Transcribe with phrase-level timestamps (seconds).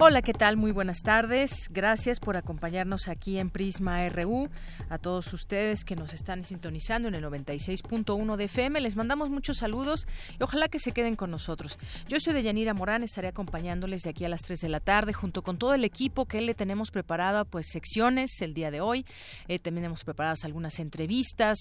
[0.00, 0.56] Hola, ¿qué tal?
[0.56, 1.68] Muy buenas tardes.
[1.72, 4.48] Gracias por acompañarnos aquí en Prisma RU.
[4.90, 9.56] A todos ustedes que nos están sintonizando en el 96.1 de FM, les mandamos muchos
[9.58, 10.06] saludos
[10.38, 11.80] y ojalá que se queden con nosotros.
[12.06, 15.42] Yo soy Deyanira Morán, estaré acompañándoles de aquí a las 3 de la tarde junto
[15.42, 19.04] con todo el equipo que le tenemos preparado, pues secciones el día de hoy.
[19.48, 21.58] Eh, también hemos preparado algunas entrevistas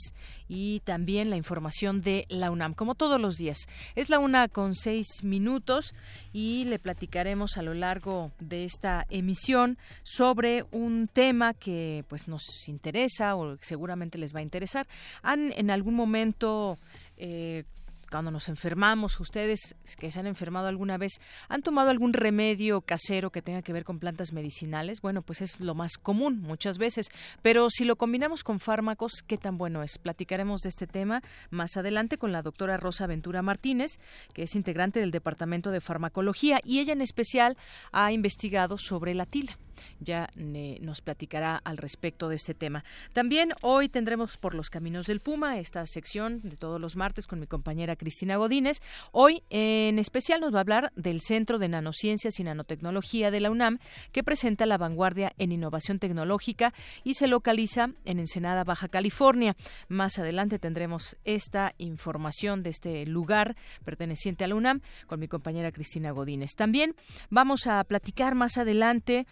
[0.47, 3.65] y también la información de la UNAM, como todos los días.
[3.95, 5.95] Es la una con seis minutos
[6.31, 12.43] y le platicaremos a lo largo de esta emisión sobre un tema que pues nos
[12.67, 14.87] interesa o seguramente les va a interesar.
[15.21, 16.77] ¿Han en algún momento
[17.17, 17.63] eh,
[18.09, 21.13] cuando nos enfermamos, ustedes que se han enfermado alguna vez,
[21.49, 25.01] ¿han tomado algún remedio casero que tenga que ver con plantas medicinales?
[25.01, 27.09] Bueno, pues es lo más común muchas veces,
[27.41, 29.97] pero si lo combinamos con fármacos, ¿qué tan bueno es?
[29.97, 33.99] Platicaremos de este tema más adelante con la doctora Rosa Ventura Martínez,
[34.33, 37.57] que es integrante del Departamento de Farmacología y ella en especial
[37.91, 39.57] ha investigado sobre la tila
[39.99, 42.83] ya nos platicará al respecto de este tema.
[43.13, 47.39] También hoy tendremos por los caminos del Puma esta sección de todos los martes con
[47.39, 48.81] mi compañera Cristina Godínez.
[49.11, 53.51] Hoy en especial nos va a hablar del Centro de Nanociencias y Nanotecnología de la
[53.51, 53.79] UNAM
[54.11, 59.55] que presenta la vanguardia en innovación tecnológica y se localiza en Ensenada, Baja California.
[59.87, 65.71] Más adelante tendremos esta información de este lugar perteneciente a la UNAM con mi compañera
[65.71, 66.55] Cristina Godínez.
[66.55, 66.95] También
[67.29, 69.25] vamos a platicar más adelante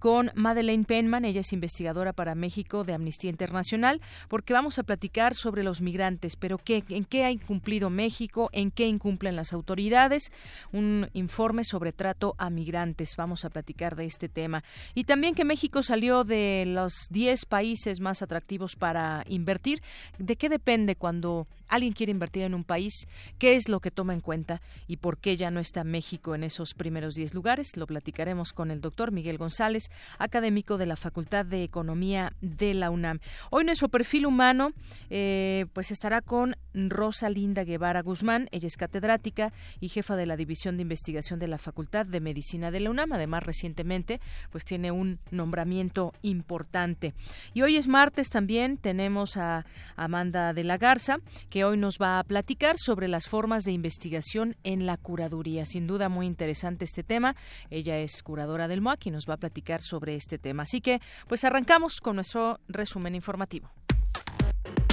[0.00, 5.34] con Madeleine Penman, ella es investigadora para México de Amnistía Internacional, porque vamos a platicar
[5.34, 10.32] sobre los migrantes, pero qué, en qué ha incumplido México, en qué incumplen las autoridades,
[10.72, 14.64] un informe sobre trato a migrantes, vamos a platicar de este tema.
[14.94, 19.82] Y también que México salió de los 10 países más atractivos para invertir,
[20.18, 23.08] ¿de qué depende cuando alguien quiere invertir en un país,
[23.38, 26.44] qué es lo que toma en cuenta y por qué ya no está México en
[26.44, 27.76] esos primeros 10 lugares.
[27.76, 32.90] Lo platicaremos con el doctor Miguel González, académico de la Facultad de Economía de la
[32.90, 33.20] UNAM.
[33.50, 34.72] Hoy nuestro perfil humano
[35.08, 38.48] eh, pues estará con Rosa Linda Guevara Guzmán.
[38.50, 42.70] Ella es catedrática y jefa de la División de Investigación de la Facultad de Medicina
[42.70, 43.12] de la UNAM.
[43.12, 44.20] Además, recientemente
[44.50, 47.14] pues tiene un nombramiento importante.
[47.54, 49.64] Y hoy es martes también tenemos a
[49.96, 54.56] Amanda de la Garza, que hoy nos va a platicar sobre las formas de investigación
[54.64, 55.64] en la curaduría.
[55.66, 57.36] Sin duda muy interesante este tema.
[57.70, 60.64] Ella es curadora del MOAC y nos va a platicar sobre este tema.
[60.64, 63.70] Así que, pues arrancamos con nuestro resumen informativo.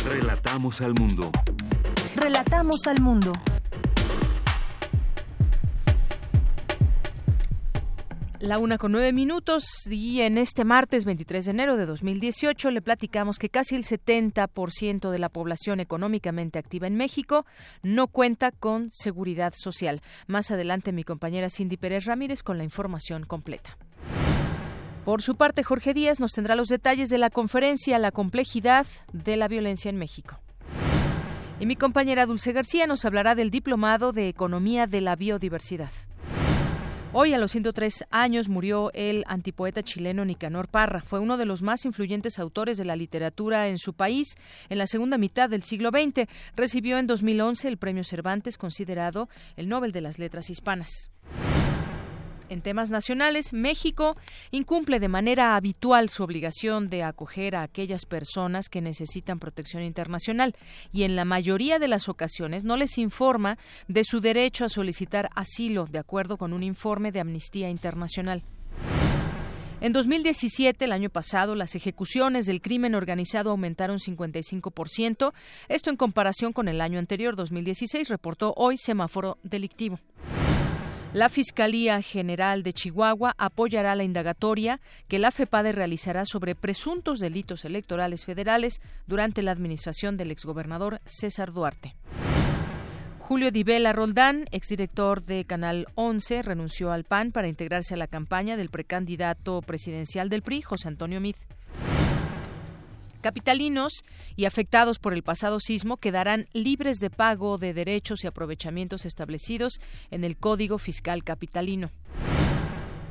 [0.06, 1.32] Relatamos al mundo.
[2.16, 3.34] Relatamos al mundo.
[8.40, 12.84] La una con nueve minutos y en este martes 23 de enero de 2018 le
[12.84, 17.48] platicamos que casi el 70% de la población económicamente activa en México
[17.82, 20.02] no cuenta con seguridad social.
[20.28, 23.76] Más adelante mi compañera Cindy Pérez Ramírez con la información completa.
[25.04, 29.36] Por su parte, Jorge Díaz nos tendrá los detalles de la conferencia La complejidad de
[29.38, 30.40] la violencia en México.
[31.60, 35.90] Y mi compañera Dulce García nos hablará del Diplomado de Economía de la Biodiversidad.
[37.20, 41.02] Hoy, a los 103 años, murió el antipoeta chileno Nicanor Parra.
[41.02, 44.36] Fue uno de los más influyentes autores de la literatura en su país
[44.70, 46.30] en la segunda mitad del siglo XX.
[46.56, 51.10] Recibió en 2011 el Premio Cervantes, considerado el Nobel de las Letras Hispanas.
[52.50, 54.16] En temas nacionales, México
[54.52, 60.56] incumple de manera habitual su obligación de acoger a aquellas personas que necesitan protección internacional
[60.94, 63.58] y en la mayoría de las ocasiones no les informa
[63.90, 68.44] de su derecho a solicitar asilo, de acuerdo con un informe de Amnistía Internacional.
[69.80, 75.34] En 2017, el año pasado, las ejecuciones del crimen organizado aumentaron 55%,
[75.68, 80.00] esto en comparación con el año anterior, 2016, reportó hoy Semáforo Delictivo.
[81.18, 87.66] La Fiscalía General de Chihuahua apoyará la indagatoria que la FEPADE realizará sobre presuntos delitos
[87.66, 91.96] electorales federales durante la administración del exgobernador César Duarte.
[93.18, 98.56] Julio Divela Roldán, exdirector de Canal 11, renunció al PAN para integrarse a la campaña
[98.56, 101.36] del precandidato presidencial del PRI, José Antonio Mid.
[103.22, 104.04] Capitalinos
[104.36, 109.80] y afectados por el pasado sismo quedarán libres de pago de derechos y aprovechamientos establecidos
[110.12, 111.92] en el Código Fiscal Capitalino.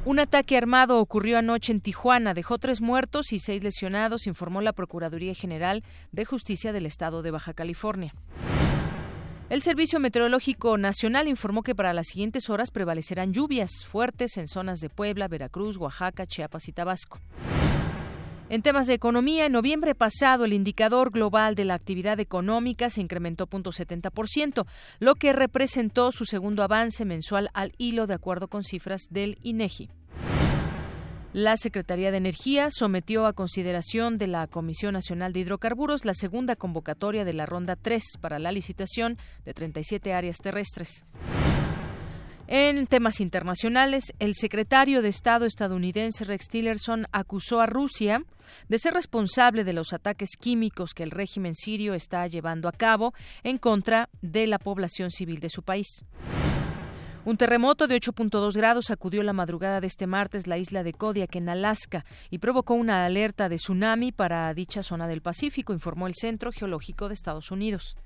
[0.04, 4.72] Un ataque armado ocurrió anoche en Tijuana, dejó tres muertos y seis lesionados, informó la
[4.72, 5.82] Procuraduría General
[6.12, 8.14] de Justicia del Estado de Baja California.
[9.48, 14.80] El Servicio Meteorológico Nacional informó que para las siguientes horas prevalecerán lluvias fuertes en zonas
[14.80, 17.20] de Puebla, Veracruz, Oaxaca, Chiapas y Tabasco.
[18.48, 23.00] En temas de economía, en noviembre pasado el indicador global de la actividad económica se
[23.00, 24.66] incrementó 0.70%,
[25.00, 29.90] lo que representó su segundo avance mensual al hilo de acuerdo con cifras del INEGI.
[31.32, 36.54] La Secretaría de Energía sometió a consideración de la Comisión Nacional de Hidrocarburos la segunda
[36.54, 41.04] convocatoria de la Ronda 3 para la licitación de 37 áreas terrestres.
[42.48, 48.22] En temas internacionales, el secretario de Estado estadounidense Rex Tillerson acusó a Rusia
[48.68, 53.14] de ser responsable de los ataques químicos que el régimen sirio está llevando a cabo
[53.42, 56.04] en contra de la población civil de su país.
[57.24, 61.34] Un terremoto de 8.2 grados sacudió la madrugada de este martes la isla de Kodiak
[61.34, 66.14] en Alaska y provocó una alerta de tsunami para dicha zona del Pacífico, informó el
[66.14, 67.96] Centro Geológico de Estados Unidos.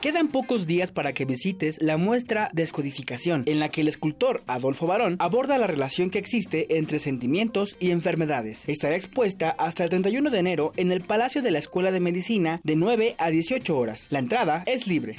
[0.00, 4.86] Quedan pocos días para que visites la muestra Descodificación, en la que el escultor Adolfo
[4.86, 8.19] Barón aborda la relación que existe entre sentimientos y enfermedades.
[8.68, 12.60] Estará expuesta hasta el 31 de enero en el Palacio de la Escuela de Medicina
[12.64, 14.06] de 9 a 18 horas.
[14.10, 15.16] La entrada es libre.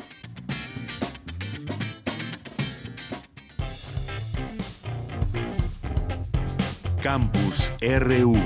[7.02, 8.38] Campus RU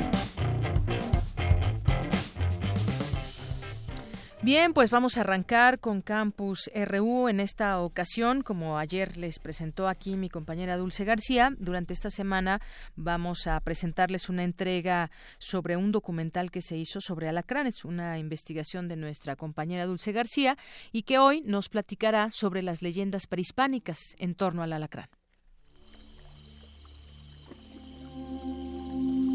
[4.46, 9.88] Bien, pues vamos a arrancar con Campus RU en esta ocasión, como ayer les presentó
[9.88, 11.56] aquí mi compañera Dulce García.
[11.58, 12.62] Durante esta semana
[12.96, 15.10] vamos a presentarles una entrega
[15.40, 20.60] sobre un documental que se hizo sobre alacranes, una investigación de nuestra compañera Dulce García
[20.92, 25.10] y que hoy nos platicará sobre las leyendas prehispánicas en torno al alacrán.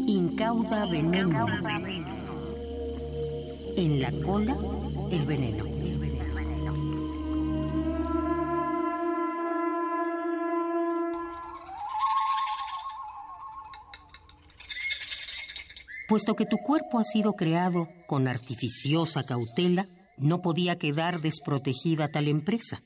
[0.07, 1.47] Incauda veneno.
[3.75, 4.57] En la cola
[5.11, 5.65] el veneno.
[16.07, 19.87] Puesto que tu cuerpo ha sido creado con artificiosa cautela,
[20.17, 22.81] no podía quedar desprotegida tal empresa.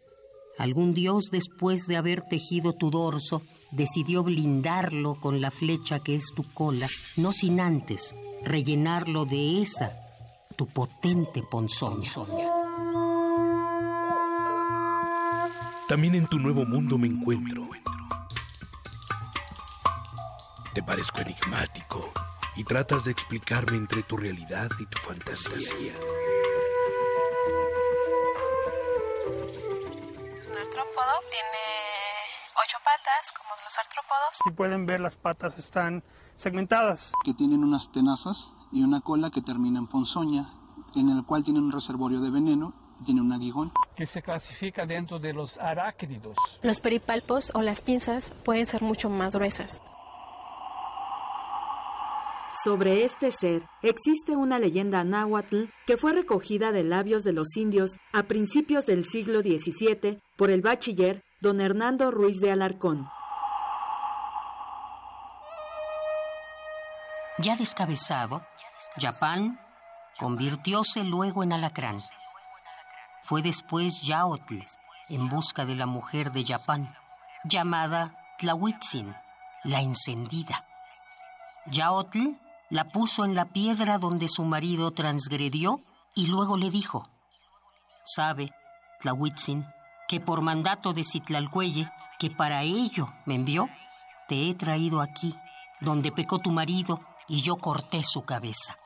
[0.60, 3.42] Algún dios, después de haber tejido tu dorso,
[3.72, 10.05] decidió blindarlo con la flecha que es tu cola, no sin antes rellenarlo de esa
[10.56, 12.12] tu potente ponzoña.
[15.88, 17.68] También en tu nuevo mundo me encuentro.
[20.74, 22.12] Te parezco enigmático
[22.56, 25.94] y tratas de explicarme entre tu realidad y tu fantasía.
[30.34, 31.66] Es un artrópodo, tiene
[32.56, 34.40] ocho patas como los artrópodos.
[34.44, 36.04] Si pueden ver, las patas están
[36.36, 37.14] segmentadas.
[37.24, 40.50] Que tienen unas tenazas y una cola que termina en ponzoña,
[40.96, 43.72] en el cual tiene un reservorio de veneno y tiene un aguijón.
[43.96, 46.38] Que se clasifica dentro de los arácnidos.
[46.62, 49.82] Los peripalpos o las pinzas pueden ser mucho más gruesas.
[52.64, 57.98] Sobre este ser existe una leyenda náhuatl que fue recogida de labios de los indios
[58.14, 63.08] a principios del siglo XVII por el bachiller don Hernando Ruiz de Alarcón.
[67.46, 68.44] Ya descabezado,
[68.98, 69.60] Yapán
[70.18, 72.00] convirtióse luego en alacrán.
[73.22, 74.58] Fue después Yaotl
[75.10, 76.92] en busca de la mujer de Yapán,
[77.44, 79.16] llamada Tlahuitzin,
[79.64, 80.66] la encendida.
[81.68, 82.36] Yaotl
[82.72, 85.82] la puso en la piedra donde su marido transgredió
[86.16, 87.08] y luego le dijo,
[88.06, 88.50] Sabe,
[89.02, 89.68] Tlahuitzin,
[90.08, 93.70] que por mandato de Citlalcuelle, que para ello me envió,
[94.28, 95.36] te he traído aquí,
[95.80, 98.78] donde pecó tu marido, y yo corté su cabeza.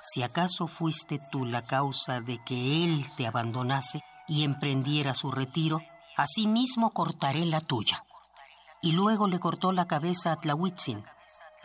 [0.00, 5.80] Si acaso fuiste tú la causa de que él te abandonase y emprendiera su retiro,
[6.16, 8.04] asimismo cortaré la tuya.
[8.80, 11.04] Y luego le cortó la cabeza a Tlahuitzin,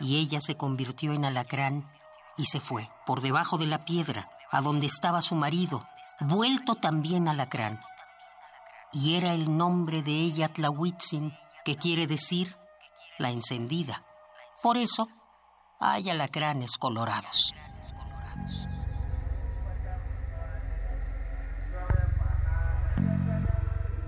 [0.00, 1.90] y ella se convirtió en alacrán
[2.36, 5.82] y se fue por debajo de la piedra, a donde estaba su marido,
[6.20, 7.80] vuelto también alacrán.
[8.92, 12.56] Y era el nombre de ella Tlahuitzin, que quiere decir
[13.18, 14.04] la encendida.
[14.62, 15.08] Por eso
[15.78, 17.54] hay alacranes colorados.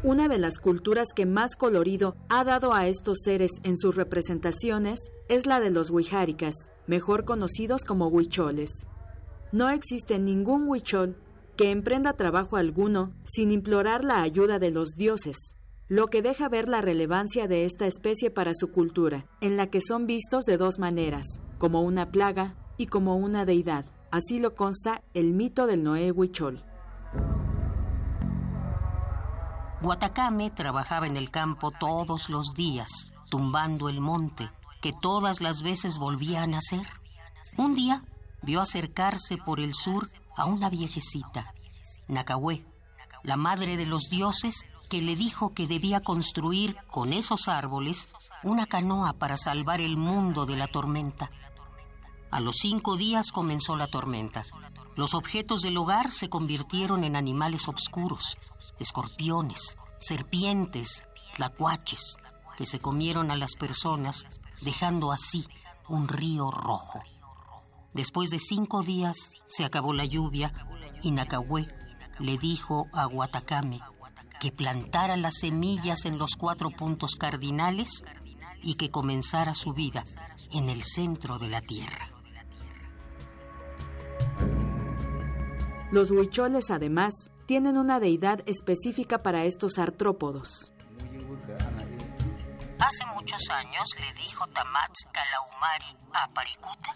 [0.03, 5.13] Una de las culturas que más colorido ha dado a estos seres en sus representaciones
[5.29, 6.55] es la de los huijáricas,
[6.87, 8.87] mejor conocidos como huicholes.
[9.53, 11.17] No existe ningún huichol
[11.57, 15.37] que emprenda trabajo alguno sin implorar la ayuda de los dioses,
[15.87, 19.83] lo que deja ver la relevancia de esta especie para su cultura, en la que
[19.83, 21.27] son vistos de dos maneras,
[21.61, 23.85] como una plaga y como una deidad.
[24.11, 26.65] Así lo consta el mito del Noé Huichol.
[29.83, 34.51] Guatacame trabajaba en el campo todos los días, tumbando el monte,
[34.81, 36.87] que todas las veces volvía a nacer.
[37.59, 38.05] Un día
[38.43, 40.07] vio acercarse por el sur
[40.39, 41.53] a una viejecita,
[42.09, 42.65] Nacahué,
[43.23, 48.65] la madre de los dioses, que le dijo que debía construir con esos árboles una
[48.65, 51.31] canoa para salvar el mundo de la tormenta.
[52.31, 54.43] A los cinco días comenzó la tormenta.
[54.97, 58.37] Los objetos del hogar se convirtieron en animales oscuros,
[58.79, 62.17] escorpiones, serpientes, tlacuaches,
[62.57, 64.27] que se comieron a las personas,
[64.63, 65.45] dejando así
[65.89, 67.03] un río rojo.
[67.95, 70.53] Después de cinco días se acabó la lluvia
[71.03, 71.67] y Nacahué
[72.21, 73.81] le dijo a Guatacame
[74.41, 78.05] que plantara las semillas en los cuatro puntos cardinales
[78.63, 80.05] y que comenzara su vida
[80.53, 82.11] en el centro de la tierra.
[85.91, 87.15] Los huicholes, además,
[87.47, 90.73] tienen una deidad específica para estos artrópodos.
[92.79, 96.95] Hace muchos años le dijo Tamatz Kalaumari a Paricuta,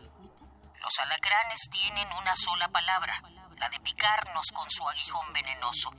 [0.84, 3.22] los alacranes tienen una sola palabra,
[3.56, 5.90] la de picarnos con su aguijón venenoso.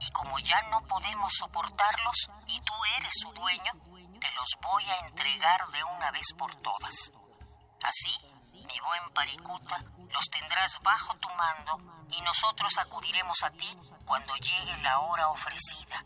[0.00, 3.72] Y como ya no podemos soportarlos y tú eres su dueño,
[4.20, 7.12] te los voy a entregar de una vez por todas.
[7.84, 8.10] Así,
[8.66, 13.68] mi buen Paricuta, los tendrás bajo tu mando y nosotros acudiremos a ti
[14.04, 16.04] cuando llegue la hora ofrecida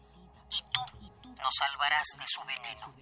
[0.50, 0.80] y tú
[1.42, 2.94] nos salvarás de su veneno.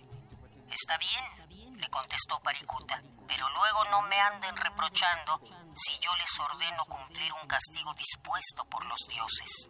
[0.71, 5.41] Está bien, le contestó Paricuta, pero luego no me anden reprochando
[5.75, 9.69] si yo les ordeno cumplir un castigo dispuesto por los dioses.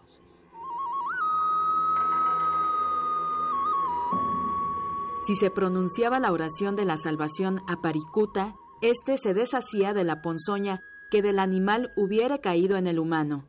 [5.27, 10.21] Si se pronunciaba la oración de la salvación a Paricuta, este se deshacía de la
[10.21, 10.81] ponzoña
[11.15, 13.49] que del animal hubiera caído en el humano.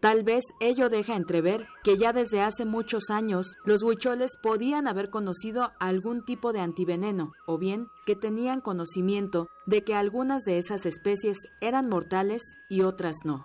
[0.00, 5.10] Tal vez ello deja entrever que ya desde hace muchos años los huicholes podían haber
[5.10, 10.86] conocido algún tipo de antiveneno, o bien que tenían conocimiento de que algunas de esas
[10.86, 13.44] especies eran mortales y otras no.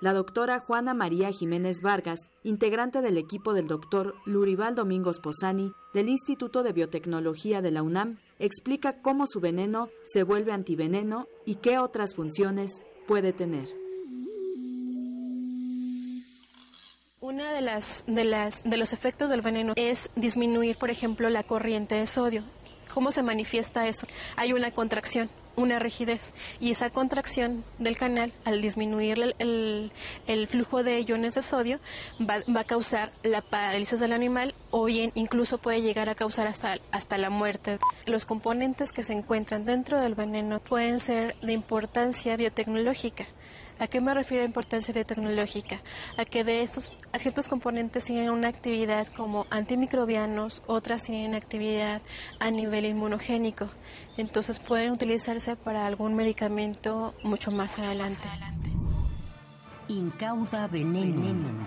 [0.00, 6.08] La doctora Juana María Jiménez Vargas, integrante del equipo del doctor Lurival Domingos Posani del
[6.08, 11.78] Instituto de Biotecnología de la UNAM, explica cómo su veneno se vuelve antiveneno y qué
[11.78, 13.66] otras funciones puede tener.
[17.20, 21.42] Una de las, de las de los efectos del veneno es disminuir, por ejemplo, la
[21.42, 22.44] corriente de sodio.
[22.94, 24.06] ¿Cómo se manifiesta eso?
[24.36, 25.28] Hay una contracción
[25.58, 29.92] una rigidez y esa contracción del canal al disminuir el,
[30.26, 31.80] el, flujo de iones de sodio
[32.18, 36.46] va, va, a causar la parálisis del animal o bien incluso puede llegar a causar
[36.46, 37.78] hasta, hasta la muerte.
[38.06, 43.26] Los componentes que se encuentran dentro del veneno pueden ser de importancia biotecnológica
[43.80, 45.80] ¿A qué me refiero a importancia biotecnológica?
[46.16, 52.02] A que de estos ciertos componentes tienen una actividad como antimicrobianos, otras tienen actividad
[52.40, 53.68] a nivel inmunogénico.
[54.16, 58.28] Entonces pueden utilizarse para algún medicamento mucho más adelante.
[59.88, 61.66] Incauda veneno.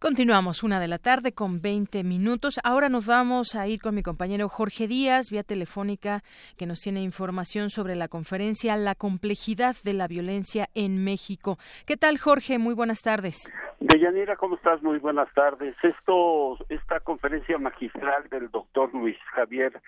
[0.00, 2.60] Continuamos una de la tarde con 20 minutos.
[2.62, 6.20] Ahora nos vamos a ir con mi compañero Jorge Díaz, vía telefónica,
[6.56, 11.58] que nos tiene información sobre la conferencia La complejidad de la violencia en México.
[11.84, 12.58] ¿Qué tal, Jorge?
[12.58, 13.52] Muy buenas tardes.
[13.80, 14.80] Deyanira, ¿cómo estás?
[14.84, 15.74] Muy buenas tardes.
[15.82, 19.82] Esto, esta conferencia magistral del doctor Luis Javier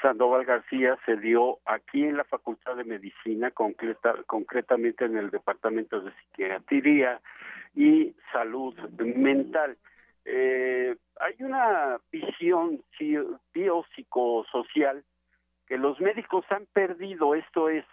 [0.00, 6.00] Sandoval García se dio aquí en la Facultad de Medicina, concreta, concretamente en el Departamento
[6.00, 7.20] de Psiquiatría
[7.74, 9.76] y salud mental.
[10.24, 12.82] Eh, hay una visión
[13.52, 15.04] biopsicosocial
[15.66, 17.84] que los médicos han perdido, esto es,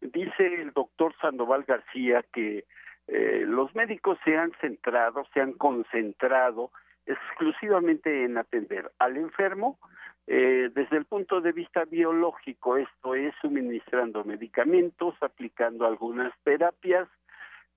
[0.00, 2.64] dice el doctor Sandoval García que
[3.08, 6.70] eh, los médicos se han centrado, se han concentrado
[7.06, 9.78] exclusivamente en atender al enfermo
[10.26, 17.08] eh, desde el punto de vista biológico, esto es suministrando medicamentos, aplicando algunas terapias,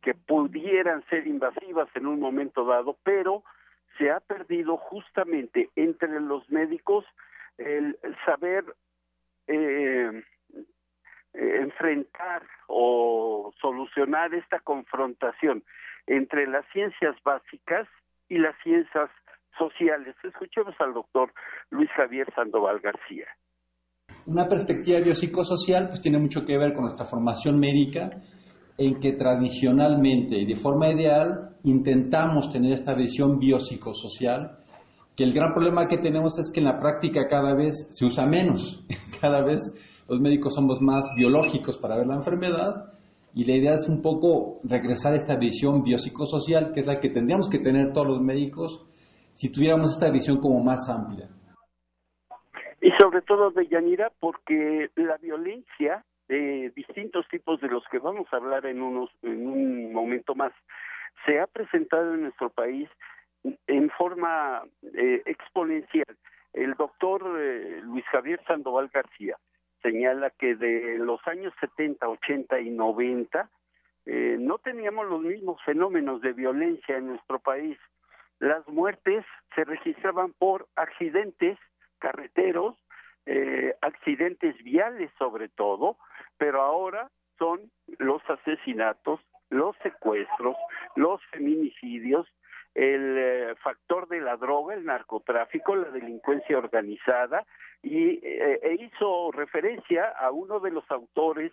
[0.02, 3.44] que pudieran ser invasivas en un momento dado, pero
[3.98, 7.06] se ha perdido justamente entre los médicos
[7.58, 8.66] el, saber
[9.48, 10.24] eh,
[11.34, 15.64] enfrentar o solucionar esta confrontación
[16.08, 17.88] entre las ciencias básicas
[18.30, 19.10] y las ciencias
[19.58, 20.16] sociales.
[20.24, 21.34] Escuchemos al doctor
[21.70, 23.28] Luis Javier Sandoval García.
[24.28, 28.10] Una perspectiva biopsicosocial pues tiene mucho que ver con nuestra formación médica
[28.78, 34.60] en que tradicionalmente y de forma ideal intentamos tener esta visión biopsicosocial,
[35.16, 38.26] que el gran problema que tenemos es que en la práctica cada vez se usa
[38.26, 38.86] menos,
[39.22, 39.62] cada vez
[40.08, 42.94] los médicos somos más biológicos para ver la enfermedad
[43.34, 47.10] y la idea es un poco regresar a esta visión biopsicosocial, que es la que
[47.10, 48.86] tendríamos que tener todos los médicos
[49.34, 51.30] si tuviéramos esta visión como más amplia.
[52.82, 58.28] Y sobre todo de Yanira, porque la violencia de distintos tipos de los que vamos
[58.32, 60.54] a hablar en unos en un momento más
[61.26, 62.90] se ha presentado en nuestro país
[63.68, 64.64] en forma
[64.96, 66.18] eh, exponencial.
[66.54, 69.38] El doctor eh, Luis Javier Sandoval García
[69.82, 73.50] señala que de los años 70, 80 y 90
[74.08, 77.78] eh, no teníamos los mismos fenómenos de violencia en nuestro país.
[78.40, 81.58] Las muertes se registraban por accidentes
[82.00, 82.76] carreteros,
[83.26, 85.98] eh, accidentes viales sobre todo,
[86.38, 90.56] pero ahora son los asesinatos, los secuestros,
[90.96, 92.28] los feminicidios,
[92.74, 97.46] el eh, factor de la droga, el narcotráfico, la delincuencia organizada,
[97.82, 101.52] y eh, e hizo referencia a uno de los autores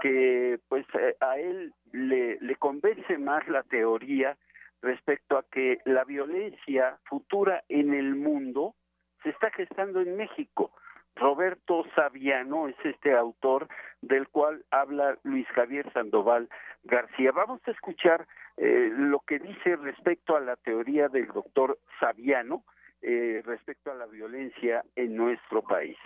[0.00, 4.36] que pues eh, a él le, le convence más la teoría
[4.80, 8.74] respecto a que la violencia futura en el mundo
[9.22, 10.72] se está gestando en México.
[11.18, 13.68] Roberto Saviano es este autor
[14.00, 16.48] del cual habla Luis Javier Sandoval
[16.84, 17.30] García.
[17.34, 18.26] Vamos a escuchar
[18.56, 22.62] eh, lo que dice respecto a la teoría del doctor Saviano
[23.02, 25.96] eh, respecto a la violencia en nuestro país.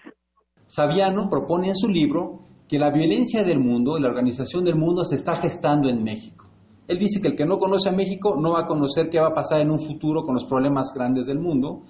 [0.66, 5.16] Saviano propone en su libro que la violencia del mundo, la organización del mundo, se
[5.16, 6.46] está gestando en México.
[6.88, 9.28] Él dice que el que no conoce a México no va a conocer qué va
[9.28, 11.84] a pasar en un futuro con los problemas grandes del mundo,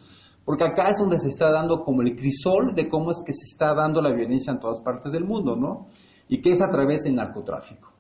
[0.45, 3.47] porque acá es donde se está dando como el crisol de cómo es que se
[3.53, 5.87] está dando la violencia en todas partes del mundo, ¿no?
[6.29, 7.93] Y que es a través del narcotráfico.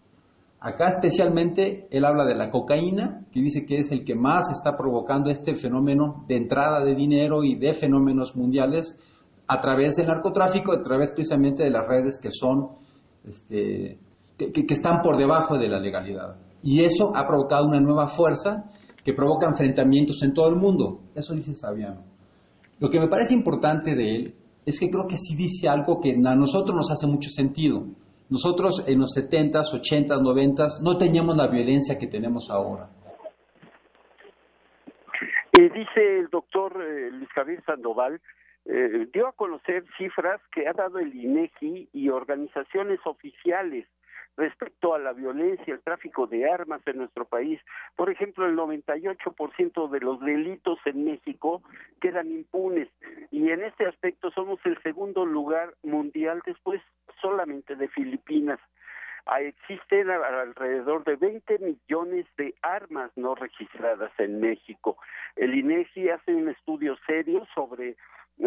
[0.58, 4.76] Acá especialmente él habla de la cocaína, que dice que es el que más está
[4.76, 8.96] provocando este fenómeno de entrada de dinero y de fenómenos mundiales
[9.48, 12.76] a través del narcotráfico, a través precisamente de las redes que son,
[13.24, 13.98] este,
[14.36, 16.36] que, que están por debajo de la legalidad.
[16.62, 18.70] Y eso ha provocado una nueva fuerza
[19.04, 21.00] que provoca enfrentamientos en todo el mundo.
[21.14, 22.11] Eso dice Sabiano.
[22.82, 24.34] Lo que me parece importante de él
[24.66, 27.86] es que creo que sí dice algo que a nosotros nos hace mucho sentido.
[28.28, 32.90] Nosotros en los 70s, 80s, 90s no teníamos la violencia que tenemos ahora.
[35.52, 38.20] Y dice el doctor eh, Luis Javier Sandoval,
[38.64, 43.86] eh, dio a conocer cifras que ha dado el INEGI y organizaciones oficiales
[44.36, 47.60] respecto a la violencia, el tráfico de armas en nuestro país.
[47.96, 51.62] Por ejemplo, el 98% de los delitos en México
[52.00, 52.88] quedan impunes
[53.30, 56.80] y en este aspecto somos el segundo lugar mundial después
[57.20, 58.58] solamente de Filipinas.
[59.26, 64.96] Ah, existen alrededor de 20 millones de armas no registradas en México.
[65.36, 67.96] El INEGI hace un estudio serio sobre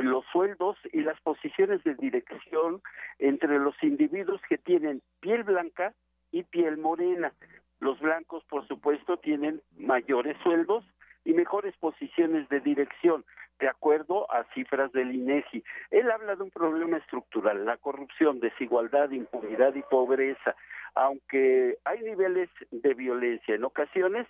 [0.03, 2.81] los sueldos y las posiciones de dirección
[3.19, 5.93] entre los individuos que tienen piel blanca
[6.31, 7.33] y piel morena.
[7.79, 10.83] Los blancos, por supuesto, tienen mayores sueldos
[11.23, 13.25] y mejores posiciones de dirección,
[13.59, 15.63] de acuerdo a cifras del INEGI.
[15.91, 20.55] Él habla de un problema estructural, la corrupción, desigualdad, impunidad y pobreza.
[20.93, 24.27] Aunque hay niveles de violencia en ocasiones,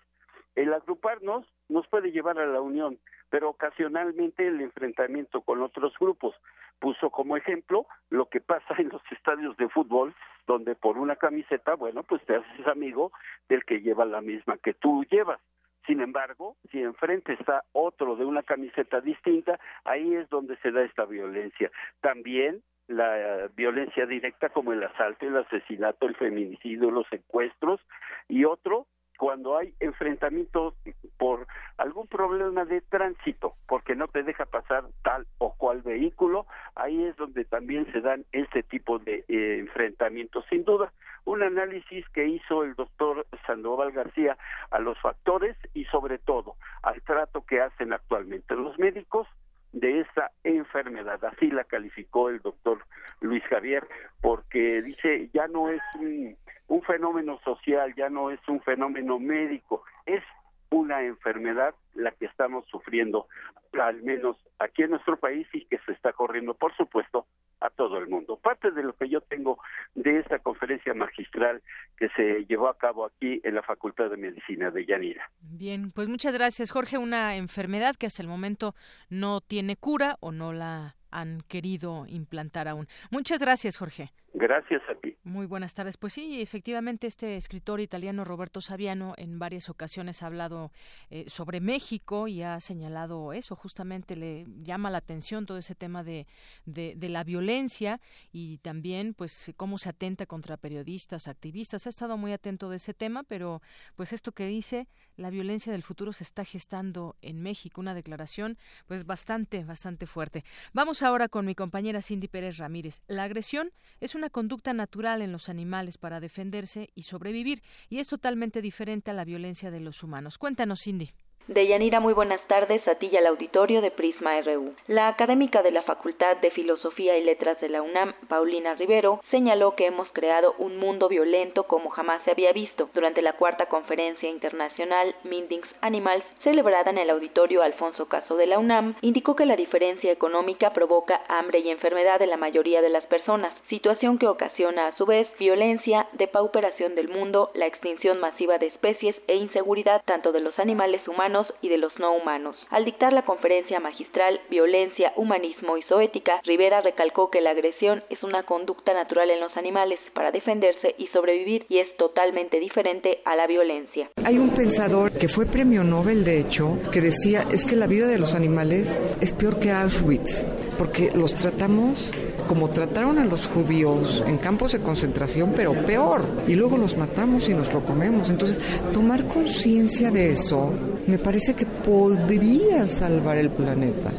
[0.55, 6.35] el agruparnos nos puede llevar a la unión, pero ocasionalmente el enfrentamiento con otros grupos.
[6.79, 10.13] Puso como ejemplo lo que pasa en los estadios de fútbol,
[10.47, 13.11] donde por una camiseta, bueno, pues te haces amigo
[13.49, 15.39] del que lleva la misma que tú llevas.
[15.85, 20.83] Sin embargo, si enfrente está otro de una camiseta distinta, ahí es donde se da
[20.83, 21.71] esta violencia.
[22.01, 27.79] También la violencia directa como el asalto, el asesinato, el feminicidio, los secuestros
[28.27, 28.87] y otro
[29.17, 30.75] cuando hay enfrentamiento
[31.17, 31.47] por
[31.77, 37.15] algún problema de tránsito, porque no te deja pasar tal o cual vehículo, ahí es
[37.15, 40.45] donde también se dan este tipo de eh, enfrentamientos.
[40.49, 40.91] Sin duda,
[41.25, 44.37] un análisis que hizo el doctor Sandoval García
[44.71, 49.27] a los factores y sobre todo al trato que hacen actualmente los médicos
[49.75, 51.23] de esa enfermedad.
[51.25, 52.79] Así la calificó el doctor
[53.19, 53.85] Luis Javier,
[54.21, 59.83] porque dice, ya no es un, un fenómeno social, ya no es un fenómeno médico,
[60.05, 60.23] es
[60.69, 63.27] una enfermedad la que estamos sufriendo,
[63.73, 67.27] al menos aquí en nuestro país y que se está corriendo, por supuesto,
[67.61, 68.37] a todo el mundo.
[68.37, 69.57] Parte de lo que yo tengo
[69.93, 71.61] de esta conferencia magistral
[71.97, 75.29] que se llevó a cabo aquí en la Facultad de Medicina de Yanira.
[75.39, 76.97] Bien, pues muchas gracias, Jorge.
[76.97, 78.75] Una enfermedad que hasta el momento
[79.09, 82.87] no tiene cura o no la han querido implantar aún.
[83.09, 84.11] Muchas gracias, Jorge.
[84.37, 85.15] Gracias a ti.
[85.23, 85.95] Muy buenas tardes.
[85.95, 90.73] Pues sí, efectivamente, este escritor italiano Roberto Saviano en varias ocasiones ha hablado
[91.09, 93.55] eh, sobre México y ha señalado eso.
[93.55, 96.27] Justamente le llama la atención todo ese tema de,
[96.65, 98.01] de, de, la violencia
[98.33, 101.85] y también, pues, cómo se atenta contra periodistas, activistas.
[101.85, 103.61] Ha estado muy atento de ese tema, pero,
[103.95, 107.79] pues, esto que dice, la violencia del futuro se está gestando en México.
[107.79, 110.43] Una declaración, pues, bastante, bastante fuerte.
[110.73, 113.01] Vamos ahora con mi compañera Cindy Pérez Ramírez.
[113.07, 113.71] La agresión
[114.01, 119.11] es una conducta natural en los animales para defenderse y sobrevivir, y es totalmente diferente
[119.11, 120.37] a la violencia de los humanos.
[120.37, 121.11] Cuéntanos, Cindy.
[121.47, 124.73] Deyanira, muy buenas tardes a ti al auditorio de Prisma RU.
[124.87, 129.75] La académica de la Facultad de Filosofía y Letras de la UNAM, Paulina Rivero, señaló
[129.75, 134.27] que hemos creado un mundo violento como jamás se había visto durante la cuarta conferencia
[134.27, 139.55] internacional Mindings Animals, celebrada en el auditorio Alfonso Caso de la UNAM, indicó que la
[139.55, 144.87] diferencia económica provoca hambre y enfermedad de la mayoría de las personas, situación que ocasiona
[144.87, 150.31] a su vez violencia, depauperación del mundo, la extinción masiva de especies e inseguridad tanto
[150.31, 152.55] de los animales humanos y de los no humanos.
[152.69, 158.23] Al dictar la conferencia magistral Violencia, Humanismo y Zoética, Rivera recalcó que la agresión es
[158.23, 163.35] una conducta natural en los animales para defenderse y sobrevivir y es totalmente diferente a
[163.35, 164.09] la violencia.
[164.25, 168.07] Hay un pensador que fue premio Nobel, de hecho, que decía es que la vida
[168.07, 170.45] de los animales es peor que Auschwitz,
[170.77, 172.13] porque los tratamos
[172.47, 176.23] como trataron a los judíos en campos de concentración, pero peor.
[176.47, 178.29] Y luego los matamos y nos lo comemos.
[178.29, 178.59] Entonces,
[178.93, 180.73] tomar conciencia de eso
[181.07, 184.11] me parece que podría salvar el planeta.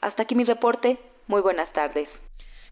[0.00, 0.98] Hasta aquí mi reporte.
[1.28, 2.08] Muy buenas tardes.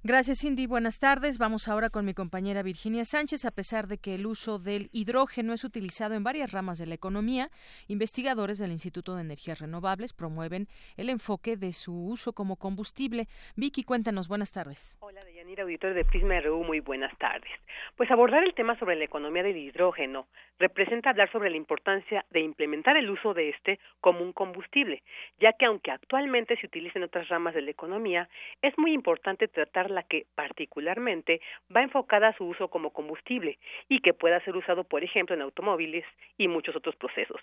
[0.08, 0.66] Gracias, Cindy.
[0.66, 1.36] Buenas tardes.
[1.36, 3.44] Vamos ahora con mi compañera Virginia Sánchez.
[3.44, 6.94] A pesar de que el uso del hidrógeno es utilizado en varias ramas de la
[6.94, 7.50] economía,
[7.88, 10.66] investigadores del Instituto de Energías Renovables promueven
[10.96, 13.26] el enfoque de su uso como combustible.
[13.54, 14.28] Vicky, cuéntanos.
[14.28, 14.96] Buenas tardes.
[15.00, 16.64] Hola, Deyanira, auditor de Prisma RU.
[16.64, 17.50] Muy buenas tardes.
[17.98, 20.26] Pues abordar el tema sobre la economía del hidrógeno
[20.58, 25.02] representa hablar sobre la importancia de implementar el uso de este como un combustible,
[25.38, 28.28] ya que aunque actualmente se utiliza en otras ramas de la economía,
[28.62, 31.40] es muy importante tratar la que particularmente
[31.74, 35.42] va enfocada a su uso como combustible y que pueda ser usado, por ejemplo, en
[35.42, 36.04] automóviles
[36.36, 37.40] y muchos otros procesos.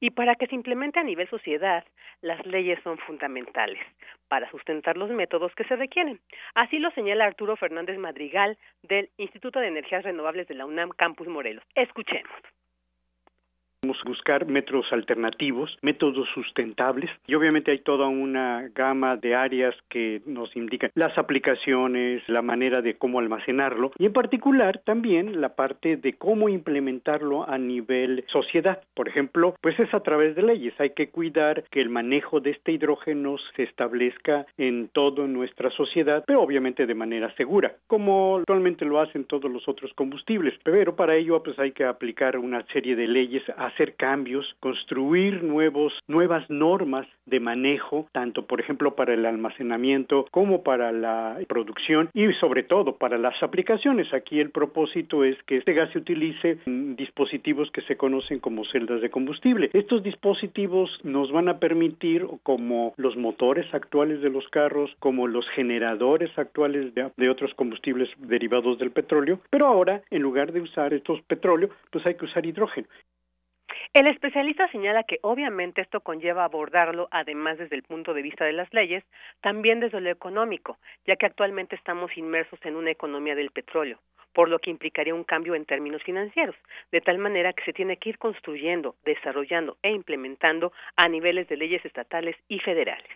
[0.00, 1.84] Y para que se implemente a nivel sociedad,
[2.20, 3.80] las leyes son fundamentales
[4.28, 6.20] para sustentar los métodos que se requieren.
[6.54, 11.28] Así lo señala Arturo Fernández Madrigal del Instituto de Energías Renovables de la UNAM Campus
[11.28, 11.64] Morelos.
[11.74, 12.32] Escuchemos.
[14.04, 20.54] Buscar métodos alternativos, métodos sustentables y obviamente hay toda una gama de áreas que nos
[20.56, 26.14] indican las aplicaciones, la manera de cómo almacenarlo y en particular también la parte de
[26.14, 28.82] cómo implementarlo a nivel sociedad.
[28.94, 30.74] Por ejemplo, pues es a través de leyes.
[30.78, 36.24] Hay que cuidar que el manejo de este hidrógeno se establezca en toda nuestra sociedad,
[36.26, 40.54] pero obviamente de manera segura, como actualmente lo hacen todos los otros combustibles.
[40.62, 43.42] Pero para ello pues hay que aplicar una serie de leyes,
[43.74, 50.62] hacer cambios, construir nuevos nuevas normas de manejo, tanto por ejemplo para el almacenamiento como
[50.62, 54.12] para la producción y sobre todo para las aplicaciones.
[54.12, 58.64] Aquí el propósito es que este gas se utilice en dispositivos que se conocen como
[58.66, 59.70] celdas de combustible.
[59.72, 65.48] Estos dispositivos nos van a permitir, como los motores actuales de los carros, como los
[65.50, 71.20] generadores actuales de, otros combustibles derivados del petróleo, pero ahora en lugar de usar estos
[71.22, 72.86] petróleo, pues hay que usar hidrógeno.
[73.94, 78.52] El especialista señala que obviamente esto conlleva abordarlo, además desde el punto de vista de
[78.52, 79.04] las leyes,
[79.40, 84.00] también desde lo económico, ya que actualmente estamos inmersos en una economía del petróleo,
[84.32, 86.56] por lo que implicaría un cambio en términos financieros,
[86.90, 91.56] de tal manera que se tiene que ir construyendo, desarrollando e implementando a niveles de
[91.56, 93.12] leyes estatales y federales.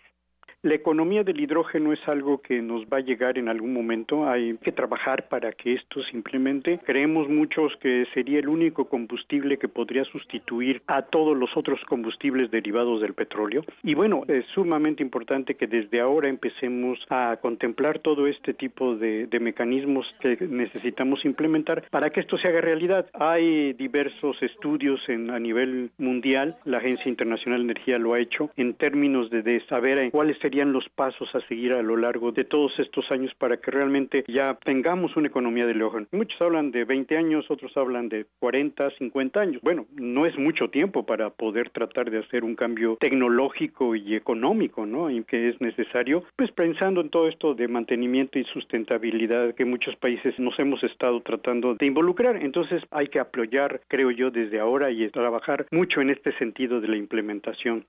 [0.62, 4.29] La economía del hidrógeno es algo que nos va a llegar en algún momento.
[4.29, 6.81] Hay que trabajar para que esto se implemente.
[6.85, 12.51] Creemos muchos que sería el único combustible que podría sustituir a todos los otros combustibles
[12.51, 13.64] derivados del petróleo.
[13.85, 19.29] Y bueno, es sumamente importante que desde ahora empecemos a contemplar todo este tipo de,
[19.40, 23.07] mecanismos que necesitamos implementar para que esto se haga realidad.
[23.12, 28.51] Hay diversos estudios en, a nivel mundial, la Agencia Internacional de Energía lo ha hecho,
[28.57, 32.73] en términos de, saber cuáles serían los pasos a seguir a lo largo de todos
[32.79, 36.07] estos años para que realmente ya tengamos una economía de hidrógeno.
[36.11, 39.61] Muchos hablan de 20 años, otros hablan de 40, 50 años.
[39.63, 44.87] Bueno, no es mucho tiempo para poder tratar de hacer un cambio tecnológico y económico,
[44.87, 45.11] ¿no?
[45.11, 49.97] Y que es necesario, pues pensando en todo esto de mantenimiento y sustentabilidad que muchos
[49.97, 52.37] países nos hemos estado tratando de involucrar.
[52.43, 56.89] Entonces hay que apoyar, creo yo, desde ahora y trabajar mucho en este sentido de
[56.89, 57.85] la implementación.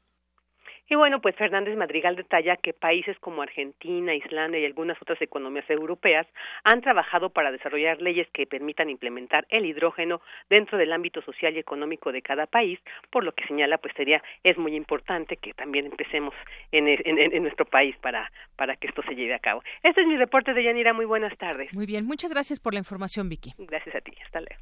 [0.89, 5.69] Y bueno, pues Fernández Madrigal detalla que países como Argentina, Islandia y algunas otras economías
[5.69, 6.25] europeas
[6.63, 11.59] han trabajado para desarrollar leyes que permitan implementar el hidrógeno dentro del ámbito social y
[11.59, 12.79] económico de cada país,
[13.11, 16.33] por lo que señala pues sería es muy importante que también empecemos
[16.71, 19.63] en, en, en nuestro país para para que esto se lleve a cabo.
[19.83, 21.71] Este es mi reporte de Yanira, muy buenas tardes.
[21.73, 23.53] Muy bien, muchas gracias por la información, Vicky.
[23.57, 24.61] Gracias a ti, hasta luego.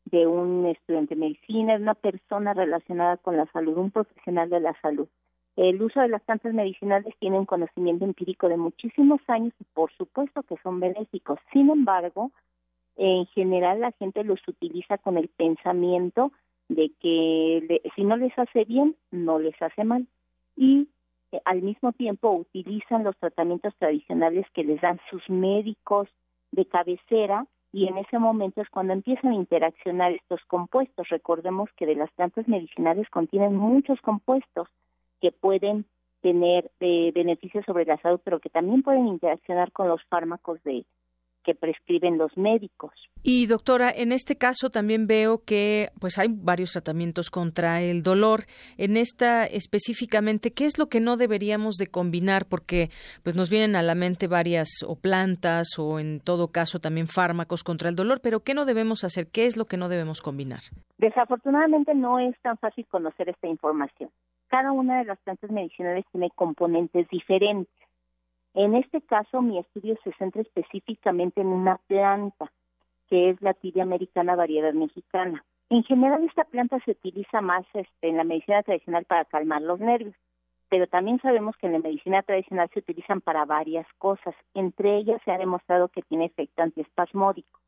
[0.06, 4.60] de un estudiante de medicina, de una persona relacionada con la salud, un profesional de
[4.60, 5.08] la salud.
[5.56, 9.92] El uso de las plantas medicinales tiene un conocimiento empírico de muchísimos años y por
[9.94, 11.40] supuesto que son benéficos.
[11.54, 12.32] Sin embargo,
[12.98, 16.32] en general la gente los utiliza con el pensamiento
[16.70, 20.08] de que si no les hace bien, no les hace mal.
[20.56, 20.88] Y
[21.32, 26.08] eh, al mismo tiempo utilizan los tratamientos tradicionales que les dan sus médicos
[26.52, 31.08] de cabecera y en ese momento es cuando empiezan a interaccionar estos compuestos.
[31.10, 34.68] Recordemos que de las plantas medicinales contienen muchos compuestos
[35.22, 35.86] que pueden
[36.22, 40.86] tener eh, beneficios sobre la salud, pero que también pueden interaccionar con los fármacos de,
[41.44, 42.92] que prescriben los médicos.
[43.24, 48.46] Y doctora, en este caso también veo que pues hay varios tratamientos contra el dolor.
[48.78, 52.46] En esta específicamente, ¿qué es lo que no deberíamos de combinar?
[52.50, 52.90] Porque
[53.24, 57.64] pues nos vienen a la mente varias o plantas o en todo caso también fármacos
[57.64, 59.28] contra el dolor, pero ¿qué no debemos hacer?
[59.32, 60.62] ¿Qué es lo que no debemos combinar?
[60.98, 64.10] Desafortunadamente no es tan fácil conocer esta información.
[64.48, 67.81] Cada una de las plantas medicinales tiene componentes diferentes
[68.54, 72.52] en este caso, mi estudio se centra específicamente en una planta,
[73.08, 75.44] que es la tibia americana variedad mexicana.
[75.70, 79.80] En general, esta planta se utiliza más este, en la medicina tradicional para calmar los
[79.80, 80.16] nervios,
[80.70, 84.36] pero también sabemos que en la medicina tradicional se utilizan para varias cosas.
[84.54, 87.60] Entre ellas se ha demostrado que tiene efecto antiespasmódico.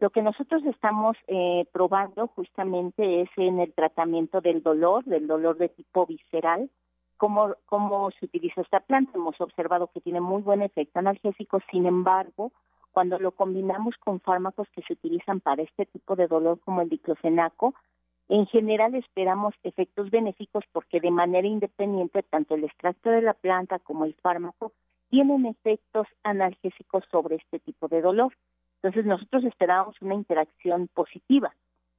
[0.00, 5.58] Lo que nosotros estamos eh, probando justamente es en el tratamiento del dolor, del dolor
[5.58, 6.70] de tipo visceral,
[7.18, 9.12] cómo, cómo se utiliza esta planta.
[9.14, 12.52] Hemos observado que tiene muy buen efecto analgésico, sin embargo,
[12.92, 16.88] cuando lo combinamos con fármacos que se utilizan para este tipo de dolor como el
[16.88, 17.74] diclofenaco,
[18.28, 23.78] en general esperamos efectos benéficos porque de manera independiente tanto el extracto de la planta
[23.78, 24.72] como el fármaco
[25.10, 28.34] tienen efectos analgésicos sobre este tipo de dolor.
[28.76, 31.54] Entonces nosotros esperábamos una interacción positiva.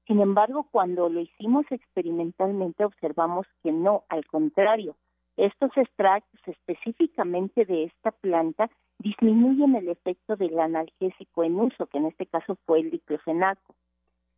[0.06, 4.96] Sin embargo, cuando lo hicimos experimentalmente observamos que no, al contrario,
[5.46, 12.08] estos extractos específicamente de esta planta disminuyen el efecto del analgésico en uso, que en
[12.08, 13.74] este caso fue el diclofenaco.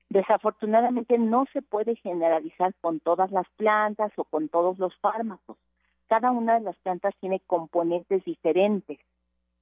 [0.09, 5.57] Desafortunadamente no se puede generalizar con todas las plantas o con todos los fármacos.
[6.07, 8.99] Cada una de las plantas tiene componentes diferentes.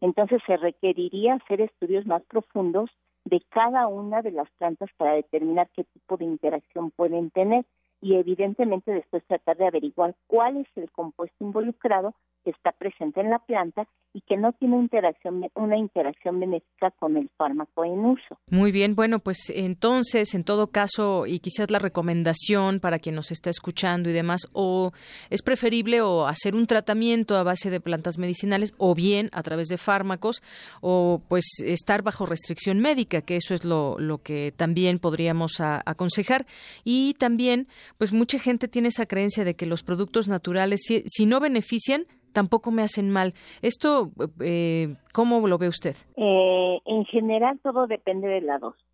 [0.02, 2.89] Entonces se requeriría hacer estudios más profundos
[3.23, 7.65] de cada una de las plantas para determinar qué tipo de interacción pueden tener
[8.02, 12.14] y evidentemente después tratar de averiguar cuál es el compuesto involucrado
[12.52, 17.30] está presente en la planta y que no tiene interacción, una interacción benéfica con el
[17.38, 18.40] fármaco en uso.
[18.50, 23.32] Muy bien, bueno, pues entonces, en todo caso, y quizás la recomendación para quien nos
[23.32, 24.92] está escuchando y demás, o
[25.30, 29.68] es preferible o hacer un tratamiento a base de plantas medicinales o bien a través
[29.68, 30.42] de fármacos
[30.82, 36.48] o pues estar bajo restricción médica, que eso es lo, lo que también podríamos aconsejar.
[36.84, 41.40] Y también, pues mucha gente tiene esa creencia de que los productos naturales, si no
[41.40, 43.34] benefician, tampoco me hacen mal.
[43.62, 44.12] ¿Esto
[44.42, 45.96] eh, cómo lo ve usted?
[46.15, 48.86] Eh, en general todo depende de la dosis.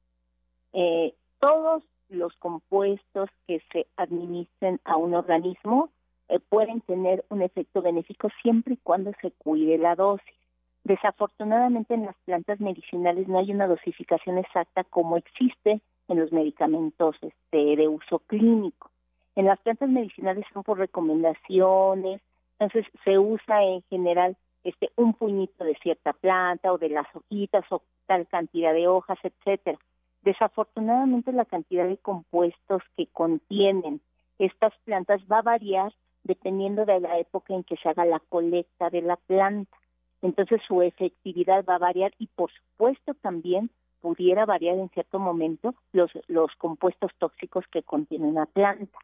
[0.74, 5.90] Eh, todos los compuestos que se administren a un organismo
[6.30, 10.36] eh, pueden tener un efecto benéfico siempre y cuando se cuide la dosis.
[10.84, 17.16] Desafortunadamente en las plantas medicinales no hay una dosificación exacta como existe en los medicamentos
[17.22, 18.92] este, de uso clínico.
[19.36, 22.22] En las plantas medicinales son por recomendaciones,
[22.60, 27.66] entonces se usa en general este un puñito de cierta planta o de las hojitas
[27.70, 29.78] o tal cantidad de hojas, etcétera.
[30.24, 34.02] Desafortunadamente la cantidad de compuestos que contienen
[34.40, 38.90] estas plantas va a variar dependiendo de la época en que se haga la colecta
[38.90, 39.78] de la planta.
[40.22, 43.70] Entonces su efectividad va a variar y por supuesto también
[44.02, 48.98] pudiera variar en cierto momento los, los compuestos tóxicos que contiene una planta.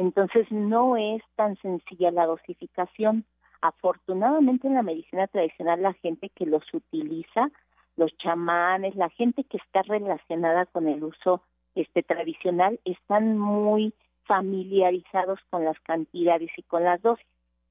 [0.00, 3.26] Entonces no es tan sencilla la dosificación.
[3.60, 7.50] Afortunadamente en la medicina tradicional la gente que los utiliza,
[7.96, 11.42] los chamanes, la gente que está relacionada con el uso
[11.74, 13.92] este tradicional están muy
[14.24, 17.26] familiarizados con las cantidades y con las dosis,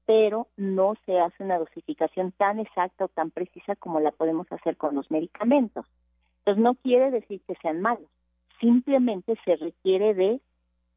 [0.06, 4.76] pero no se hace una dosificación tan exacta o tan precisa como la podemos hacer
[4.76, 5.84] con los medicamentos.
[6.38, 8.08] Entonces no quiere decir que sean malos,
[8.60, 10.40] simplemente se requiere de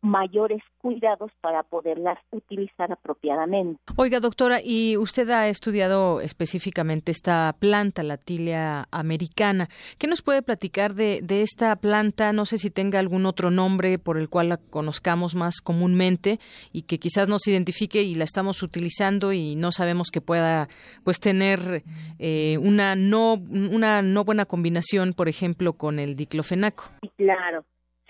[0.04, 3.80] mayores cuidados para poderlas utilizar apropiadamente.
[3.96, 9.70] Oiga, doctora, y usted ha estudiado específicamente esta planta, la tilia americana.
[9.98, 12.34] ¿Qué nos puede platicar de, de esta planta?
[12.34, 16.40] No sé si tenga algún otro nombre por el cual la conozcamos más comúnmente
[16.74, 20.68] y que quizás nos identifique y la estamos utilizando y no sabemos que pueda
[21.06, 21.84] pues tener
[22.20, 26.90] eh, una no una no buena combinación, por ejemplo, con el diclofenaco.
[27.18, 27.64] Claro.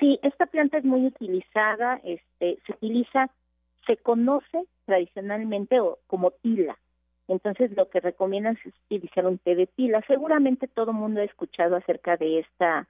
[0.04, 3.30] Sí, esta planta es muy utilizada, este, se utiliza,
[3.88, 6.78] se conoce tradicionalmente como tila.
[7.30, 10.04] Entonces lo que recomiendan es utilizar un té de tila.
[10.06, 12.86] Seguramente todo el mundo ha escuchado acerca de esta,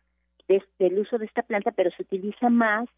[0.47, 2.89] de, del uso de esta planta, pero se utiliza más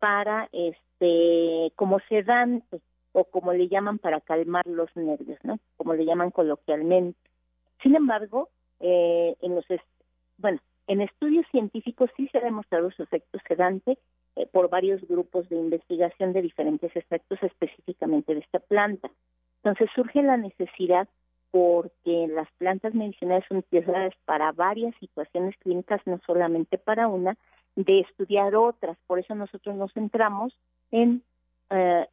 [0.00, 2.80] para, este, como sedante
[3.12, 5.60] o como le llaman para calmar los nervios, ¿no?
[5.76, 7.16] Como le llaman coloquialmente.
[7.80, 8.48] Sin embargo,
[8.80, 9.64] eh, en los,
[10.38, 13.98] bueno, en estudios científicos sí se ha demostrado su efecto sedante
[14.36, 19.10] eh, por varios grupos de investigación de diferentes efectos específicamente de esta planta.
[19.62, 21.08] Entonces surge la necesidad
[21.50, 27.36] porque las plantas medicinales son utilizadas para varias situaciones clínicas, no solamente para una,
[27.76, 28.96] de estudiar otras.
[29.06, 30.56] Por eso nosotros nos centramos
[30.90, 31.22] en
[31.70, 32.06] eh,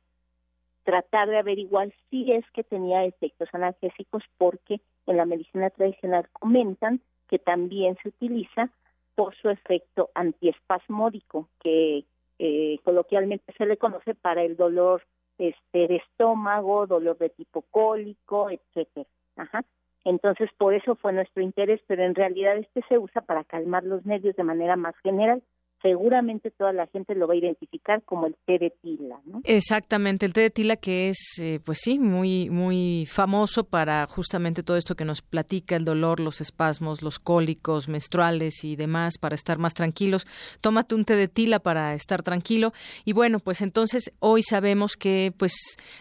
[0.84, 7.02] tratar de averiguar si es que tenía efectos analgésicos, porque en la medicina tradicional comentan
[7.30, 8.70] que también se utiliza
[9.16, 12.06] por su efecto antiespasmódico, que
[12.40, 15.04] eh, coloquialmente se le conoce para el dolor
[15.38, 19.08] este, de estómago, dolor de tipo cólico, etcétera.
[19.36, 19.64] Ajá.
[20.06, 24.06] Entonces, por eso fue nuestro interés, pero en realidad este se usa para calmar los
[24.06, 25.44] nervios de manera más general
[25.82, 29.42] seguramente toda la gente lo va a identificar como el té de tila, ¿no?
[29.44, 34.64] Exactamente, el té de tila que es, eh, pues sí, muy muy famoso para justamente
[34.64, 39.36] todo esto que nos platica el dolor, los espasmos, los cólicos menstruales y demás para
[39.36, 40.28] estar más tranquilos.
[40.62, 42.74] Tómate un té de tila para estar tranquilo
[43.06, 45.54] y bueno, pues entonces hoy sabemos que, pues,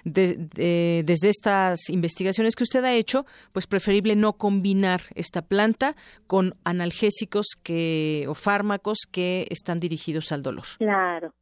[0.04, 5.94] desde estas investigaciones que usted ha hecho, pues preferible no combinar esta planta
[6.26, 10.64] con analgésicos que o fármacos que están dirigidos al dolor.
[10.78, 11.32] Claro.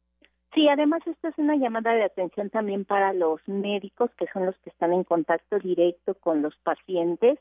[0.53, 4.57] Sí, además esto es una llamada de atención también para los médicos, que son los
[4.59, 7.37] que están en contacto directo con los pacientes,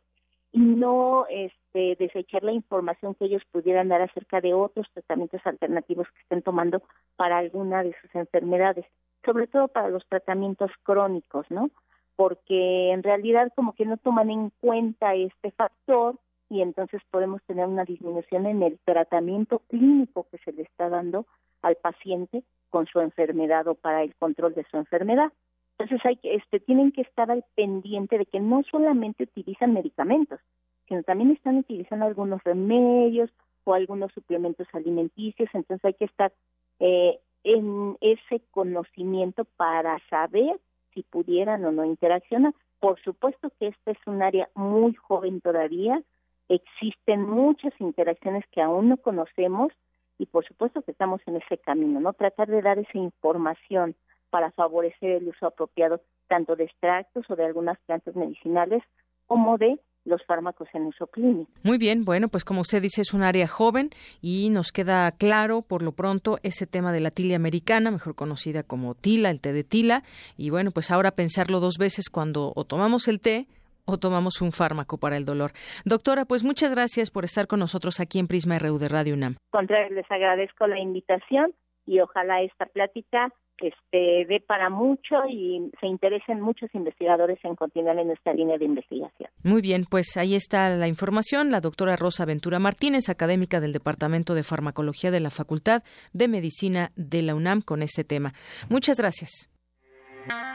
[0.53, 6.09] y no este, desechar la información que ellos pudieran dar acerca de otros tratamientos alternativos
[6.09, 6.83] que estén tomando
[7.17, 8.87] para alguna de sus enfermedades,
[9.25, 11.71] sobre todo para los tratamientos crónicos, ¿no?
[12.17, 16.17] Porque en realidad como que no toman en cuenta este factor
[16.49, 21.27] y entonces podemos tener una disminución en el tratamiento clínico que se le está dando
[21.63, 25.33] al paciente con su enfermedad o para el control de su enfermedad.
[25.79, 30.41] Entonces hay que, este, tienen que estar al pendiente de que no solamente utilizan medicamentos,
[30.89, 33.31] sino también están utilizando algunos remedios
[33.65, 35.49] o algunos suplementos alimenticios.
[35.53, 36.33] Entonces hay que estar
[36.81, 40.59] eh, en ese conocimiento para saber
[40.95, 42.55] si pudieran o no interaccionar.
[42.81, 46.03] Por supuesto que esta es un área muy joven todavía,
[46.49, 49.73] existen muchas interacciones que aún no conocemos
[50.19, 52.13] y por supuesto que estamos en ese camino, ¿no?
[52.13, 53.95] Tratar de dar esa información
[54.31, 58.83] para favorecer el uso apropiado tanto de extractos o de algunas plantas medicinales
[59.27, 61.51] como de los fármacos en uso clínico.
[61.63, 63.91] Muy bien, bueno, pues como usted dice, es un área joven
[64.21, 68.63] y nos queda claro por lo pronto ese tema de la tila americana, mejor conocida
[68.63, 70.05] como tila, el té de tila,
[70.37, 73.49] y bueno, pues ahora pensarlo dos veces cuando o tomamos el té
[73.87, 75.53] o tomamos un fármaco para el dolor.
[75.85, 79.37] Doctora, pues muchas gracias por estar con nosotros aquí en Prisma RU de Radio UNAM.
[79.51, 81.55] Contrario, les agradezco la invitación
[81.87, 87.99] y ojalá esta plática este, dé para mucho y se interesen muchos investigadores en continuar
[87.99, 89.31] en esta línea de investigación.
[89.43, 91.51] Muy bien, pues ahí está la información.
[91.51, 95.83] La doctora Rosa Ventura Martínez, académica del Departamento de Farmacología de la Facultad
[96.13, 98.33] de Medicina de la UNAM con este tema.
[98.69, 99.56] Muchas gracias.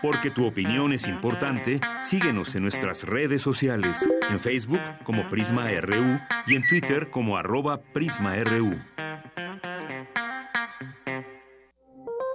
[0.01, 6.19] Porque tu opinión es importante, síguenos en nuestras redes sociales, en Facebook como Prisma RU
[6.47, 8.79] y en Twitter como arroba PrismaRU.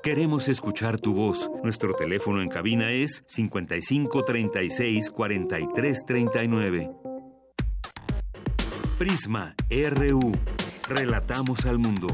[0.06, 1.50] Queremos escuchar tu voz.
[1.64, 6.90] Nuestro teléfono en cabina es 55 36 43 39.
[8.98, 10.32] Prisma RU.
[10.88, 12.06] Relatamos al mundo.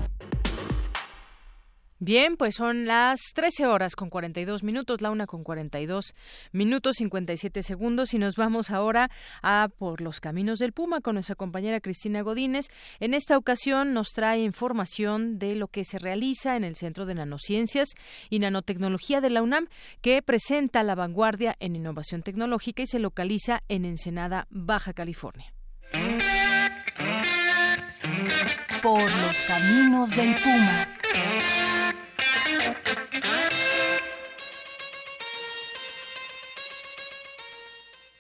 [2.04, 6.16] Bien, pues son las 13 horas con 42 minutos, la una con 42
[6.50, 9.08] minutos 57 segundos y nos vamos ahora
[9.40, 12.66] a por los caminos del Puma con nuestra compañera Cristina Godínez.
[12.98, 17.14] En esta ocasión nos trae información de lo que se realiza en el Centro de
[17.14, 17.90] Nanociencias
[18.28, 19.68] y Nanotecnología de la UNAM,
[20.00, 25.54] que presenta la vanguardia en innovación tecnológica y se localiza en Ensenada, Baja California.
[28.82, 30.88] Por los caminos del Puma.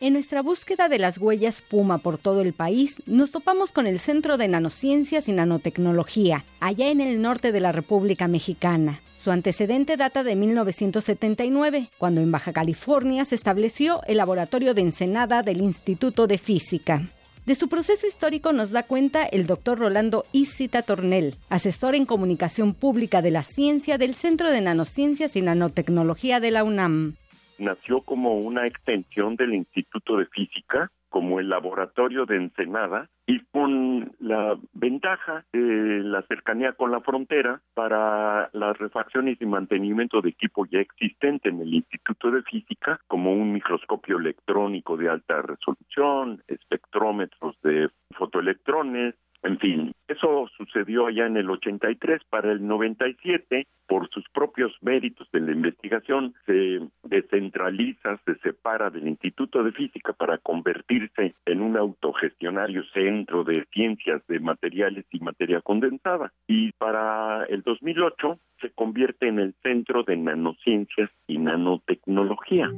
[0.02, 4.00] En nuestra búsqueda de las huellas Puma por todo el país, nos topamos con el
[4.00, 8.98] Centro de Nanociencias y Nanotecnología, allá en el norte de la República Mexicana.
[9.22, 15.44] Su antecedente data de 1979, cuando en Baja California se estableció el laboratorio de Ensenada
[15.44, 17.02] del Instituto de Física.
[17.46, 22.74] De su proceso histórico nos da cuenta el doctor Rolando Isita Tornel, asesor en comunicación
[22.74, 27.14] pública de la ciencia del Centro de Nanociencias y Nanotecnología de la UNAM
[27.62, 34.12] nació como una extensión del Instituto de Física, como el laboratorio de Ensenada, y con
[34.18, 40.66] la ventaja de la cercanía con la frontera para las refacciones y mantenimiento de equipo
[40.66, 47.56] ya existente en el Instituto de Física, como un microscopio electrónico de alta resolución, espectrómetros
[47.62, 52.22] de fotoelectrones, en fin, es Eso sucedió ya en el 83.
[52.30, 59.08] Para el 97, por sus propios méritos de la investigación, se descentraliza, se separa del
[59.08, 65.60] Instituto de Física para convertirse en un autogestionario centro de ciencias de materiales y materia
[65.60, 66.32] condensada.
[66.46, 72.68] Y para el 2008 se convierte en el Centro de Nanociencias y Nanotecnología.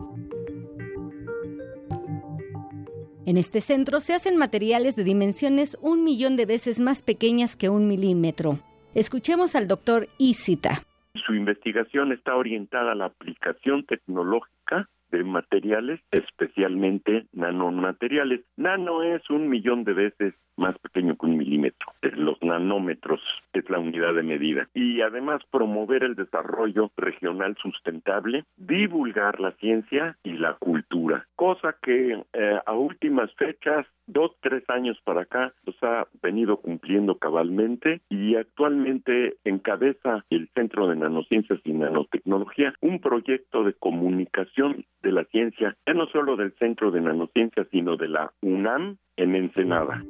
[3.26, 7.70] En este centro se hacen materiales de dimensiones un millón de veces más pequeñas que
[7.70, 8.58] un milímetro.
[8.94, 10.82] Escuchemos al doctor Isita.
[11.26, 18.42] Su investigación está orientada a la aplicación tecnológica de materiales, especialmente nanomateriales.
[18.58, 21.92] Nano es un millón de veces más pequeño que un milímetro.
[22.02, 23.20] Los nanómetros
[23.52, 24.68] es la unidad de medida.
[24.74, 32.22] Y además promover el desarrollo regional sustentable, divulgar la ciencia y la cultura, cosa que
[32.32, 38.36] eh, a últimas fechas, dos, tres años para acá, los ha venido cumpliendo cabalmente y
[38.36, 45.76] actualmente encabeza el Centro de Nanociencias y Nanotecnología un proyecto de comunicación de la ciencia,
[45.86, 50.02] ya no solo del Centro de Nanociencias, sino de la UNAM en Ensenada.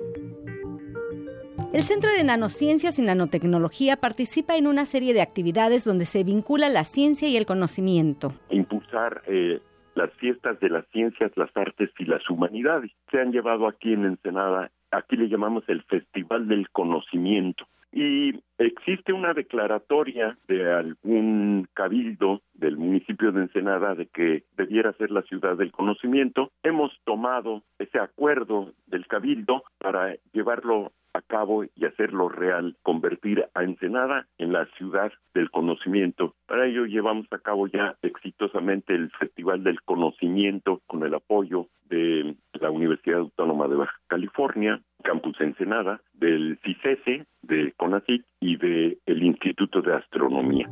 [1.73, 6.69] El Centro de Nanociencias y Nanotecnología participa en una serie de actividades donde se vincula
[6.69, 8.33] la ciencia y el conocimiento.
[8.51, 9.61] Impulsar eh,
[9.95, 12.93] las fiestas de las ciencias, las artes y las humanidades.
[13.11, 17.67] Se han llevado aquí en Ensenada, aquí le llamamos el Festival del Conocimiento.
[17.97, 25.13] Y existe una declaratoria de algún cabildo del municipio de Ensenada de que debiera ser
[25.13, 26.51] la ciudad del conocimiento.
[26.65, 33.63] Hemos tomado ese acuerdo del cabildo para llevarlo a cabo y hacerlo real, convertir a
[33.63, 36.35] Ensenada en la ciudad del conocimiento.
[36.47, 42.35] Para ello llevamos a cabo ya exitosamente el Festival del Conocimiento con el apoyo de
[42.55, 49.83] la Universidad Autónoma de Baja California, Campus Ensenada, del CICESE, de CONACYT y del Instituto
[49.83, 50.69] de Astronomía.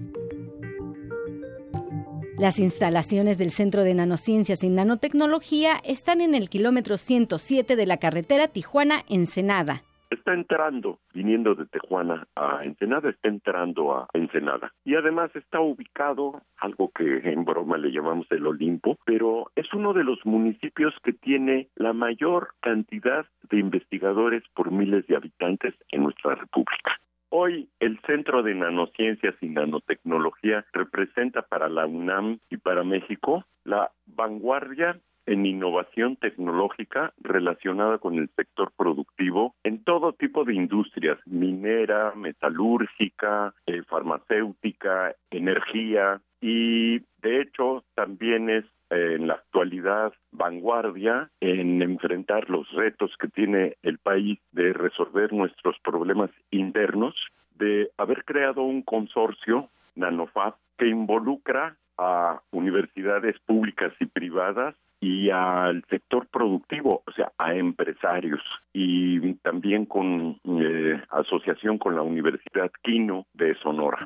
[2.39, 7.99] Las instalaciones del Centro de Nanociencias y Nanotecnología están en el kilómetro 107 de la
[7.99, 9.83] carretera Tijuana-Ensenada
[10.13, 14.73] está entrando, viniendo de Tijuana a Ensenada, está entrando a Ensenada.
[14.85, 19.93] Y además está ubicado, algo que en broma le llamamos el Olimpo, pero es uno
[19.93, 26.05] de los municipios que tiene la mayor cantidad de investigadores por miles de habitantes en
[26.05, 26.99] nuestra república.
[27.35, 33.91] Hoy el Centro de Nanociencias y Nanotecnología representa para la UNAM y para México la
[34.05, 42.13] vanguardia en innovación tecnológica relacionada con el sector productivo en todo tipo de industrias, minera,
[42.15, 51.81] metalúrgica, eh, farmacéutica, energía y de hecho también es eh, en la actualidad vanguardia en
[51.83, 57.15] enfrentar los retos que tiene el país de resolver nuestros problemas internos,
[57.55, 65.85] de haber creado un consorcio, NanoFab, que involucra a universidades públicas y privadas y al
[65.91, 68.41] sector productivo, o sea, a empresarios
[68.73, 73.99] y también con eh, asociación con la Universidad Quino de Sonora.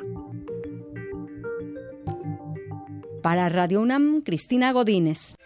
[3.22, 5.36] Para Radio UNAM, Cristina Godínez.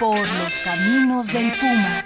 [0.00, 2.04] Por los caminos del Puma.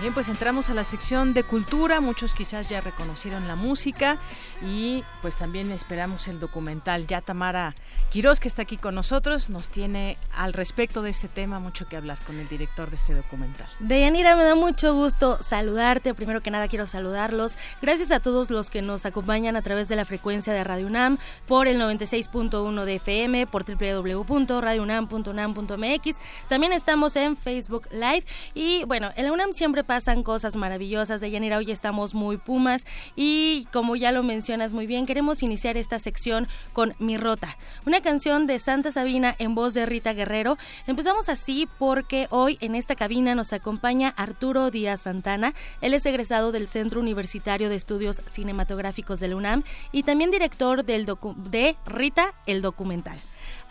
[0.03, 2.00] Bien, pues entramos a la sección de cultura.
[2.00, 4.18] Muchos quizás ya reconocieron la música
[4.61, 7.07] y pues también esperamos el documental.
[7.07, 7.76] Ya Tamara
[8.11, 11.96] Quiroz, que está aquí con nosotros, nos tiene al respecto de este tema mucho que
[11.96, 13.68] hablar con el director de este documental.
[13.78, 16.14] Deyanira, me da mucho gusto saludarte.
[16.14, 17.57] Primero que nada quiero saludarlos.
[17.80, 21.18] Gracias a todos los que nos acompañan a través de la frecuencia de Radio UNAM
[21.46, 26.16] por el 96.1 de FM, por www.radiounam.unam.mx.
[26.48, 31.20] También estamos en Facebook Live y bueno, en la UNAM siempre pasan cosas maravillosas.
[31.20, 35.76] De Yanira, hoy estamos muy pumas y como ya lo mencionas muy bien, queremos iniciar
[35.76, 40.57] esta sección con Mi Rota, una canción de Santa Sabina en voz de Rita Guerrero.
[40.86, 45.53] Empezamos así porque hoy en esta cabina nos acompaña Arturo Díaz Santana.
[45.82, 49.62] Él es egresado del Centro Universitario de Estudios Cinematográficos de la UNAM
[49.93, 53.20] y también director del de Rita, el documental.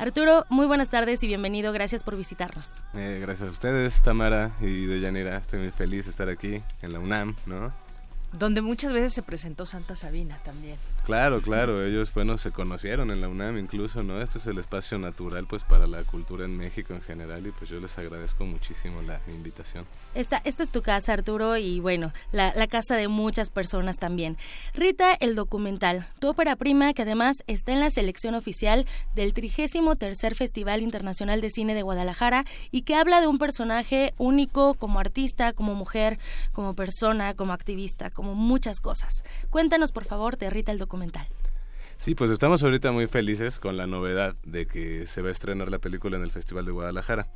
[0.02, 1.72] Arturo, muy buenas tardes y bienvenido.
[1.72, 2.66] Gracias por visitarnos.
[2.96, 5.38] Eh, gracias a ustedes, Tamara y Deyanira.
[5.38, 7.72] Estoy muy feliz de estar aquí en la UNAM, ¿no?
[8.34, 10.78] Donde muchas veces se presentó Santa Sabina también.
[11.04, 14.22] Claro, claro, ellos bueno se conocieron en la UNAM incluso, ¿no?
[14.22, 17.72] Este es el espacio natural pues para la cultura en México en general y pues
[17.72, 19.86] yo les agradezco muchísimo la invitación.
[20.14, 24.38] Esta, esta es tu casa, Arturo, y bueno, la, la casa de muchas personas también.
[24.74, 28.86] Rita, el documental, tu ópera prima que además está en la selección oficial
[29.16, 34.76] del 33 Festival Internacional de Cine de Guadalajara y que habla de un personaje único
[34.76, 36.20] como artista, como mujer,
[36.52, 39.24] como persona, como activista, como muchas cosas.
[39.50, 40.91] Cuéntanos, por favor, de Rita el documental.
[41.98, 45.70] Sí, pues estamos ahorita muy felices con la novedad de que se va a estrenar
[45.70, 47.28] la película en el Festival de Guadalajara.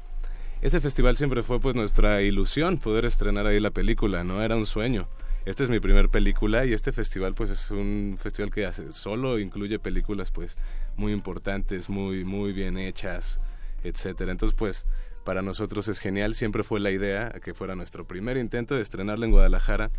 [0.61, 4.65] Ese festival siempre fue pues nuestra ilusión poder estrenar ahí la película, no era un
[4.65, 5.07] sueño.
[5.45, 9.37] Esta es mi primer película y este festival pues es un festival que hace, solo
[9.37, 10.57] incluye películas pues
[10.95, 13.39] muy importantes, muy muy bien hechas,
[13.83, 14.31] etcétera.
[14.31, 14.87] Entonces pues
[15.23, 19.25] para nosotros es genial, siempre fue la idea que fuera nuestro primer intento de estrenarla
[19.25, 19.91] en Guadalajara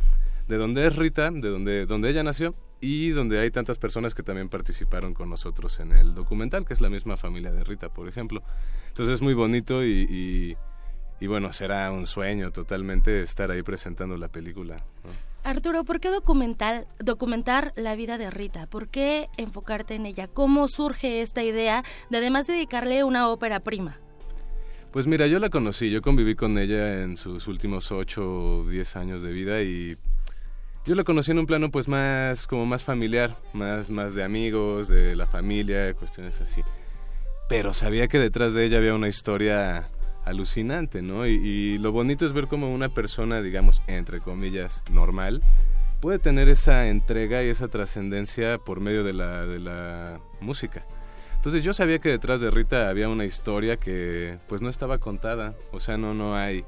[0.48, 4.22] de donde es Rita, de donde, donde ella nació y donde hay tantas personas que
[4.22, 8.08] también participaron con nosotros en el documental, que es la misma familia de Rita, por
[8.08, 8.42] ejemplo.
[8.88, 10.56] Entonces es muy bonito y,
[11.20, 14.76] y, bueno, será un sueño totalmente estar ahí presentando la película.
[15.42, 18.66] Arturo, ¿por qué documental, documentar la vida de Rita?
[18.66, 20.26] ¿Por qué enfocarte en ella?
[20.26, 24.00] ¿Cómo surge esta idea de además dedicarle una ópera prima?
[24.90, 28.96] Pues mira, yo la conocí, yo conviví con ella en sus últimos 8 o 10
[28.96, 29.96] años de vida y
[30.86, 34.86] yo la conocí en un plano pues más como más familiar, más más de amigos,
[34.88, 36.62] de la familia, cuestiones así.
[37.48, 39.88] Pero sabía que detrás de ella había una historia
[40.24, 41.26] alucinante, ¿no?
[41.26, 45.42] Y, lo bonito es ver cómo una persona, digamos, entre comillas, normal,
[46.00, 50.84] puede tener esa entrega y esa trascendencia por medio de la, de la música.
[51.36, 55.54] Entonces yo sabía que detrás de Rita había una historia que pues no estaba contada,
[55.70, 56.64] o sea, no, no hay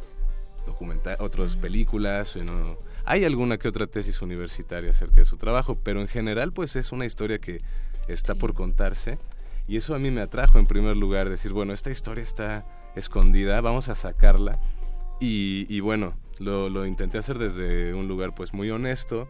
[0.66, 2.78] documental, otras películas, no,
[3.10, 6.92] hay alguna que otra tesis universitaria acerca de su trabajo, pero en general pues es
[6.92, 7.58] una historia que
[8.06, 9.18] está por contarse.
[9.66, 13.62] Y eso a mí me atrajo en primer lugar, decir, bueno, esta historia está escondida,
[13.62, 14.58] vamos a sacarla
[15.20, 19.28] y, bueno, lo, lo, intenté hacer desde un lugar pues muy honesto,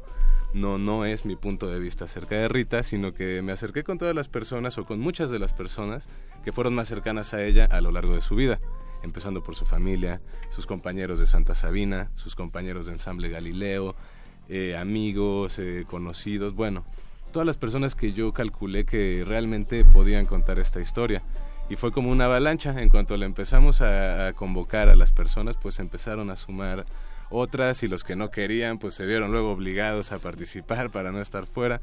[0.52, 3.96] no, no es mi punto de vista acerca de Rita, sino que me acerqué con
[3.96, 6.08] todas las personas o con muchas de las personas
[6.44, 8.60] que fueron más cercanas a ella a lo largo de su vida
[9.03, 10.20] empezando por su familia,
[10.51, 13.94] sus compañeros de Santa Sabina, sus compañeros de Ensamble Galileo,
[14.49, 16.84] eh, amigos, eh, conocidos, bueno,
[17.32, 21.22] todas las personas que yo calculé que realmente podían contar esta historia.
[21.70, 25.57] Y fue como una avalancha, en cuanto le empezamos a, a convocar a las personas,
[25.57, 26.86] pues empezaron a sumar
[27.30, 31.20] otras y los que no querían, pues se vieron luego obligados a participar para no
[31.20, 31.80] estar fuera.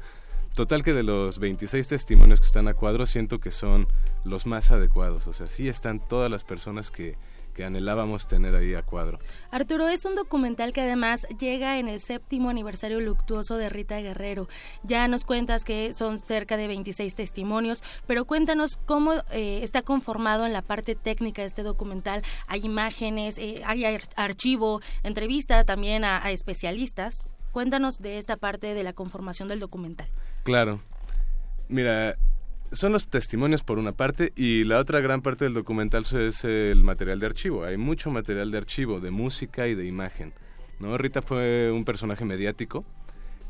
[0.56, 3.86] Total que de los 26 testimonios que están a cuadro, siento que son
[4.24, 5.26] los más adecuados.
[5.26, 7.18] O sea, sí están todas las personas que,
[7.62, 9.18] anhelábamos tener ahí a cuadro.
[9.50, 14.48] Arturo, es un documental que además llega en el séptimo aniversario luctuoso de Rita Guerrero.
[14.82, 20.46] Ya nos cuentas que son cerca de 26 testimonios, pero cuéntanos cómo eh, está conformado
[20.46, 22.22] en la parte técnica de este documental.
[22.46, 23.84] Hay imágenes, eh, hay
[24.16, 27.28] archivo, entrevista también a especialistas.
[27.52, 30.08] Cuéntanos de esta parte de la conformación del documental.
[30.46, 30.78] Claro.
[31.68, 32.16] Mira,
[32.70, 36.84] son los testimonios por una parte y la otra gran parte del documental es el
[36.84, 37.64] material de archivo.
[37.64, 40.32] Hay mucho material de archivo, de música y de imagen.
[40.78, 40.96] ¿no?
[40.96, 42.84] Rita fue un personaje mediático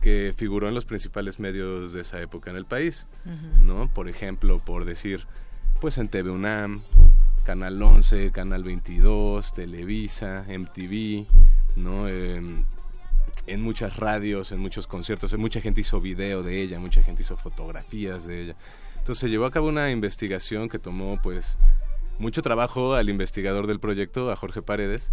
[0.01, 3.09] que figuró en los principales medios de esa época en el país.
[3.61, 3.93] ¿no?
[3.93, 5.27] Por ejemplo, por decir,
[5.83, 6.81] pues en TV UNAM,
[7.45, 11.27] Canal 11, Canal 22, Televisa, MTV,
[11.77, 12.07] ¿no?
[13.47, 17.37] En muchas radios, en muchos conciertos, mucha gente hizo video de ella, mucha gente hizo
[17.37, 18.57] fotografías de ella.
[18.99, 21.59] Entonces se llevó a cabo una investigación que tomó pues
[22.19, 25.13] mucho trabajo al investigador del proyecto, a Jorge Paredes,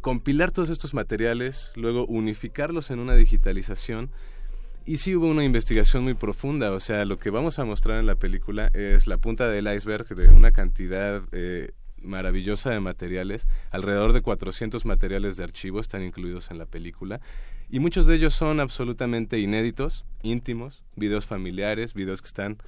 [0.00, 4.10] compilar todos estos materiales, luego unificarlos en una digitalización.
[4.86, 8.06] Y sí hubo una investigación muy profunda, o sea, lo que vamos a mostrar en
[8.06, 11.72] la película es la punta del iceberg de una cantidad eh,
[12.02, 17.20] maravillosa de materiales, alrededor de 400 materiales de archivo están incluidos en la película,
[17.68, 22.58] y muchos de ellos son absolutamente inéditos, íntimos, videos familiares, videos que están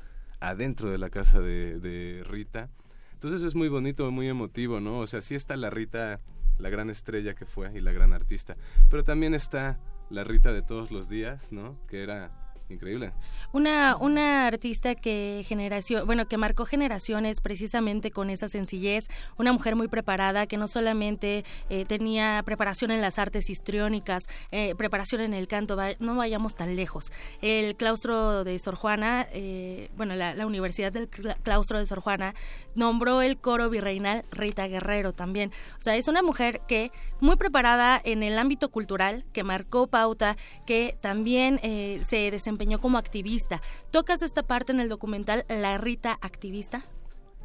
[0.40, 2.70] adentro de la casa de, de Rita.
[3.14, 4.98] Entonces es muy bonito, muy emotivo, ¿no?
[4.98, 6.20] O sea, sí está la Rita,
[6.58, 8.56] la gran estrella que fue y la gran artista,
[8.90, 9.80] pero también está
[10.10, 11.78] la Rita de todos los días, ¿no?
[11.88, 12.41] Que era
[12.72, 13.12] Increíble.
[13.52, 19.76] Una, una artista que generación, bueno, que marcó generaciones precisamente con esa sencillez, una mujer
[19.76, 25.34] muy preparada que no solamente eh, tenía preparación en las artes histriónicas, eh, preparación en
[25.34, 27.12] el canto, no vayamos tan lejos.
[27.42, 32.34] El claustro de Sor Juana, eh, bueno, la, la, Universidad del Claustro de Sor Juana
[32.74, 35.50] nombró el coro virreinal Rita Guerrero también.
[35.78, 40.36] O sea, es una mujer que muy preparada en el ámbito cultural, que marcó pauta,
[40.66, 41.60] que también
[42.02, 43.60] se desempeñó como activista.
[43.90, 46.84] ¿Tocas esta parte en el documental La Rita Activista?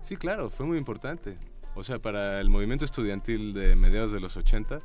[0.02, 1.38] Sí, claro, fue muy importante.
[1.76, 4.82] O sea, para el movimiento estudiantil de mediados de los 80,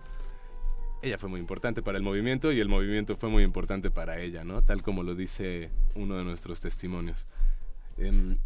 [1.03, 4.45] ella fue muy importante para el movimiento y el movimiento fue muy importante para ella,
[4.45, 4.63] ¿no?
[4.63, 7.27] Tal como lo dice uno de nuestros testimonios.
[7.99, 8.39] Em,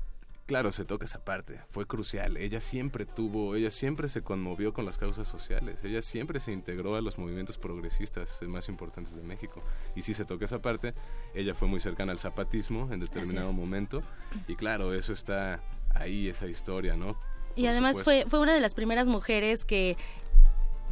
[0.47, 2.37] Claro, se toca esa parte, fue crucial.
[2.37, 6.95] Ella siempre tuvo, ella siempre se conmovió con las causas sociales, ella siempre se integró
[6.95, 9.65] a los movimientos progresistas más importantes de México.
[9.97, 10.95] Y si se toca esa parte,
[11.35, 14.05] ella fue muy cercana al zapatismo en determinado momento.
[14.47, 15.61] Y claro, eso está
[15.93, 17.19] ahí, esa historia, ¿no?
[17.57, 19.97] Y además fue, fue una de las primeras mujeres que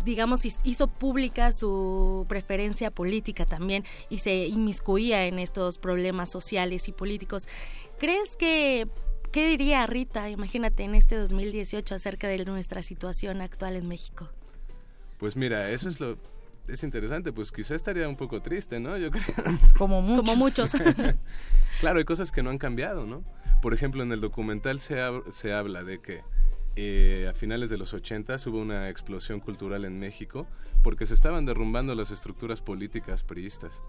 [0.05, 6.93] digamos, hizo pública su preferencia política también y se inmiscuía en estos problemas sociales y
[6.93, 7.49] políticos.
[7.99, 8.89] ¿Crees que
[9.35, 14.29] ¿Qué diría Rita, imagínate, en este 2018 acerca de nuestra situación actual en México?
[15.19, 16.17] Pues mira, eso es lo...
[16.69, 18.97] Es interesante, pues quizá estaría un poco triste, ¿no?
[18.97, 19.25] Yo creo.
[19.77, 20.25] Como muchos.
[20.25, 20.71] Como muchos.
[21.81, 23.25] claro, hay cosas que no han cambiado, ¿no?
[23.61, 25.01] Por ejemplo, en el documental se,
[25.33, 26.23] se habla de que
[26.77, 30.47] eh, a finales de los 80 hubo una explosión cultural en México
[30.85, 33.83] porque se estaban derrumbando las estructuras políticas priistas.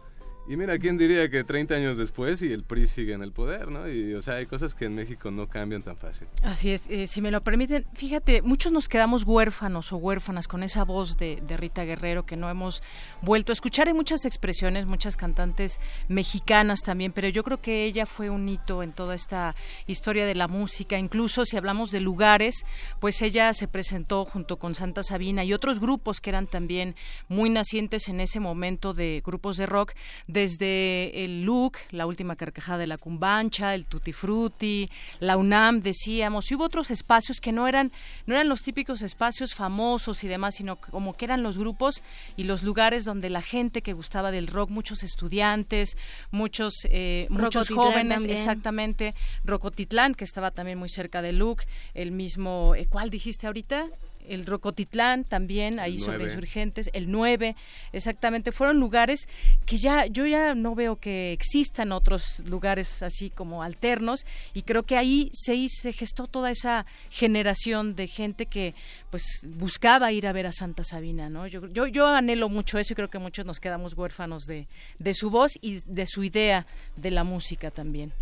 [0.48, 3.72] Y mira, ¿quién diría que 30 años después y el PRI sigue en el poder,
[3.72, 3.90] ¿no?
[3.90, 6.28] Y, o sea, hay cosas que en México no cambian tan fácil.
[6.44, 10.62] Así es, eh, si me lo permiten, fíjate, muchos nos quedamos huérfanos o huérfanas con
[10.62, 12.84] esa voz de, Rita Guerrero que no hemos
[13.22, 13.88] vuelto a escuchar.
[13.88, 15.80] Hay muchas expresiones, muchas cantantes
[16.10, 19.56] mexicanas también, pero yo creo que ella fue un hito en toda esta
[19.88, 21.00] historia de la música.
[21.00, 22.66] Incluso si hablamos de lugares,
[23.00, 26.96] pues ella se presentó junto con Santa Sabina y otros grupos que eran también
[27.30, 29.94] muy nacientes en ese momento de grupos de rock
[30.36, 34.90] desde el look, la última carcajada de la cumbancha, el tutti frutti,
[35.22, 37.94] la UNAM, decíamos, y hubo otros espacios que no eran,
[38.26, 42.04] no eran los típicos espacios famosos y demás, sino como que eran los grupos
[42.36, 45.96] y los lugares donde la gente que gustaba del rock, muchos estudiantes,
[46.32, 49.16] muchos, eh, muchos jóvenes, exactamente,
[49.46, 51.64] Rocotitlán, que estaba también muy cerca de Luc,
[51.94, 53.88] el mismo, eh, ¿cuál dijiste ahorita?
[54.30, 57.56] El Rocotitlán también, ahí sobre insurgentes, el 9,
[57.94, 59.28] exactamente, fueron lugares
[59.66, 64.84] que ya, yo ya no veo que existan otros lugares así como alternos, y creo
[64.84, 68.76] que ahí se, se gestó toda esa generación de gente que
[69.10, 71.48] pues buscaba ir a ver a Santa Sabina, ¿no?
[71.48, 74.68] Yo, yo, yo anhelo mucho eso y creo que muchos nos quedamos huérfanos de,
[75.00, 76.66] de su voz y de su idea
[76.96, 78.14] de la música también.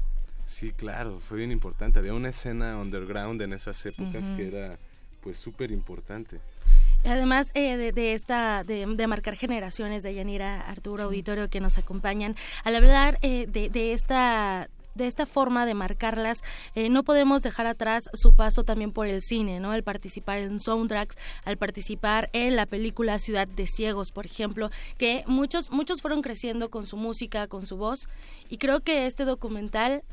[0.46, 2.00] Sí, claro, fue bien importante.
[2.00, 4.78] Había una escena underground en esas épocas que era
[5.24, 6.40] pues súper importante.
[7.06, 12.76] Además eh, de, esta, de, marcar generaciones de Yanira Arturo Auditorio que nos acompañan, al
[12.76, 16.44] hablar eh, de, esta de esta forma de marcarlas,
[16.76, 19.74] eh, no podemos dejar atrás su paso también por el cine, ¿no?
[19.74, 24.70] El participar en soundtracks, al participar en la película Ciudad de Ciegos, por ejemplo,
[25.00, 28.08] que muchos, muchos fueron creciendo con su música, con su voz,
[28.50, 30.04] y creo que este documental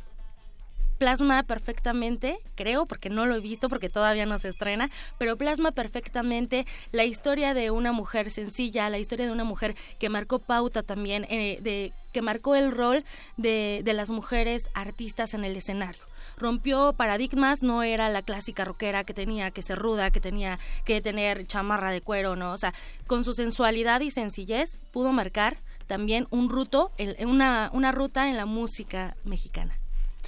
[1.00, 5.70] plasma perfectamente, creo, porque no lo he visto, porque todavía no se estrena, pero plasma
[5.72, 10.82] perfectamente la historia de una mujer sencilla, la historia de una mujer que marcó pauta
[10.82, 13.02] también, eh, de, que marcó el rol
[13.38, 16.02] de, de las mujeres artistas en el escenario
[16.36, 21.02] rompió paradigmas, no era la clásica rockera que tenía que ser ruda, que tenía que
[21.02, 22.52] tener chamarra de cuero, ¿no?
[22.52, 22.72] O sea,
[23.06, 26.92] con su sensualidad y sencillez pudo marcar también un ruto,
[27.26, 29.78] una, una ruta en la música mexicana.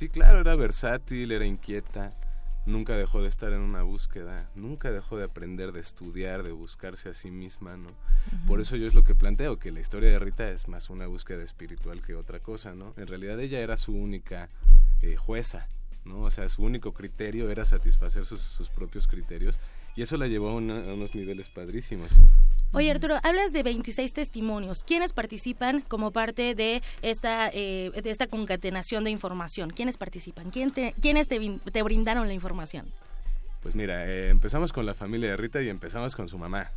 [0.03, 2.12] Sí, claro, era versátil, era inquieta,
[2.66, 7.09] nunca dejó de estar en una búsqueda, nunca dejó de aprender, de estudiar, de buscarse
[7.09, 7.90] a sí misma, ¿no?
[8.48, 11.07] Por eso yo es lo que planteo, que la historia de Rita es más una
[11.07, 12.94] búsqueda espiritual que otra cosa, ¿no?
[12.96, 14.48] En realidad ella era su única
[15.03, 15.68] eh, jueza,
[16.05, 16.22] ¿no?
[16.22, 19.61] O sea, su único criterio era satisfacer sus, sus propios criterios
[19.95, 22.12] Y eso la llevó a, unos niveles padrísimos.
[22.72, 24.82] Oye Arturo, hablas de 26 testimonios.
[24.82, 29.70] ¿Quiénes participan como parte de esta eh, de esta concatenación de información?
[29.70, 30.51] ¿Quiénes participan?
[30.51, 31.38] ¿Quién te, ¿Quiénes te,
[31.70, 32.86] te brindaron la información?
[33.62, 36.70] Pues mira, eh, empezamos con la familia de Rita y empezamos con su mamá.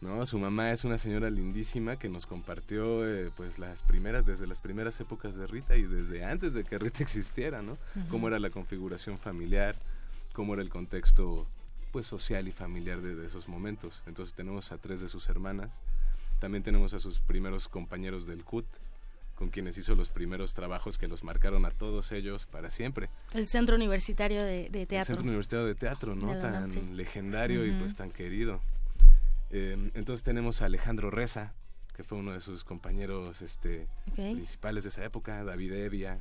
[0.00, 0.24] ¿no?
[0.26, 4.60] Su mamá es una señora lindísima que nos compartió eh, pues las primeras, desde las
[4.60, 7.76] primeras épocas de Rita y desde antes de que Rita existiera, ¿no?
[8.08, 9.76] Cómo era la configuración familiar,
[10.32, 11.46] cómo era el contexto
[11.90, 14.02] pues social y familiar de, esos momentos.
[14.06, 15.70] Entonces tenemos a tres de sus hermanas,
[16.40, 18.66] también tenemos a sus primeros compañeros del CUT,
[19.34, 23.08] con quienes hizo los primeros trabajos que los marcaron a todos ellos para siempre.
[23.32, 24.98] El Centro Universitario de, Teatro.
[24.98, 26.36] El Centro Universitario de Teatro, ¿no?
[26.38, 28.60] tan legendario y pues tan querido.
[29.50, 31.54] Em, entonces tenemos a Alejandro Reza,
[31.96, 36.20] que fue uno de sus compañeros este, principales de esa época, David Evia,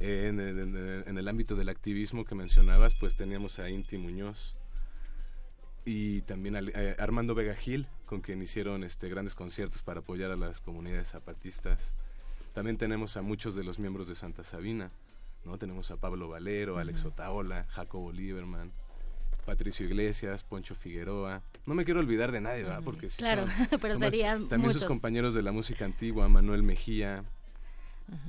[0.00, 4.56] en, el ámbito del activismo que mencionabas, pues teníamos a Inti Muñoz
[5.84, 10.30] y también a, eh, Armando Vega Gil, con quien hicieron este, grandes conciertos para apoyar
[10.30, 11.94] a las comunidades zapatistas.
[12.54, 14.90] También tenemos a muchos de los miembros de Santa Sabina,
[15.44, 15.58] ¿no?
[15.58, 18.72] Tenemos a Pablo Valero, Alex Otaola, Jacobo Lieberman,
[19.44, 21.42] Patricio Iglesias, Poncho Figueroa.
[21.66, 22.82] No me quiero olvidar de nadie, ¿verdad?
[22.84, 23.46] Porque claro,
[23.80, 27.24] pero serían También sus compañeros de la música antigua, Manuel Mejía,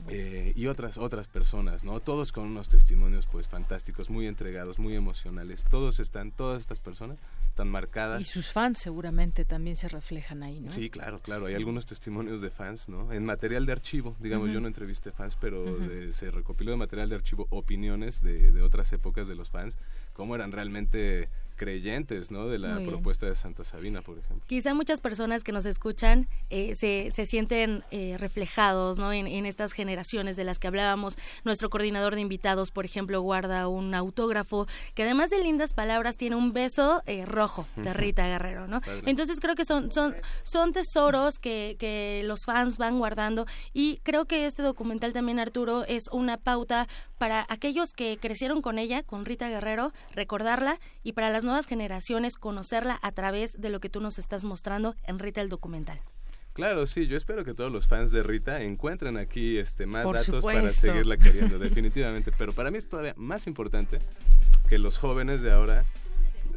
[0.09, 1.99] eh, y otras otras personas, ¿no?
[1.99, 5.63] Todos con unos testimonios pues fantásticos, muy entregados, muy emocionales.
[5.63, 7.17] Todos están, todas estas personas
[7.47, 8.21] están marcadas.
[8.21, 10.71] Y sus fans seguramente también se reflejan ahí, ¿no?
[10.71, 11.45] Sí, claro, claro.
[11.45, 13.11] Hay algunos testimonios de fans, ¿no?
[13.11, 15.65] En material de archivo, digamos, yo no entrevisté fans, pero
[16.11, 19.77] se recopiló de material de archivo opiniones de, de otras épocas de los fans,
[20.13, 21.29] cómo eran realmente
[21.61, 22.47] creyentes ¿no?
[22.47, 24.43] de la propuesta de Santa Sabina, por ejemplo.
[24.47, 29.13] Quizá muchas personas que nos escuchan eh, se, se, sienten eh, reflejados ¿no?
[29.13, 31.19] En, estas generaciones de las que hablábamos.
[31.43, 36.35] Nuestro coordinador de invitados, por ejemplo, guarda un autógrafo que además de lindas palabras tiene
[36.35, 38.67] un beso eh, rojo de Rita Guerrero.
[38.67, 38.81] ¿no?
[39.05, 44.25] Entonces creo que son, son, son tesoros que, que los fans van guardando y creo
[44.25, 46.87] que este documental también, Arturo, es una pauta
[47.19, 52.37] para aquellos que crecieron con ella, con Rita Guerrero, recordarla y para las nuevas generaciones
[52.37, 55.99] conocerla a través de lo que tú nos estás mostrando en Rita el documental.
[56.53, 60.43] Claro, sí, yo espero que todos los fans de Rita encuentren aquí este más datos
[60.43, 62.31] para seguirla queriendo, definitivamente.
[62.37, 63.99] Pero para mí es todavía más importante
[64.67, 65.85] que los jóvenes de ahora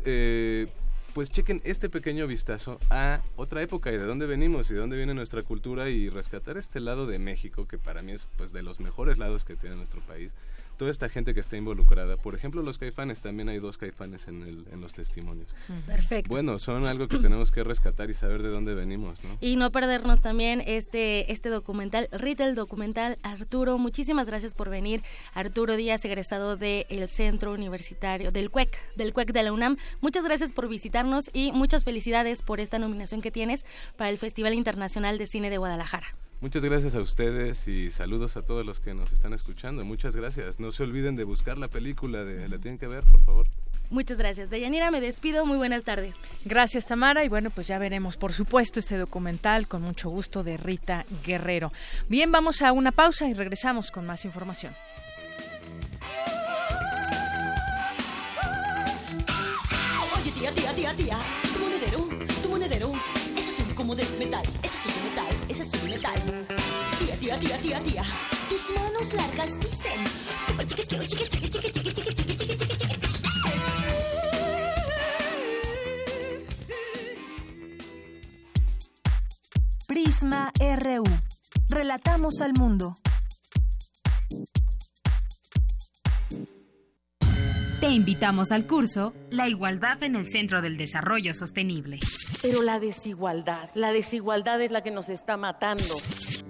[0.04, 0.66] eh,
[1.14, 4.96] pues chequen este pequeño vistazo a otra época y de dónde venimos y de dónde
[4.96, 8.62] viene nuestra cultura y rescatar este lado de México que para mí es pues de
[8.62, 10.32] los mejores lados que tiene nuestro país
[10.76, 12.16] toda esta gente que está involucrada.
[12.16, 15.54] Por ejemplo, los caifanes, también hay dos caifanes en, el, en los testimonios.
[15.86, 16.28] Perfecto.
[16.28, 19.36] Bueno, son algo que tenemos que rescatar y saber de dónde venimos, ¿no?
[19.40, 23.18] Y no perdernos también este, este documental, Rita el documental.
[23.22, 25.02] Arturo, muchísimas gracias por venir.
[25.32, 29.76] Arturo Díaz, egresado del Centro Universitario, del CUEC, del CUEC de la UNAM.
[30.00, 33.64] Muchas gracias por visitarnos y muchas felicidades por esta nominación que tienes
[33.96, 36.06] para el Festival Internacional de Cine de Guadalajara.
[36.40, 39.84] Muchas gracias a ustedes y saludos a todos los que nos están escuchando.
[39.84, 40.60] Muchas gracias.
[40.60, 43.46] No se olviden de buscar la película, de, la tienen que ver, por favor.
[43.90, 44.50] Muchas gracias.
[44.50, 45.46] Deyanira, me despido.
[45.46, 46.16] Muy buenas tardes.
[46.44, 47.24] Gracias, Tamara.
[47.24, 51.72] Y bueno, pues ya veremos, por supuesto, este documental con mucho gusto de Rita Guerrero.
[52.08, 54.74] Bien, vamos a una pausa y regresamos con más información.
[60.18, 61.18] Oye, tía, tía, tía, tía,
[61.52, 62.08] tu monedero,
[62.42, 62.92] tu monedero,
[63.36, 65.13] ese es un como de metal, ese es un de metal
[65.60, 66.46] es metal.
[66.98, 68.04] Tía, tía, tía, tía, tía.
[68.48, 70.04] Tus manos largas dicen.
[79.86, 81.04] Prisma RU.
[81.68, 82.96] Relatamos al mundo.
[87.84, 91.98] Te invitamos al curso La igualdad en el Centro del Desarrollo Sostenible.
[92.40, 95.94] Pero la desigualdad, la desigualdad es la que nos está matando.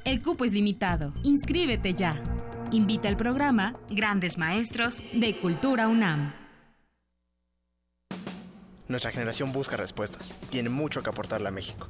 [0.06, 1.12] El cupo es limitado.
[1.24, 2.22] Inscríbete ya.
[2.72, 6.36] Invita al programa Grandes Maestros de Cultura UNAM.
[8.88, 10.38] Nuestra generación busca respuestas.
[10.52, 11.88] Tiene mucho que aportarle a México.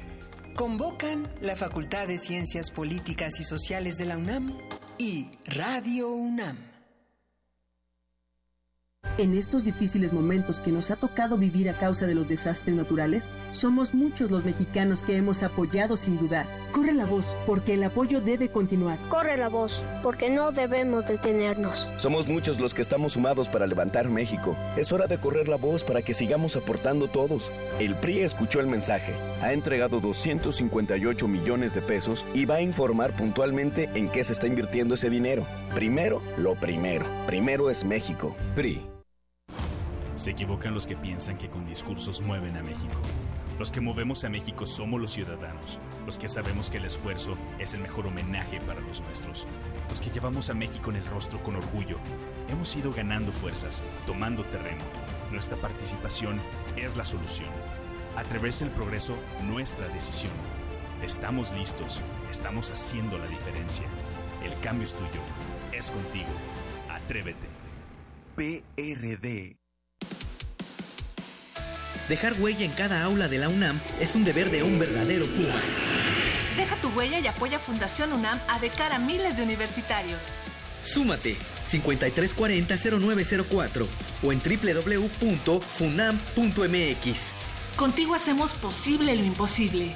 [0.56, 4.56] Convocan la Facultad de Ciencias Políticas y Sociales de la UNAM
[4.98, 6.69] y Radio UNAM.
[9.20, 13.34] En estos difíciles momentos que nos ha tocado vivir a causa de los desastres naturales,
[13.52, 16.46] somos muchos los mexicanos que hemos apoyado sin dudar.
[16.72, 18.98] Corre la voz, porque el apoyo debe continuar.
[19.10, 21.86] Corre la voz, porque no debemos detenernos.
[21.98, 24.56] Somos muchos los que estamos sumados para levantar México.
[24.78, 27.52] Es hora de correr la voz para que sigamos aportando todos.
[27.78, 33.14] El PRI escuchó el mensaje, ha entregado 258 millones de pesos y va a informar
[33.14, 35.46] puntualmente en qué se está invirtiendo ese dinero.
[35.74, 37.04] Primero, lo primero.
[37.26, 38.34] Primero es México.
[38.54, 38.89] PRI.
[40.20, 43.00] Se equivocan los que piensan que con discursos mueven a México.
[43.58, 47.72] Los que movemos a México somos los ciudadanos, los que sabemos que el esfuerzo es
[47.72, 49.46] el mejor homenaje para los nuestros,
[49.88, 51.96] los que llevamos a México en el rostro con orgullo.
[52.50, 54.84] Hemos ido ganando fuerzas, tomando terreno.
[55.32, 56.38] Nuestra participación
[56.76, 57.48] es la solución.
[58.14, 59.16] Atreverse el progreso,
[59.46, 60.34] nuestra decisión.
[61.02, 63.86] Estamos listos, estamos haciendo la diferencia.
[64.44, 65.22] El cambio es tuyo,
[65.72, 66.28] es contigo.
[66.90, 67.48] Atrévete.
[68.36, 69.59] PRD
[72.10, 75.62] Dejar huella en cada aula de la UNAM es un deber de un verdadero Puma.
[76.56, 80.24] Deja tu huella y apoya Fundación UNAM a de cara a miles de universitarios.
[80.82, 83.86] Súmate 5340-0904
[84.24, 87.34] o en www.funam.mx.
[87.76, 89.94] Contigo hacemos posible lo imposible.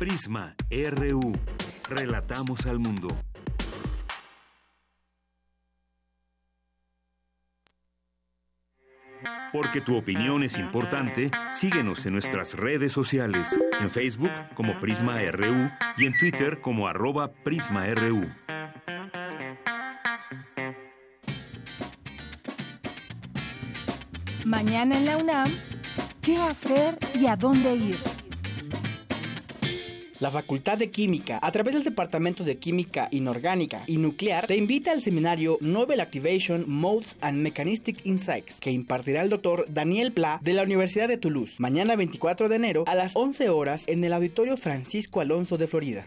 [0.00, 1.38] Prisma RU.
[1.88, 3.06] Relatamos al mundo.
[9.52, 15.70] Porque tu opinión es importante, síguenos en nuestras redes sociales, en Facebook como Prisma RU
[15.98, 18.30] y en Twitter como arroba PrismaRU.
[24.44, 25.50] Mañana en la UNAM,
[26.20, 28.11] ¿qué hacer y a dónde ir?
[30.22, 34.92] La Facultad de Química, a través del Departamento de Química Inorgánica y Nuclear, te invita
[34.92, 40.52] al seminario Novel Activation Modes and Mechanistic Insights, que impartirá el doctor Daniel Pla de
[40.52, 44.56] la Universidad de Toulouse, mañana 24 de enero a las 11 horas en el Auditorio
[44.56, 46.06] Francisco Alonso de Florida.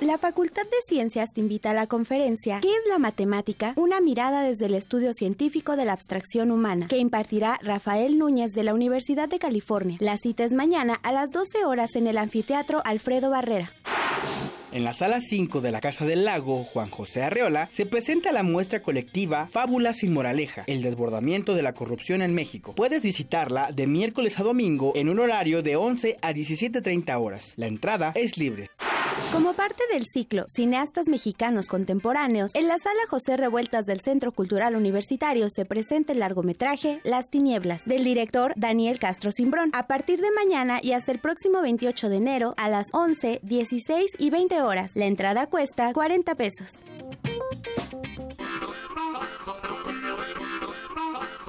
[0.00, 3.72] La Facultad de Ciencias te invita a la conferencia ¿Qué es la matemática?
[3.76, 8.62] Una mirada desde el estudio científico de la abstracción humana, que impartirá Rafael Núñez de
[8.62, 9.96] la Universidad de California.
[10.00, 13.72] La cita es mañana a las 12 horas en el anfiteatro Alfredo Barrera.
[14.76, 18.42] En la sala 5 de la Casa del Lago, Juan José Arreola, se presenta la
[18.42, 22.74] muestra colectiva Fábulas sin moraleja, el desbordamiento de la corrupción en México.
[22.74, 27.54] Puedes visitarla de miércoles a domingo en un horario de 11 a 17.30 horas.
[27.56, 28.68] La entrada es libre.
[29.36, 34.76] Como parte del ciclo Cineastas Mexicanos Contemporáneos, en la sala José Revueltas del Centro Cultural
[34.76, 40.32] Universitario se presenta el largometraje Las Tinieblas, del director Daniel Castro Simbrón, a partir de
[40.32, 44.92] mañana y hasta el próximo 28 de enero a las 11, 16 y 20 horas.
[44.94, 46.70] La entrada cuesta 40 pesos.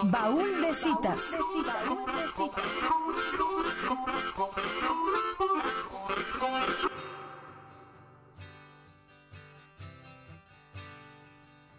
[0.03, 1.37] Baúl de citas.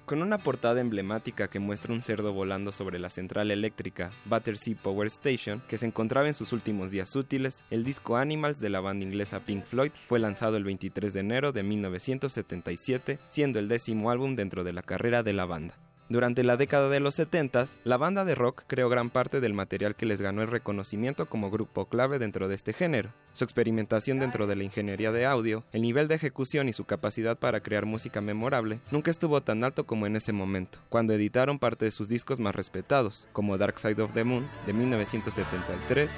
[0.08, 5.06] Con una portada emblemática que muestra un cerdo volando sobre la central eléctrica Battersea Power
[5.08, 9.04] Station, que se encontraba en sus últimos días útiles, el disco Animals de la banda
[9.04, 14.34] inglesa Pink Floyd fue lanzado el 23 de enero de 1977, siendo el décimo álbum
[14.34, 15.74] dentro de la carrera de la banda.
[16.10, 19.94] Durante la década de los 70, la banda de rock creó gran parte del material
[19.94, 23.10] que les ganó el reconocimiento como grupo clave dentro de este género.
[23.34, 27.38] Su experimentación dentro de la ingeniería de audio, el nivel de ejecución y su capacidad
[27.38, 31.84] para crear música memorable nunca estuvo tan alto como en ese momento, cuando editaron parte
[31.84, 36.10] de sus discos más respetados, como Dark Side of the Moon de 1973,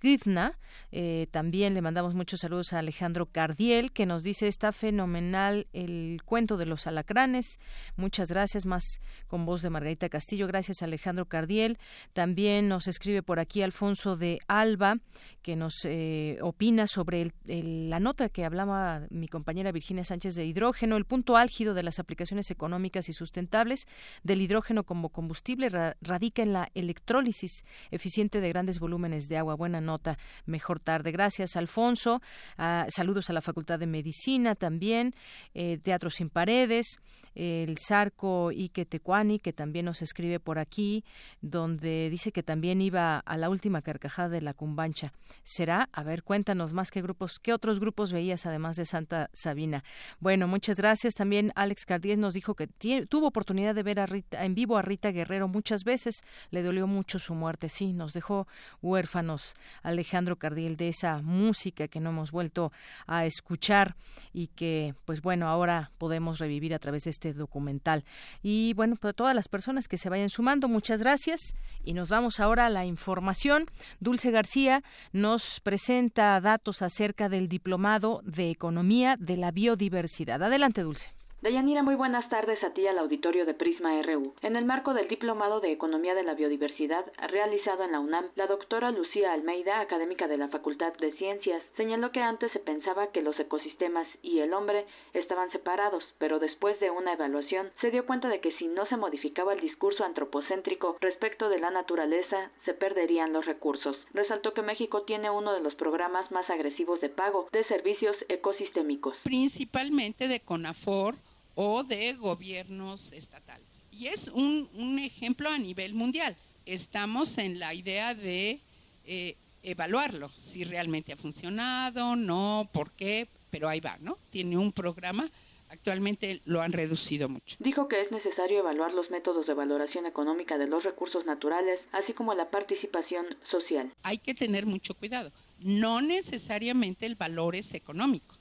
[0.00, 0.58] Kivna.
[0.92, 6.20] Eh, también le mandamos muchos saludos a Alejandro Cardiel, que nos dice está fenomenal el
[6.24, 7.58] cuento de los alacranes.
[7.96, 10.46] Muchas gracias, más con voz de Margarita Castillo.
[10.46, 11.78] Gracias, Alejandro Cardiel.
[12.12, 14.98] También nos escribe por aquí Alfonso de Alba,
[15.42, 20.96] que nos eh, opina sobre la nota que hablaba mi compañera Virginia Sánchez de hidrógeno,
[20.96, 23.86] el punto álgido de las aplicaciones económicas y sustentables
[24.22, 25.68] del hidrógeno como combustible
[26.00, 29.54] radica en la electrólisis eficiente de grandes volúmenes de agua.
[29.54, 29.95] Buena nota
[30.44, 31.12] mejor tarde.
[31.12, 32.20] Gracias, Alfonso.
[32.58, 35.14] Ah, saludos a la Facultad de Medicina también.
[35.54, 36.98] Eh, Teatro sin Paredes.
[37.36, 41.04] el Sarco Ike Tecuani, que también nos escribe por aquí,
[41.42, 45.12] donde dice que también iba a la última carcajada de la Cumbancha.
[45.42, 45.90] ¿Será?
[45.92, 49.84] A ver, cuéntanos más qué grupos, qué otros grupos veías además de Santa Sabina.
[50.18, 51.14] Bueno, muchas gracias.
[51.14, 52.68] También Alex Cardiez nos dijo que
[53.08, 56.22] tuvo oportunidad de ver a Rita, en vivo a Rita Guerrero muchas veces.
[56.50, 57.68] Le dolió mucho su muerte.
[57.68, 58.48] Sí, nos dejó
[58.80, 62.72] huérfanos Alejandro Cardiel de esa música que no hemos vuelto
[63.06, 63.96] a escuchar
[64.32, 68.04] y que, pues bueno, ahora podemos revivir a través de este documental.
[68.42, 71.54] Y bueno, pues todas las personas que se vayan sumando, muchas gracias.
[71.84, 73.66] Y nos vamos ahora a la información.
[74.00, 80.42] Dulce García nos presenta datos acerca del diplomado de Economía de la Biodiversidad.
[80.42, 81.15] Adelante, Dulce.
[81.46, 84.34] Deyanira, muy buenas tardes a ti al auditorio de Prisma RU.
[84.42, 88.48] En el marco del Diplomado de Economía de la Biodiversidad realizado en la UNAM, la
[88.48, 93.22] doctora Lucía Almeida, académica de la Facultad de Ciencias, señaló que antes se pensaba que
[93.22, 98.26] los ecosistemas y el hombre estaban separados, pero después de una evaluación se dio cuenta
[98.26, 103.32] de que si no se modificaba el discurso antropocéntrico respecto de la naturaleza, se perderían
[103.32, 103.96] los recursos.
[104.12, 109.14] Resaltó que México tiene uno de los programas más agresivos de pago de servicios ecosistémicos.
[109.22, 111.14] Principalmente de CONAFOR
[111.56, 113.66] o de gobiernos estatales.
[113.90, 116.36] Y es un, un ejemplo a nivel mundial.
[116.64, 118.60] Estamos en la idea de
[119.04, 124.18] eh, evaluarlo, si realmente ha funcionado, no, por qué, pero ahí va, ¿no?
[124.30, 125.28] Tiene un programa
[125.68, 127.56] Actualmente lo han reducido mucho.
[127.58, 132.12] Dijo que es necesario evaluar los métodos de valoración económica de los recursos naturales, así
[132.12, 133.92] como la participación social.
[134.02, 135.32] Hay que tener mucho cuidado.
[135.58, 138.36] No necesariamente el valor es económico,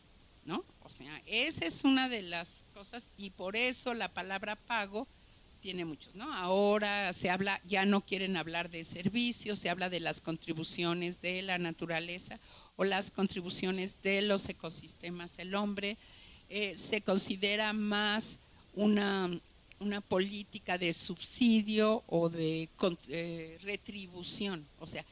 [0.45, 0.63] ¿no?
[0.83, 5.07] O sea, esa es una de las cosas y por eso la palabra pago
[5.61, 6.31] tiene muchos, ¿no?
[6.33, 11.41] Ahora se habla, ya no quieren hablar de servicios, se habla de las contribuciones de
[11.41, 12.37] la naturaleza
[12.75, 15.97] o las contribuciones de los ecosistemas del hombre.
[16.49, 18.37] Eh, se considera más
[18.73, 19.31] una
[19.79, 22.69] una política de subsidio o de
[23.09, 24.65] eh, retribución.
[24.79, 25.03] O sea,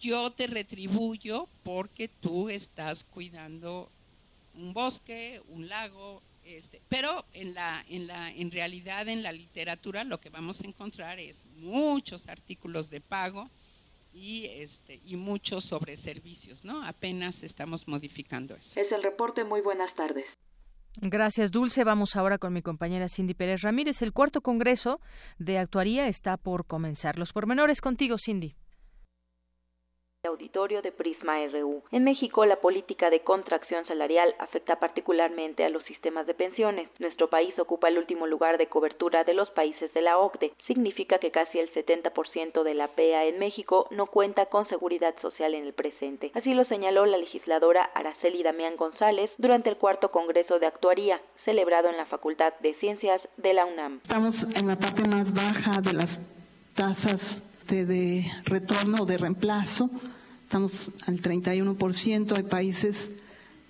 [0.00, 3.88] yo te retribuyo porque tú estás cuidando
[4.54, 10.04] un bosque, un lago, este, pero en la, en la, en realidad en la literatura
[10.04, 13.48] lo que vamos a encontrar es muchos artículos de pago
[14.12, 16.84] y este y muchos sobre servicios, ¿no?
[16.84, 18.78] Apenas estamos modificando eso.
[18.78, 19.42] Es el reporte.
[19.42, 20.26] Muy buenas tardes.
[21.00, 21.82] Gracias, Dulce.
[21.82, 24.02] Vamos ahora con mi compañera Cindy Pérez Ramírez.
[24.02, 25.00] El cuarto congreso
[25.38, 27.18] de actuaría está por comenzar.
[27.18, 28.54] Los pormenores contigo, Cindy
[30.26, 31.82] auditorio de Prisma RU.
[31.90, 36.88] En México, la política de contracción salarial afecta particularmente a los sistemas de pensiones.
[36.98, 40.52] Nuestro país ocupa el último lugar de cobertura de los países de la OCDE.
[40.66, 45.54] Significa que casi el 70% de la PEA en México no cuenta con seguridad social
[45.54, 46.30] en el presente.
[46.34, 51.88] Así lo señaló la legisladora Araceli Damián González durante el cuarto Congreso de Actuaría, celebrado
[51.88, 54.00] en la Facultad de Ciencias de la UNAM.
[54.02, 56.20] Estamos en la parte más baja de las
[56.74, 59.90] tasas de, de retorno o de reemplazo
[60.54, 63.10] estamos al 31%, hay países,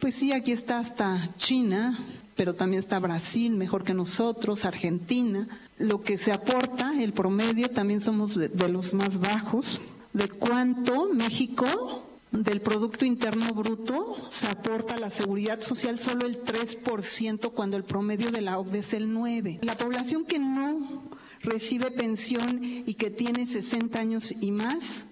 [0.01, 1.98] pues sí, aquí está hasta China,
[2.36, 5.48] pero también está Brasil, mejor que nosotros, Argentina.
[5.78, 9.81] Lo que se aporta, el promedio, también somos de, los más bajos.
[10.12, 16.44] ¿De cuánto México del Producto Interno Bruto se aporta a la seguridad social solo el
[16.44, 19.61] 3% cuando el promedio de la OCDE es el 9%.
[19.62, 21.02] La población que no
[21.40, 25.06] recibe pensión y que tiene 60 años y más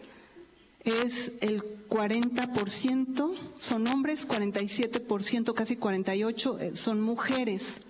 [0.84, 7.80] es el 40%, son hombres, 47%, casi 48% eh, son mujeres.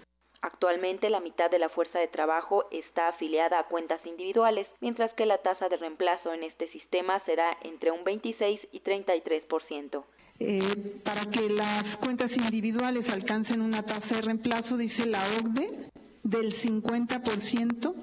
[0.43, 5.25] Actualmente la mitad de la fuerza de trabajo está afiliada a cuentas individuales, mientras que
[5.25, 10.03] la tasa de reemplazo en este sistema será entre un 26 y 33%.
[10.41, 10.59] Eh,
[11.05, 15.91] para que las cuentas individuales alcancen una tasa de reemplazo, dice la OCDE,
[16.25, 17.95] del 50%,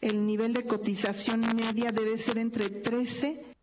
[0.00, 3.55] el nivel de cotización media debe ser entre 13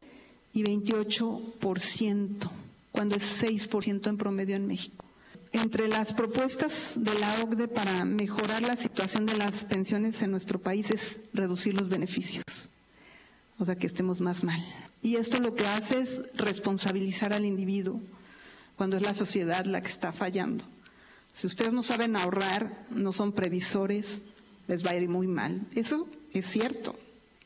[0.54, 2.50] y 28%,
[2.92, 5.04] cuando es 6% en promedio en México.
[5.52, 10.60] Entre las propuestas de la OCDE para mejorar la situación de las pensiones en nuestro
[10.60, 12.44] país es reducir los beneficios,
[13.60, 14.64] o sea, que estemos más mal.
[15.02, 18.00] Y esto lo que hace es responsabilizar al individuo
[18.78, 20.64] cuando es la sociedad la que está fallando.
[21.34, 24.22] Si ustedes no saben ahorrar, no son previsores,
[24.68, 25.62] les va a ir muy mal.
[25.76, 26.96] Eso es cierto,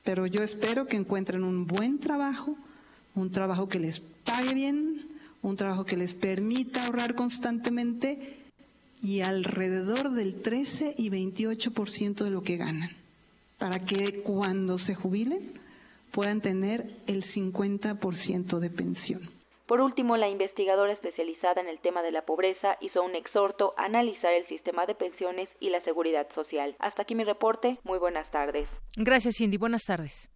[0.03, 2.57] pero yo espero que encuentren un buen trabajo
[3.17, 5.07] un trabajo que les pague bien,
[5.41, 8.37] un trabajo que les permita ahorrar constantemente
[9.01, 12.89] y alrededor del 13 y 28% de lo que ganan,
[13.57, 15.53] para que cuando se jubilen
[16.11, 19.37] puedan tener el 50% de pensión.
[19.67, 23.85] Por último, la investigadora especializada en el tema de la pobreza hizo un exhorto a
[23.85, 26.75] analizar el sistema de pensiones y la seguridad social.
[26.79, 27.77] Hasta aquí mi reporte.
[27.83, 28.69] Muy buenas tardes.
[28.95, 29.57] Gracias, Cindy.
[29.57, 30.31] Buenas tardes.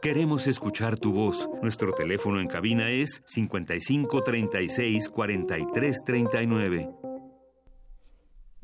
[0.00, 1.50] Queremos escuchar tu voz.
[1.62, 7.05] Nuestro teléfono en cabina es 55 36 43 39.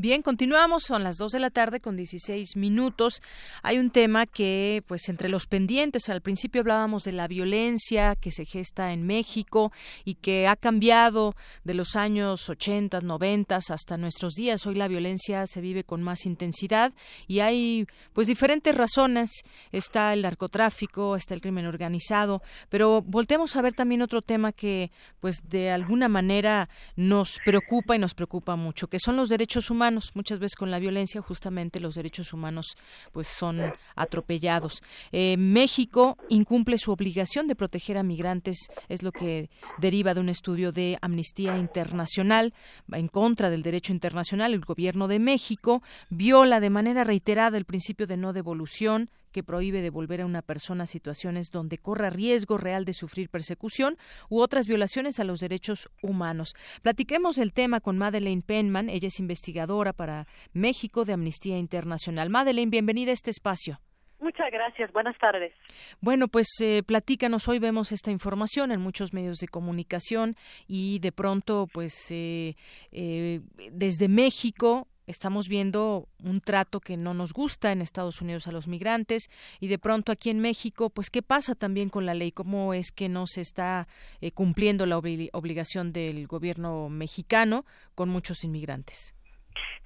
[0.03, 3.23] Bien, continuamos, son las 2 de la tarde con 16 minutos.
[3.63, 8.33] Hay un tema que, pues, entre los pendientes, al principio hablábamos de la violencia que
[8.33, 9.71] se gesta en México
[10.05, 14.67] y que ha cambiado de los años 80, 90 hasta nuestros días.
[14.67, 16.93] Hoy la violencia se vive con más intensidad
[17.29, 19.31] y hay, pues, diferentes razones.
[19.71, 24.91] Está el narcotráfico, está el crimen organizado, pero voltemos a ver también otro tema que,
[25.21, 29.92] pues, de alguna manera nos preocupa y nos preocupa mucho, que son los derechos humanos
[30.15, 32.77] Muchas veces con la violencia justamente los derechos humanos
[33.13, 33.61] pues son
[33.95, 34.83] atropellados.
[35.11, 38.57] Eh, México incumple su obligación de proteger a migrantes,
[38.89, 42.55] es lo que deriva de un estudio de Amnistía Internacional
[42.93, 44.55] en contra del derecho internacional.
[44.55, 49.83] El gobierno de México viola de manera reiterada el principio de no devolución que prohíbe
[49.83, 53.97] devolver a una persona a situaciones donde corra riesgo real de sufrir persecución
[54.29, 56.55] u otras violaciones a los derechos humanos.
[56.83, 62.31] Platiquemos el tema con Madeleine Penman, ella es investigadora para México de Amnistía Internacional.
[62.31, 63.79] Madeleine, bienvenida a este espacio.
[64.23, 64.93] Muchas gracias.
[64.93, 65.53] Buenas tardes.
[66.01, 67.49] Bueno, pues eh, platícanos.
[67.49, 70.37] Hoy vemos esta información en muchos medios de comunicación
[70.69, 72.55] y de pronto, pues eh,
[72.93, 73.41] eh,
[73.73, 78.69] desde México estamos viendo un trato que no nos gusta en Estados Unidos a los
[78.69, 79.31] migrantes
[79.61, 82.93] y de pronto aquí en México, pues qué pasa también con la ley, cómo es
[82.93, 83.89] que no se está
[84.21, 87.65] eh, cumpliendo la obligación del gobierno mexicano
[87.95, 89.15] con muchos inmigrantes.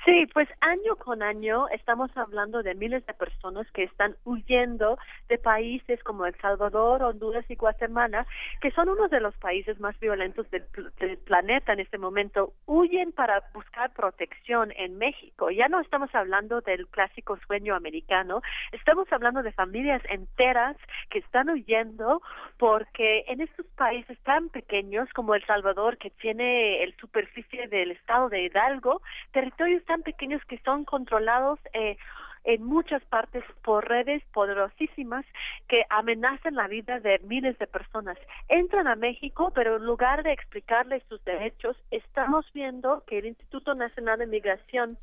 [0.05, 4.99] Sí, pues año con año estamos hablando de miles de personas que están huyendo
[5.29, 8.27] de países como El Salvador, Honduras y Guatemala,
[8.61, 10.65] que son uno de los países más violentos del,
[11.01, 12.53] del, planeta en este momento.
[12.67, 15.51] Huyen para buscar protección en México.
[15.51, 18.43] Ya no estamos hablando del clásico sueño americano,
[18.73, 20.77] estamos hablando de familias enteras
[21.11, 22.23] que están huyendo
[22.59, 28.29] porque en estos países tan pequeños como El Salvador, que tiene el superficie del estado
[28.29, 29.03] de Hidalgo,
[29.33, 31.97] territorios tan pequeños que son controlados eh,
[32.45, 35.25] en muchas partes por redes poderosísimas
[35.69, 38.17] que amenazan la vida de miles de personas.
[38.49, 43.75] Entran a México, pero en lugar de explicarles sus derechos, estamos viendo que el Instituto
[43.75, 44.97] Nacional de Migración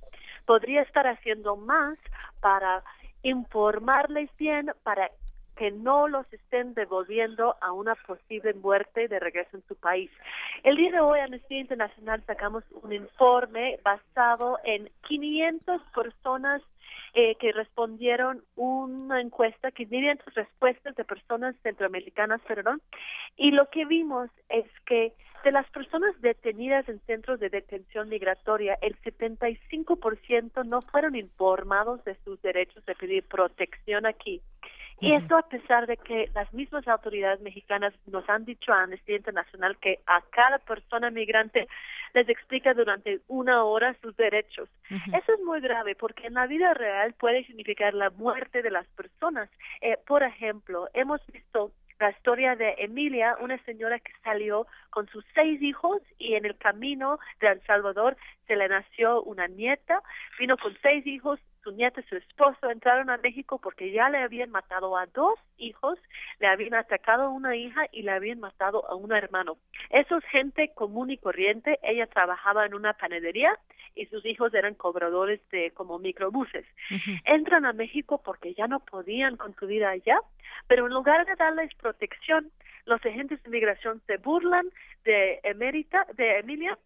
[0.45, 1.97] podría estar haciendo más
[2.39, 2.83] para
[3.23, 5.11] informarles bien, para
[5.55, 10.09] que no los estén devolviendo a una posible muerte de regreso en su país.
[10.63, 16.61] El día de hoy, Amnistía Internacional sacamos un informe basado en 500 personas
[17.15, 22.81] eh, que respondieron una encuesta, 500 respuestas de personas centroamericanas, perdón,
[23.37, 25.13] y lo que vimos es que
[25.43, 32.15] de las personas detenidas en centros de detención migratoria, el 75% no fueron informados de
[32.23, 34.41] sus derechos de pedir protección aquí.
[34.99, 39.17] Y esto a pesar de que las mismas autoridades mexicanas nos han dicho a Amnistía
[39.17, 41.67] Internacional que a cada persona migrante
[42.13, 44.69] les explica durante una hora sus derechos.
[44.89, 48.87] Eso es muy grave porque en la vida real puede significar la muerte de las
[48.89, 49.49] personas.
[49.81, 55.23] Eh, por ejemplo, hemos visto la historia de Emilia, una señora que salió con sus
[55.33, 58.17] seis hijos y en el camino de El Salvador
[58.47, 60.01] se le nació una nieta,
[60.37, 64.19] vino con seis hijos, su nieta y su esposo entraron a México porque ya le
[64.19, 65.97] habían matado a dos hijos,
[66.39, 69.57] le habían atacado a una hija y le habían matado a un hermano.
[69.89, 71.79] Eso es gente común y corriente.
[71.83, 73.57] Ella trabajaba en una panadería
[73.95, 76.65] y sus hijos eran cobradores de como microbuses.
[77.25, 80.19] Entran a México porque ya no podían con su vida allá,
[80.67, 82.51] pero en lugar de darles protección,
[82.85, 84.67] los agentes de migración se burlan
[85.05, 86.77] de Emérita, de Emilia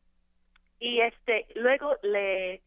[0.79, 2.61] y este luego le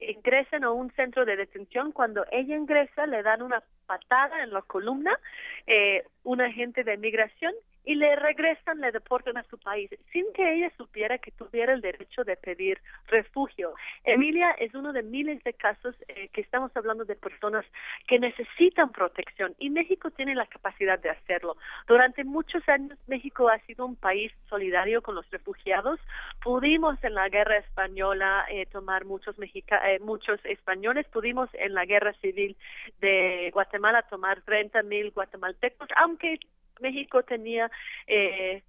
[0.00, 1.92] ingresan a un centro de detención.
[1.92, 5.18] Cuando ella ingresa, le dan una patada en la columna,
[5.66, 10.54] eh, un agente de migración y le regresan, le deportan a su país, sin que
[10.54, 13.74] ella supiera que tuviera el derecho de pedir refugio.
[14.04, 17.64] Emilia es uno de miles de casos eh, que estamos hablando de personas
[18.06, 21.56] que necesitan protección y México tiene la capacidad de hacerlo.
[21.86, 25.98] Durante muchos años México ha sido un país solidario con los refugiados.
[26.42, 31.84] Pudimos en la guerra española eh, tomar muchos mexica eh, muchos españoles, pudimos en la
[31.84, 32.56] guerra civil
[33.00, 36.38] de Guatemala tomar 30 mil guatemaltecos, aunque
[36.80, 37.70] México tenía
[38.06, 38.62] eh,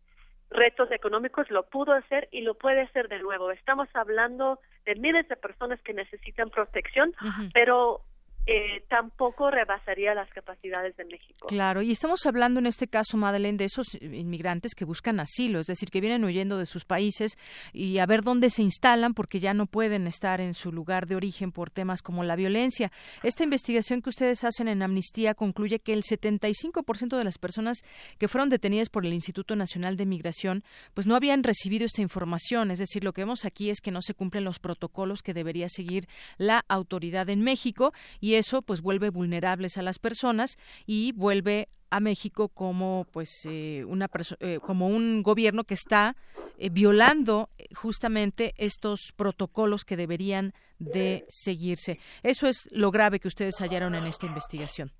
[0.49, 3.51] retos económicos, lo pudo hacer y lo puede hacer de nuevo.
[3.51, 7.13] Estamos hablando de miles de personas que necesitan protección,
[7.53, 8.01] pero
[8.45, 11.47] eh, tampoco rebasaría las capacidades de México.
[11.47, 15.67] Claro, y estamos hablando en este caso, Madeleine, de esos inmigrantes que buscan asilo, es
[15.67, 17.37] decir, que vienen huyendo de sus países
[17.73, 21.15] y a ver dónde se instalan porque ya no pueden estar en su lugar de
[21.15, 22.91] origen por temas como la violencia.
[23.21, 27.79] Esta investigación que ustedes hacen en Amnistía concluye que el 75% de las personas
[28.17, 30.63] que fueron detenidas por el Instituto Nacional de Migración
[30.93, 34.01] pues no habían recibido esta información, es decir, lo que vemos aquí es que no
[34.01, 36.07] se cumplen los protocolos que debería seguir
[36.37, 41.99] la autoridad en México y eso pues vuelve vulnerables a las personas y vuelve a
[41.99, 46.15] México como pues eh, una eh, como un gobierno que está
[46.57, 51.99] eh, violando justamente estos protocolos que deberían de seguirse.
[52.23, 54.91] Eso es lo grave que ustedes hallaron en esta investigación.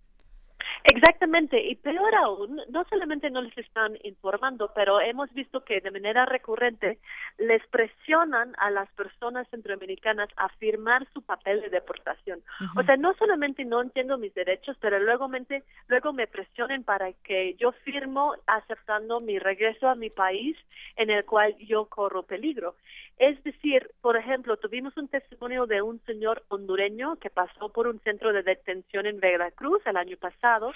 [0.83, 5.91] Exactamente, y peor aún, no solamente no les están informando, pero hemos visto que de
[5.91, 6.99] manera recurrente
[7.37, 12.41] les presionan a las personas centroamericanas a firmar su papel de deportación.
[12.77, 17.11] O sea, no solamente no entiendo mis derechos, pero luego, mente, luego me presionen para
[17.11, 20.57] que yo firmo aceptando mi regreso a mi país
[20.95, 22.75] en el cual yo corro peligro.
[23.19, 27.99] Es decir, por ejemplo, tuvimos un testimonio de un señor hondureño que pasó por un
[27.99, 30.71] centro de detención en Veracruz el año pasado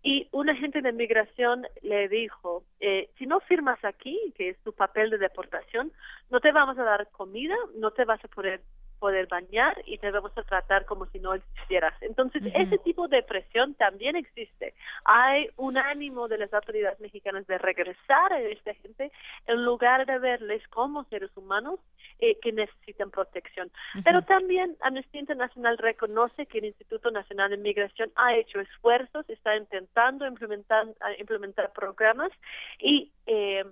[0.00, 4.72] y un agente de migración le dijo, eh, si no firmas aquí, que es tu
[4.72, 5.90] papel de deportación,
[6.30, 8.60] no te vamos a dar comida, no te vas a poder
[9.02, 11.92] poder bañar y debemos tratar como si no existieras.
[12.02, 14.74] Entonces, ese tipo de presión también existe.
[15.04, 19.10] Hay un ánimo de las autoridades mexicanas de regresar a esta gente
[19.48, 21.80] en lugar de verles como seres humanos
[22.20, 23.72] eh, que necesitan protección.
[24.04, 29.56] Pero también Amnistía Internacional reconoce que el Instituto Nacional de Migración ha hecho esfuerzos, está
[29.56, 30.86] intentando implementar,
[31.18, 32.30] implementar programas
[32.78, 33.64] y eh,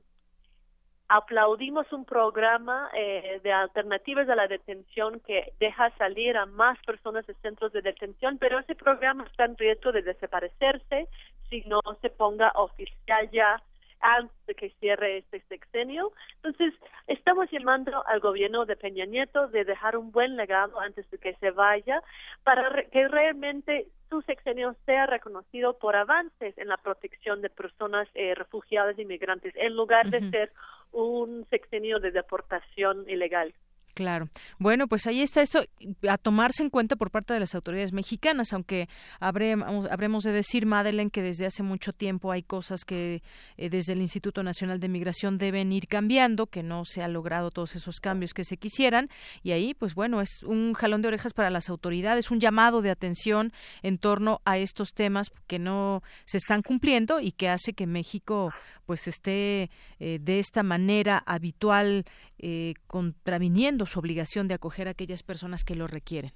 [1.10, 7.26] aplaudimos un programa eh, de alternativas a la detención que deja salir a más personas
[7.26, 11.08] de centros de detención, pero ese programa está en riesgo de desaparecerse
[11.48, 13.60] si no se ponga oficial ya
[13.98, 16.12] antes de que cierre este sexenio.
[16.44, 16.72] Entonces,
[17.08, 21.34] estamos llamando al gobierno de Peña Nieto de dejar un buen legado antes de que
[21.34, 22.00] se vaya
[22.44, 28.34] para que realmente su sexenio sea reconocido por avances en la protección de personas eh,
[28.34, 30.52] refugiadas y migrantes, en lugar de ser
[30.92, 33.54] un sexenio de deportación ilegal.
[33.94, 34.28] Claro.
[34.58, 35.64] Bueno, pues ahí está esto
[36.08, 38.88] a tomarse en cuenta por parte de las autoridades mexicanas, aunque
[39.18, 43.22] habremos, de decir, Madeleine, que desde hace mucho tiempo hay cosas que
[43.56, 47.50] eh, desde el Instituto Nacional de Migración deben ir cambiando, que no se han logrado
[47.50, 49.08] todos esos cambios que se quisieran,
[49.42, 52.90] y ahí, pues bueno, es un jalón de orejas para las autoridades, un llamado de
[52.90, 53.52] atención
[53.82, 58.52] en torno a estos temas que no se están cumpliendo y que hace que México
[58.86, 62.04] pues esté eh, de esta manera habitual
[62.42, 66.32] eh, contraviniendo su obligación de acoger a aquellas personas que lo requieren.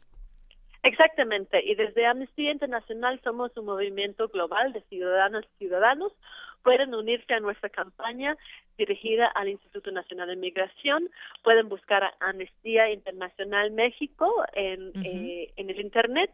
[0.84, 6.12] Exactamente, y desde Amnistía Internacional somos un movimiento global de ciudadanos y ciudadanos.
[6.62, 8.36] Pueden unirse a nuestra campaña
[8.76, 11.08] dirigida al Instituto Nacional de Migración.
[11.42, 16.30] Pueden buscar a Amnistía Internacional México en, eh, en el Internet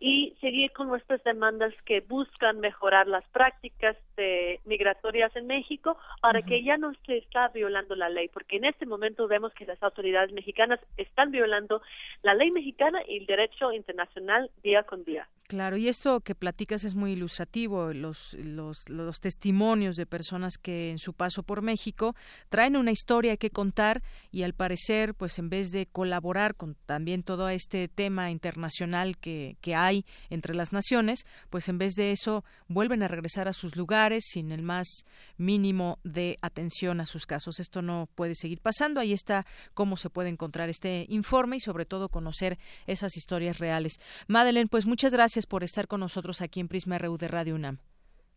[0.00, 6.42] y seguir con nuestras demandas que buscan mejorar las prácticas de migratorias en México para
[6.42, 9.82] que ya no se está violando la ley, porque en este momento vemos que las
[9.82, 11.82] autoridades mexicanas están violando
[12.22, 15.28] la ley mexicana y el derecho internacional día con día.
[15.46, 20.90] Claro, y esto que platicas es muy ilustrativo, los, los, los testimonios de personas que
[20.90, 22.14] en su paso por México
[22.48, 27.22] traen una historia que contar y al parecer, pues en vez de colaborar con también
[27.22, 32.42] todo este tema internacional que, que hay entre las naciones, pues en vez de eso
[32.68, 35.04] vuelven a regresar a sus lugares sin el más
[35.36, 37.60] mínimo de atención a sus casos.
[37.60, 39.00] Esto no puede seguir pasando.
[39.00, 39.44] Ahí está
[39.74, 44.00] cómo se puede encontrar este informe y sobre todo conocer esas historias reales.
[44.28, 47.78] Madeleine, pues muchas gracias por estar con nosotros aquí en Prisma RU de Radio UNAM.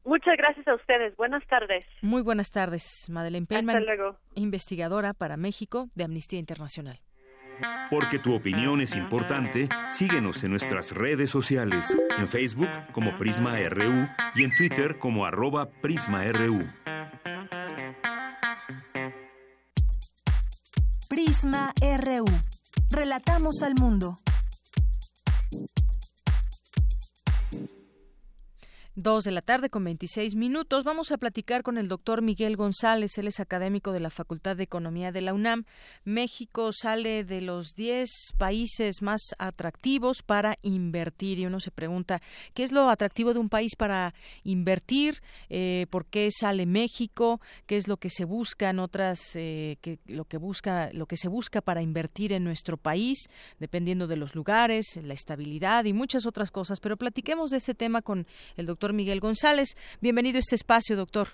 [0.04, 1.16] Muchas gracias a ustedes.
[1.18, 1.86] Buenas tardes.
[2.02, 3.84] Muy buenas tardes, Madeleine Pellman,
[4.36, 7.02] investigadora para México de Amnistía Internacional.
[7.90, 14.08] Porque tu opinión es importante, síguenos en nuestras redes sociales, en Facebook como Prisma RU
[14.36, 16.68] y en Twitter como arroba PrismaRU.
[21.10, 22.26] Prisma RU.
[22.90, 24.18] Relatamos al mundo.
[29.00, 30.84] Dos de la tarde con 26 minutos.
[30.84, 33.16] Vamos a platicar con el doctor Miguel González.
[33.20, 35.66] Él es académico de la Facultad de Economía de la UNAM.
[36.04, 38.10] México sale de los 10
[38.40, 41.38] países más atractivos para invertir.
[41.38, 42.24] Y uno se pregunta,
[42.56, 45.22] ¿qué es lo atractivo de un país para invertir?
[45.52, 47.40] Eh, ¿Por qué sale México?
[47.68, 51.28] ¿Qué es lo que se busca en otras, eh, lo que busca, lo que se
[51.28, 53.28] busca para invertir en nuestro país,
[53.60, 56.80] dependiendo de los lugares, la estabilidad y muchas otras cosas?
[56.80, 58.26] Pero platiquemos de este tema con
[58.56, 59.76] el doctor Miguel González.
[60.02, 61.30] Bienvenido a este espacio, doctor.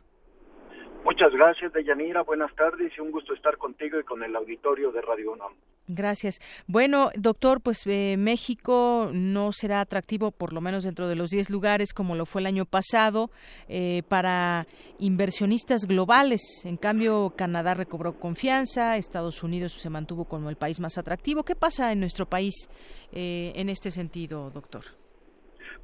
[1.04, 2.22] Muchas gracias, Deyanira.
[2.22, 5.52] Buenas tardes y un gusto estar contigo y con el auditorio de Radio UNAM.
[5.88, 6.40] Gracias.
[6.66, 11.50] Bueno, doctor, pues eh, México no será atractivo, por lo menos dentro de los 10
[11.50, 13.32] lugares, como lo fue el año pasado,
[13.68, 14.66] eh, para
[14.98, 16.42] inversionistas globales.
[16.64, 21.44] En cambio, Canadá recobró confianza, Estados Unidos se mantuvo como el país más atractivo.
[21.44, 22.70] ¿Qué pasa en nuestro país
[23.12, 25.03] eh, en este sentido, doctor?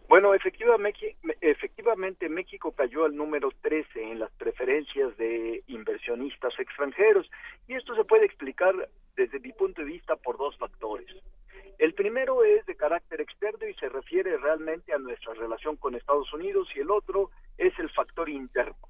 [0.09, 7.29] Bueno, efectivamente, México cayó al número 13 en las preferencias de inversionistas extranjeros
[7.67, 8.73] y esto se puede explicar
[9.15, 11.07] desde mi punto de vista por dos factores.
[11.77, 16.33] El primero es de carácter externo y se refiere realmente a nuestra relación con Estados
[16.33, 17.29] Unidos y el otro
[17.59, 18.89] es el factor interno.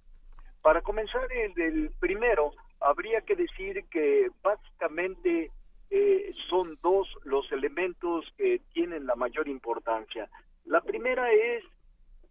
[0.62, 5.52] Para comenzar el del primero, habría que decir que básicamente
[5.90, 10.30] eh, son dos los elementos que tienen la mayor importancia.
[10.66, 11.64] La primera es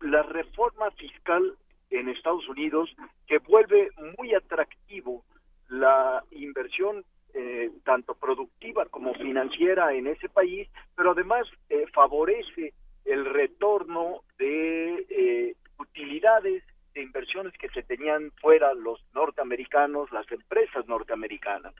[0.00, 1.56] la reforma fiscal
[1.90, 2.94] en Estados Unidos
[3.26, 5.24] que vuelve muy atractivo
[5.68, 12.72] la inversión eh, tanto productiva como financiera en ese país, pero además eh, favorece
[13.04, 16.62] el retorno de eh, utilidades
[16.94, 21.74] de inversiones que se tenían fuera los norteamericanos, las empresas norteamericanas.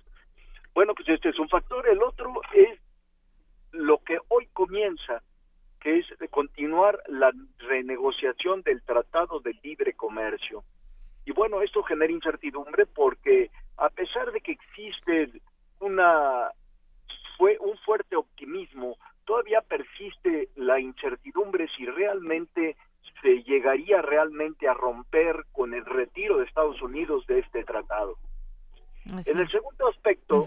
[0.74, 1.88] Bueno, pues este es un factor.
[1.88, 2.78] El otro es
[3.72, 5.22] lo que hoy comienza
[5.80, 10.64] que es continuar la renegociación del Tratado de Libre Comercio.
[11.24, 15.30] Y bueno, esto genera incertidumbre porque a pesar de que existe
[15.80, 16.50] una
[17.36, 22.76] fue un fuerte optimismo, todavía persiste la incertidumbre si realmente
[23.20, 28.16] se llegaría realmente a romper con el retiro de Estados Unidos de este tratado.
[29.04, 30.46] en el segundo aspecto,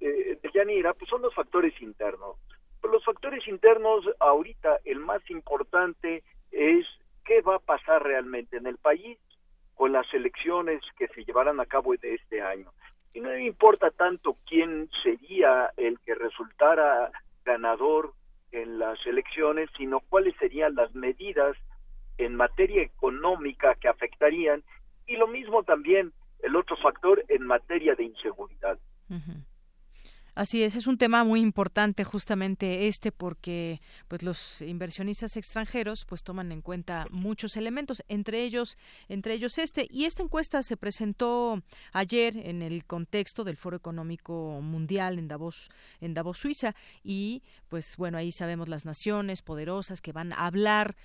[0.00, 2.36] eh, de Yanira, pues son los factores internos.
[2.80, 6.86] Pues los factores internos, ahorita el más importante es
[7.24, 9.18] qué va a pasar realmente en el país
[9.74, 12.72] con las elecciones que se llevarán a cabo de este año.
[13.14, 17.10] Y no importa tanto quién sería el que resultara
[17.44, 18.12] ganador
[18.52, 21.56] en las elecciones, sino cuáles serían las medidas
[22.18, 24.62] en materia económica que afectarían
[25.06, 28.78] y lo mismo también el otro factor en materia de inseguridad.
[30.38, 36.22] Así es, es un tema muy importante justamente este porque pues los inversionistas extranjeros pues
[36.22, 38.78] toman en cuenta muchos elementos, entre ellos
[39.08, 39.88] entre ellos este.
[39.90, 41.60] Y esta encuesta se presentó
[41.92, 45.70] ayer en el contexto del Foro Económico Mundial en Davos
[46.00, 50.96] en Davos Suiza y pues bueno, ahí sabemos las naciones poderosas que van a hablar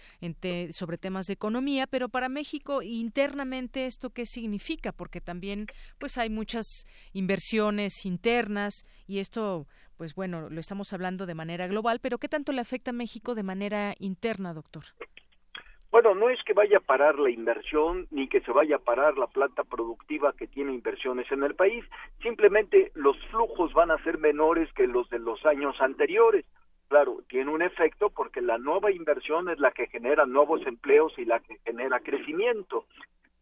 [0.71, 5.67] sobre temas de economía, pero para México internamente esto qué significa porque también
[5.99, 9.67] pues hay muchas inversiones internas y esto,
[9.97, 13.35] pues bueno, lo estamos hablando de manera global, pero ¿qué tanto le afecta a México
[13.35, 14.83] de manera interna, doctor?
[15.93, 19.15] Bueno, no es que vaya a parar la inversión ni que se vaya a parar
[19.15, 21.85] la planta productiva que tiene inversiones en el país,
[22.23, 26.45] simplemente los flujos van a ser menores que los de los años anteriores.
[26.87, 31.25] Claro, tiene un efecto porque la nueva inversión es la que genera nuevos empleos y
[31.25, 32.87] la que genera crecimiento.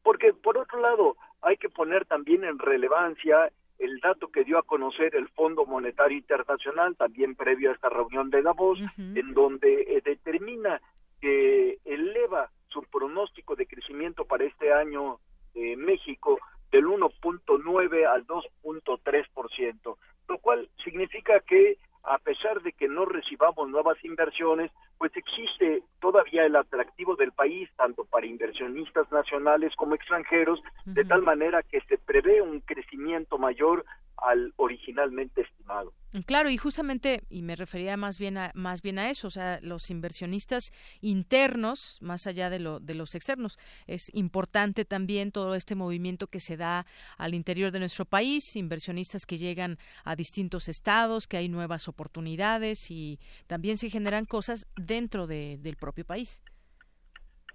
[0.03, 3.49] Porque, por otro lado, hay que poner también en relevancia
[3.79, 8.29] el dato que dio a conocer el Fondo Monetario Internacional, también previo a esta reunión
[8.29, 10.81] de Davos, en donde eh, determina
[11.21, 15.19] que eleva su pronóstico de crecimiento para este año
[15.53, 16.39] de México
[16.71, 24.03] del 1.9 al 2.3%, lo cual significa que a pesar de que no recibamos nuevas
[24.03, 31.05] inversiones, pues existe todavía el atractivo del país, tanto para inversionistas nacionales como extranjeros, de
[31.05, 33.85] tal manera que se prevé un crecimiento mayor
[34.21, 35.93] al originalmente estimado.
[36.25, 39.59] Claro, y justamente, y me refería más bien a, más bien a eso, o sea,
[39.61, 43.57] los inversionistas internos, más allá de, lo, de los externos.
[43.87, 46.85] Es importante también todo este movimiento que se da
[47.17, 52.91] al interior de nuestro país, inversionistas que llegan a distintos estados, que hay nuevas oportunidades
[52.91, 56.43] y también se generan cosas dentro de, del propio país.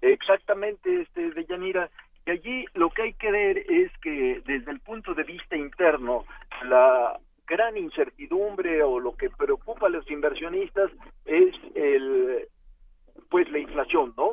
[0.01, 1.89] Exactamente, este, Deyanira.
[2.27, 6.25] Y allí lo que hay que ver es que desde el punto de vista interno,
[6.65, 7.17] la
[7.47, 10.91] gran incertidumbre o lo que preocupa a los inversionistas
[11.25, 12.49] es el
[13.29, 14.31] pues la inflación, ¿no?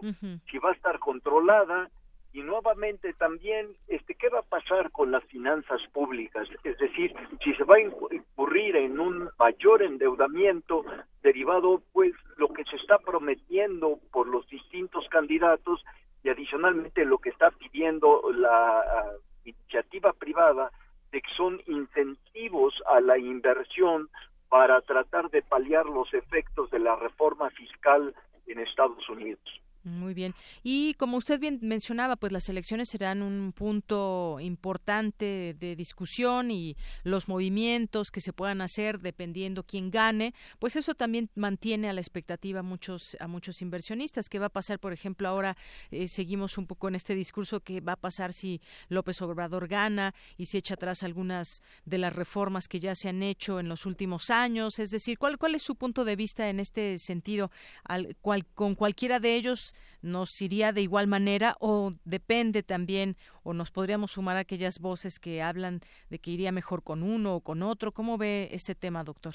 [0.51, 1.89] Si va a estar controlada
[2.33, 7.15] y nuevamente también este qué va a pasar con las finanzas públicas, es decir,
[7.45, 10.85] si se va a incurrir en un mayor endeudamiento
[11.23, 15.85] derivado pues lo que se está prometiendo por los distintos candidatos
[16.25, 19.13] y adicionalmente lo que está pidiendo la ah,
[19.45, 20.73] iniciativa privada
[21.13, 24.09] de que son incentivos a la inversión
[24.49, 28.15] para tratar de paliar los efectos de la reforma fiscal
[28.47, 29.64] en Estados Unidos.
[29.85, 30.35] Muy bien.
[30.63, 36.75] Y como usted bien mencionaba, pues las elecciones serán un punto importante de discusión y
[37.03, 42.01] los movimientos que se puedan hacer dependiendo quién gane, pues eso también mantiene a la
[42.01, 44.31] expectativa a muchos a muchos inversionistas.
[44.31, 45.55] ¿Qué va a pasar, por ejemplo, ahora
[45.91, 50.15] eh, seguimos un poco en este discurso qué va a pasar si López Obrador gana
[50.39, 53.85] y si echa atrás algunas de las reformas que ya se han hecho en los
[53.85, 54.79] últimos años?
[54.79, 57.51] Es decir, ¿cuál cuál es su punto de vista en este sentido?
[57.85, 63.55] Al, cual, con cualquiera de ellos nos iría de igual manera o depende también o
[63.55, 65.81] nos podríamos sumar a aquellas voces que hablan
[66.11, 67.93] de que iría mejor con uno o con otro.
[67.93, 69.35] ¿Cómo ve este tema, doctor?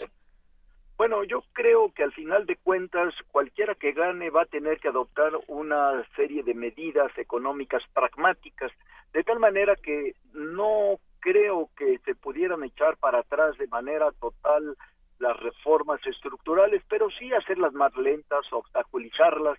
[1.00, 4.90] Bueno, yo creo que al final de cuentas cualquiera que gane va a tener que
[4.90, 8.70] adoptar una serie de medidas económicas pragmáticas,
[9.14, 14.76] de tal manera que no creo que se pudieran echar para atrás de manera total
[15.20, 19.58] las reformas estructurales, pero sí hacerlas más lentas, obstaculizarlas,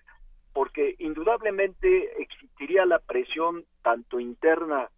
[0.52, 4.88] porque indudablemente existiría la presión tanto interna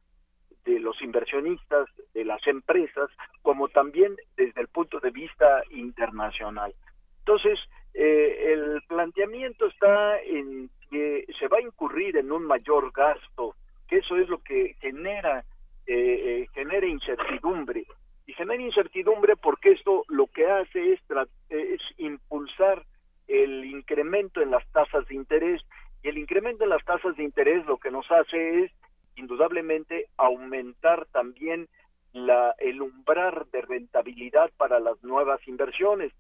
[0.65, 3.11] de los inversionistas, de las empresas,
[3.43, 6.75] como también desde el punto de vista internacional.
[7.19, 7.59] Entonces,
[7.95, 13.55] eh, el planteamiento está en que se va a incurrir en un mayor gasto,
[13.89, 15.45] que eso es lo que genera,
[15.87, 15.95] eh,
[16.43, 17.85] eh genera incertidumbre.
[18.27, 21.01] Y genera incertidumbre porque esto lo que hace es,
[21.49, 22.85] es impulsar
[23.29, 25.63] el incremento en las tasas de interés
[26.03, 28.73] y el incremento en las tasas de interés lo que nos hace es
[29.17, 31.69] indudablemente aumentar también
[32.13, 36.13] la, el umbral de rentabilidad para las nuevas inversiones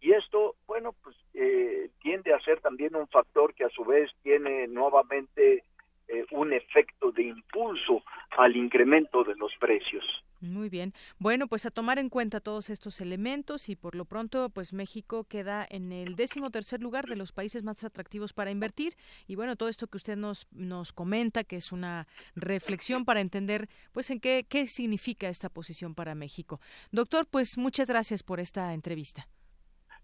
[0.00, 4.10] y esto bueno pues eh, tiende a ser también un factor que a su vez
[4.22, 5.64] tiene nuevamente
[6.08, 8.02] eh, un efecto de impulso
[8.36, 10.04] al incremento de los precios.
[10.40, 10.92] Muy bien.
[11.18, 15.24] Bueno, pues a tomar en cuenta todos estos elementos y por lo pronto, pues México
[15.24, 18.94] queda en el décimo tercer lugar de los países más atractivos para invertir.
[19.26, 22.06] Y bueno, todo esto que usted nos, nos comenta, que es una
[22.36, 26.60] reflexión para entender, pues en qué, qué significa esta posición para México.
[26.92, 29.26] Doctor, pues muchas gracias por esta entrevista.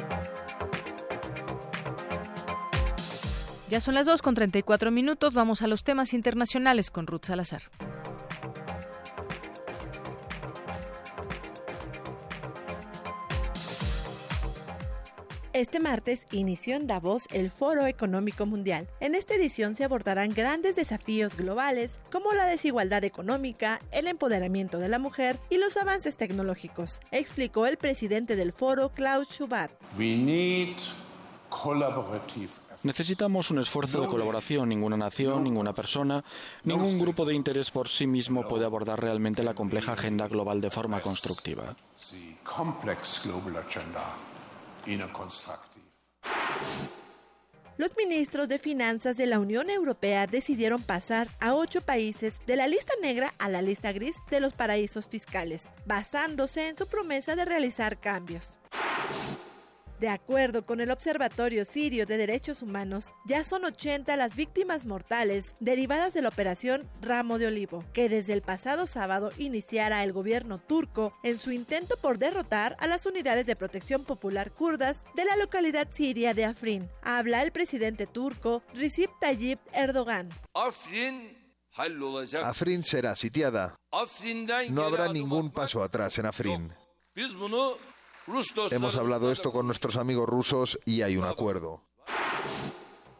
[3.69, 5.35] Ya son las 2 con 34 minutos.
[5.35, 7.63] Vamos a los temas internacionales con Ruth Salazar.
[15.53, 18.89] Este martes inició en Davos el Foro Económico Mundial.
[19.01, 24.89] En esta edición se abordarán grandes desafíos globales como la desigualdad económica, el empoderamiento de
[24.89, 29.73] la mujer y los avances tecnológicos, explicó el presidente del foro, Klaus Schubert.
[29.99, 30.77] We need
[31.51, 34.69] collaborative Necesitamos un esfuerzo de colaboración.
[34.69, 36.25] Ninguna nación, ninguna persona,
[36.65, 40.71] ningún grupo de interés por sí mismo puede abordar realmente la compleja agenda global de
[40.71, 41.77] forma constructiva.
[47.79, 52.67] Los ministros de Finanzas de la Unión Europea decidieron pasar a ocho países de la
[52.67, 57.45] lista negra a la lista gris de los paraísos fiscales, basándose en su promesa de
[57.45, 58.59] realizar cambios.
[60.01, 65.57] De acuerdo con el Observatorio Sirio de Derechos Humanos, ya son 80 las víctimas mortales
[65.59, 70.59] derivadas de la operación Ramo de Olivo, que desde el pasado sábado iniciara el gobierno
[70.59, 75.35] turco en su intento por derrotar a las unidades de protección popular kurdas de la
[75.37, 76.89] localidad siria de Afrin.
[77.03, 80.29] Habla el presidente turco Recep Tayyip Erdogan.
[82.45, 83.77] Afrin será sitiada.
[84.71, 86.73] No habrá ningún paso atrás en Afrin.
[88.71, 91.88] Hemos hablado esto con nuestros amigos rusos y hay un acuerdo.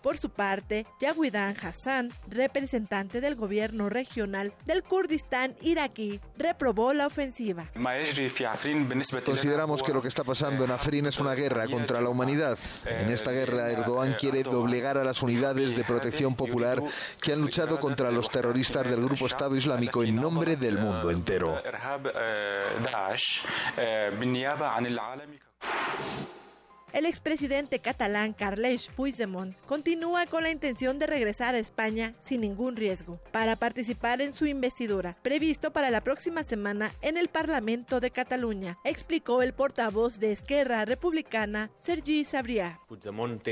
[0.03, 7.71] Por su parte, Yaguidan Hassan, representante del gobierno regional del Kurdistán iraquí, reprobó la ofensiva.
[9.25, 12.59] Consideramos que lo que está pasando en Afrin es una guerra contra la humanidad.
[12.85, 16.83] En esta guerra, Erdogan quiere doblegar a las unidades de protección popular
[17.21, 21.61] que han luchado contra los terroristas del grupo Estado Islámico en nombre del mundo entero.
[26.93, 32.77] El expresidente catalán Carles Puigdemont continúa con la intención de regresar a España sin ningún
[32.77, 38.11] riesgo para participar en su investidura, previsto para la próxima semana en el Parlamento de
[38.11, 42.81] Cataluña, explicó el portavoz de Esquerra Republicana, Sergi Sabrià.
[42.89, 43.43] Puigdemont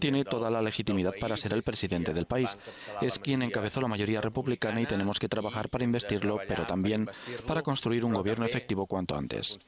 [0.00, 2.56] tiene toda la legitimidad para ser el presidente del país.
[3.02, 7.08] Es quien encabezó la mayoría republicana y tenemos que trabajar para investirlo, pero también
[7.46, 9.58] para construir un gobierno efectivo cuanto antes.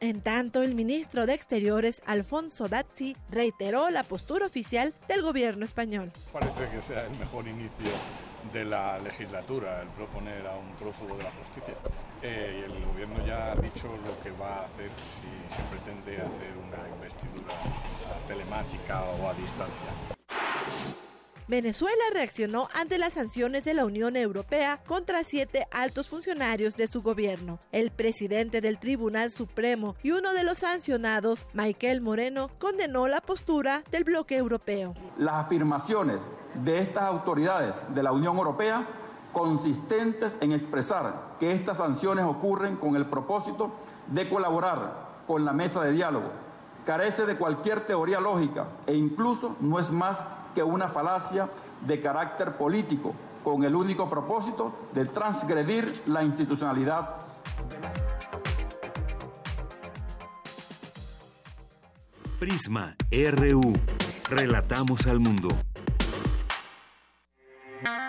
[0.00, 6.10] En tanto, el ministro de Exteriores, Alfonso Dazzi, reiteró la postura oficial del gobierno español.
[6.32, 7.92] Parece que sea el mejor inicio
[8.54, 11.74] de la legislatura el proponer a un prófugo de la justicia.
[12.22, 14.90] Eh, y el gobierno ya ha dicho lo que va a hacer
[15.20, 17.54] si se pretende hacer una investidura
[18.26, 20.16] telemática o a distancia.
[21.50, 27.02] Venezuela reaccionó ante las sanciones de la Unión Europea contra siete altos funcionarios de su
[27.02, 27.58] gobierno.
[27.72, 33.82] El presidente del Tribunal Supremo y uno de los sancionados, Michael Moreno, condenó la postura
[33.90, 34.94] del bloque europeo.
[35.18, 36.18] Las afirmaciones
[36.62, 38.86] de estas autoridades de la Unión Europea
[39.32, 43.72] consistentes en expresar que estas sanciones ocurren con el propósito
[44.06, 46.30] de colaborar con la mesa de diálogo.
[46.86, 50.20] Carece de cualquier teoría lógica e incluso no es más
[50.54, 51.48] que una falacia
[51.80, 57.16] de carácter político con el único propósito de transgredir la institucionalidad.
[62.38, 63.72] Prisma RU.
[64.28, 65.48] Relatamos al mundo.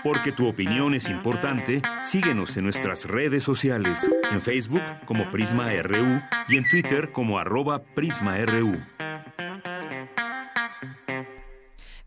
[0.03, 6.21] Porque tu opinión es importante, síguenos en nuestras redes sociales, en Facebook como Prisma RU
[6.47, 8.79] y en Twitter como arroba PrismaRU.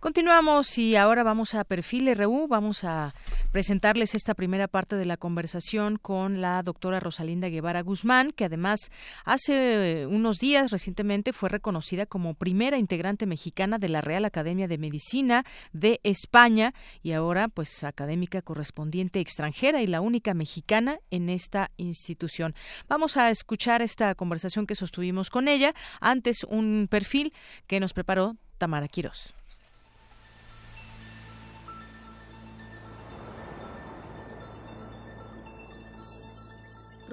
[0.05, 2.47] Continuamos y ahora vamos a Perfil RU.
[2.47, 3.15] Vamos a
[3.53, 8.93] presentarles esta primera parte de la conversación con la doctora Rosalinda Guevara Guzmán, que además
[9.25, 14.77] hace unos días recientemente fue reconocida como primera integrante mexicana de la Real Academia de
[14.77, 21.71] Medicina de España y ahora pues académica correspondiente extranjera y la única mexicana en esta
[21.79, 22.55] institución.
[22.89, 25.73] Vamos a escuchar esta conversación que sostuvimos con ella.
[25.99, 27.33] Antes un perfil
[27.67, 29.33] que nos preparó Tamara Quirós.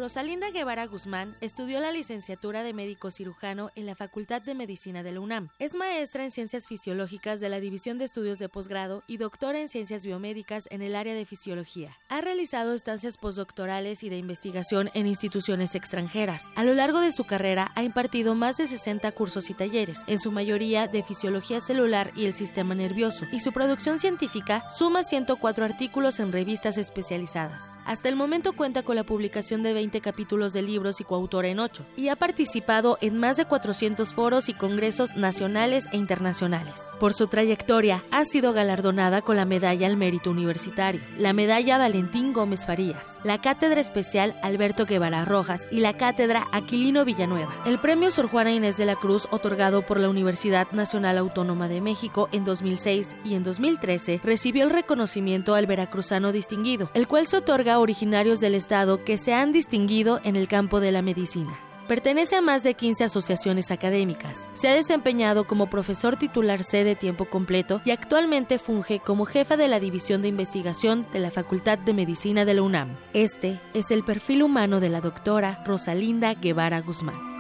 [0.01, 5.11] Rosalinda Guevara Guzmán estudió la licenciatura de médico cirujano en la Facultad de Medicina de
[5.11, 5.49] la UNAM.
[5.59, 9.69] Es maestra en Ciencias Fisiológicas de la División de Estudios de Posgrado y doctora en
[9.69, 11.95] Ciencias Biomédicas en el área de Fisiología.
[12.09, 16.45] Ha realizado estancias postdoctorales y de investigación en instituciones extranjeras.
[16.55, 20.17] A lo largo de su carrera ha impartido más de 60 cursos y talleres, en
[20.17, 25.63] su mayoría de fisiología celular y el sistema nervioso, y su producción científica suma 104
[25.63, 27.63] artículos en revistas especializadas.
[27.85, 31.59] Hasta el momento cuenta con la publicación de 20 capítulos de libros y coautora en
[31.59, 36.79] 8, y ha participado en más de 400 foros y congresos nacionales e internacionales.
[36.99, 42.31] Por su trayectoria, ha sido galardonada con la Medalla al Mérito Universitario, la Medalla Valentín
[42.31, 47.51] Gómez Farías, la Cátedra Especial Alberto Guevara Rojas y la Cátedra Aquilino Villanueva.
[47.65, 51.81] El Premio Sor Juana Inés de la Cruz, otorgado por la Universidad Nacional Autónoma de
[51.81, 57.37] México en 2006 y en 2013, recibió el reconocimiento al veracruzano distinguido, el cual se
[57.37, 61.57] otorga a originarios del Estado que se han distinguido en el campo de la medicina.
[61.87, 64.49] Pertenece a más de 15 asociaciones académicas.
[64.53, 69.57] Se ha desempeñado como profesor titular C de tiempo completo y actualmente funge como jefa
[69.57, 72.95] de la División de Investigación de la Facultad de Medicina de la UNAM.
[73.13, 77.30] Este es el perfil humano de la doctora Rosalinda Guevara Guzmán.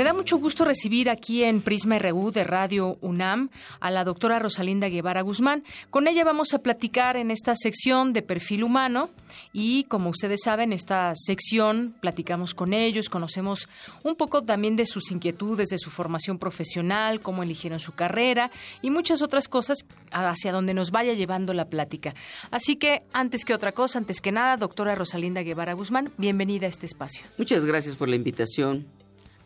[0.00, 3.50] Me da mucho gusto recibir aquí en Prisma RU de Radio UNAM
[3.80, 5.62] a la doctora Rosalinda Guevara Guzmán.
[5.90, 9.10] Con ella vamos a platicar en esta sección de perfil humano
[9.52, 13.68] y como ustedes saben, esta sección platicamos con ellos, conocemos
[14.02, 18.50] un poco también de sus inquietudes, de su formación profesional, cómo eligieron su carrera
[18.80, 22.14] y muchas otras cosas hacia donde nos vaya llevando la plática.
[22.50, 26.70] Así que antes que otra cosa, antes que nada, doctora Rosalinda Guevara Guzmán, bienvenida a
[26.70, 27.26] este espacio.
[27.36, 28.86] Muchas gracias por la invitación.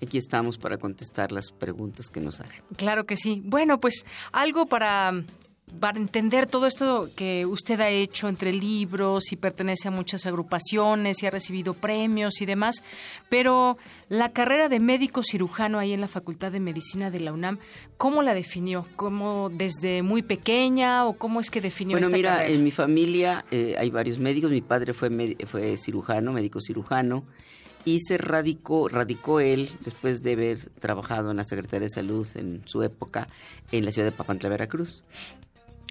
[0.03, 2.62] Aquí estamos para contestar las preguntas que nos hagan.
[2.77, 3.43] Claro que sí.
[3.45, 5.25] Bueno, pues algo para
[5.81, 11.23] para entender todo esto que usted ha hecho entre libros y pertenece a muchas agrupaciones
[11.23, 12.83] y ha recibido premios y demás,
[13.29, 13.77] pero
[14.09, 17.59] la carrera de médico cirujano ahí en la Facultad de Medicina de la UNAM,
[17.97, 18.87] ¿cómo la definió?
[18.97, 22.55] ¿Cómo desde muy pequeña o cómo es que definió bueno, esta mira, carrera?
[22.55, 24.51] en mi familia eh, hay varios médicos.
[24.51, 27.25] Mi padre fue, fue cirujano, médico cirujano
[27.85, 32.62] y se radicó, radicó él después de haber trabajado en la Secretaría de Salud en
[32.66, 33.28] su época
[33.73, 35.05] en la ciudad de Papantla, Veracruz.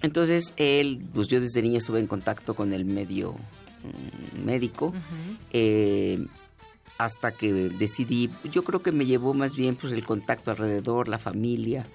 [0.02, 4.92] Entonces él, pues yo desde niña estuve en contacto con el medio mm, médico
[5.52, 6.26] eh,
[6.98, 11.18] hasta que decidí, yo creo que me llevó más bien pues el contacto alrededor, la
[11.18, 11.86] familia.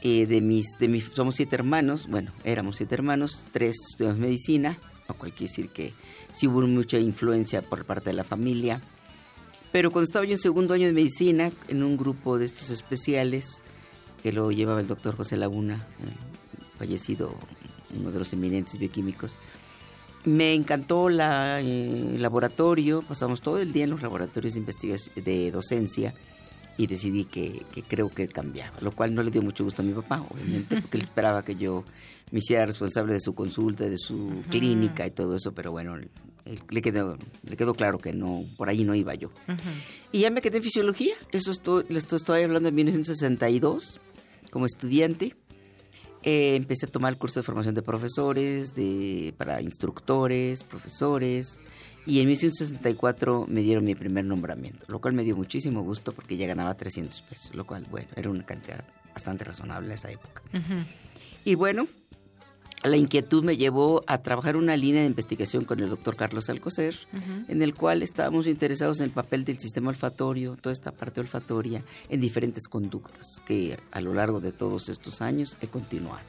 [0.00, 4.78] eh, de mis, de mis, somos siete hermanos, bueno, éramos siete hermanos, tres estudiamos medicina,
[5.08, 5.92] lo cual quiere decir que
[6.32, 8.80] sí hubo mucha influencia por parte de la familia.
[9.72, 13.62] Pero cuando estaba yo en segundo año de medicina, en un grupo de estos especiales,
[14.22, 15.86] que lo llevaba el doctor José Laguna,
[16.78, 17.34] fallecido,
[17.94, 19.38] uno de los eminentes bioquímicos,
[20.24, 25.24] me encantó la, eh, el laboratorio, pasamos todo el día en los laboratorios de investigación,
[25.24, 26.14] de docencia,
[26.76, 29.84] y decidí que, que, creo que cambiaba, lo cual no le dio mucho gusto a
[29.84, 31.84] mi papá, obviamente, porque él esperaba que yo
[32.30, 34.48] me hiciera responsable de su consulta, de su uh -huh.
[34.48, 35.96] clínica y todo eso, pero bueno,
[36.70, 39.28] le quedó, le quedó claro que no, por ahí no iba yo.
[39.48, 39.58] Uh -huh.
[40.12, 44.00] Y ya me quedé en fisiología, eso estoy, esto estoy hablando de 1962,
[44.50, 45.34] como estudiante.
[46.22, 51.60] Eh, empecé a tomar el curso de formación de profesores, de, para instructores, profesores,
[52.06, 56.36] y en 1964 me dieron mi primer nombramiento, lo cual me dio muchísimo gusto porque
[56.36, 60.42] ya ganaba 300 pesos, lo cual, bueno, era una cantidad bastante razonable en esa época.
[60.52, 60.86] Uh -huh.
[61.44, 61.86] Y bueno,
[62.84, 66.94] la inquietud me llevó a trabajar una línea de investigación con el doctor Carlos Alcocer,
[67.12, 67.44] uh -huh.
[67.48, 71.84] en el cual estábamos interesados en el papel del sistema olfatorio, toda esta parte olfatoria,
[72.08, 76.20] en diferentes conductas que a lo largo de todos estos años he continuado.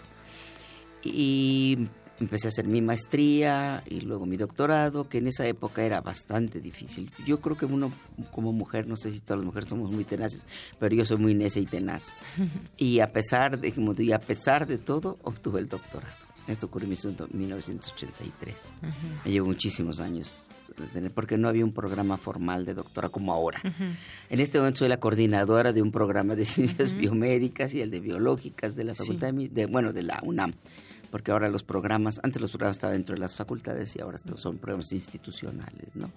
[1.03, 1.88] Y
[2.19, 6.59] empecé a hacer mi maestría y luego mi doctorado, que en esa época era bastante
[6.59, 7.11] difícil.
[7.26, 7.91] Yo creo que uno
[8.31, 10.41] como mujer, no sé si todas las mujeres somos muy tenaces,
[10.80, 12.15] pero yo soy muy necia y tenaz.
[12.77, 16.28] Y a pesar de, y a pesar de todo, obtuve el doctorado.
[16.47, 18.73] Esto ocurrió en 1983.
[19.25, 20.49] Me llevo muchísimos años,
[21.13, 23.61] porque no había un programa formal de doctora como ahora.
[24.29, 27.99] En este momento soy la coordinadora de un programa de ciencias biomédicas y el de
[27.99, 30.53] biológicas de la Facultad de, bueno, de la UNAM
[31.10, 34.57] porque ahora los programas, antes los programas estaban dentro de las facultades y ahora son
[34.57, 36.11] programas institucionales, ¿no?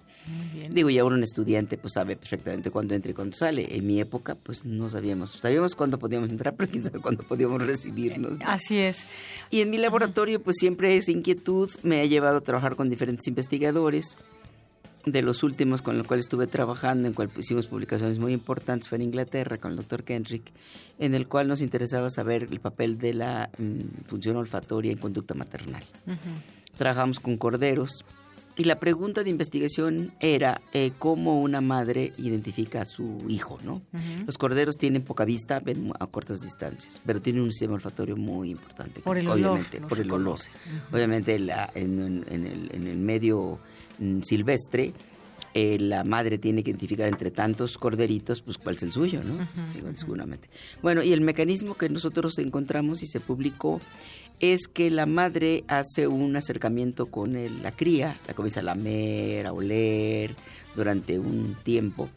[0.69, 3.75] Digo, y ahora un estudiante pues sabe perfectamente cuándo entra y cuándo sale.
[3.75, 7.61] En mi época pues no sabíamos, sabíamos cuándo podíamos entrar, pero quién sabe cuándo podíamos
[7.65, 8.37] recibirnos.
[8.45, 9.05] Así es.
[9.49, 13.27] Y en mi laboratorio pues siempre esa inquietud me ha llevado a trabajar con diferentes
[13.27, 14.17] investigadores
[15.05, 18.97] de los últimos con los cuales estuve trabajando, en cual hicimos publicaciones muy importantes, fue
[18.97, 20.51] en Inglaterra con el doctor Kendrick,
[20.99, 25.33] en el cual nos interesaba saber el papel de la mm, función olfatoria en conducta
[25.33, 25.83] maternal.
[26.77, 28.05] Trabajamos con corderos
[28.55, 33.81] y la pregunta de investigación era eh, cómo una madre identifica a su hijo, ¿no?
[34.27, 38.51] Los corderos tienen poca vista, ven a cortas distancias, pero tienen un sistema olfatorio muy
[38.51, 39.01] importante.
[39.01, 39.89] Por el obviamente, olor.
[39.89, 40.39] por el olor.
[40.91, 43.59] Obviamente la, en, en, el, en el medio
[44.23, 44.93] silvestre,
[45.55, 49.47] eh, la madre tiene que identificar entre tantos corderitos, pues cuál es el suyo, ¿no?
[49.95, 50.49] seguramente.
[50.81, 53.79] Bueno, y el mecanismo que nosotros encontramos y se publicó
[54.39, 59.53] es que la madre hace un acercamiento con la cría, la comienza a lamer, a
[59.53, 60.35] oler
[60.75, 62.09] durante un tiempo.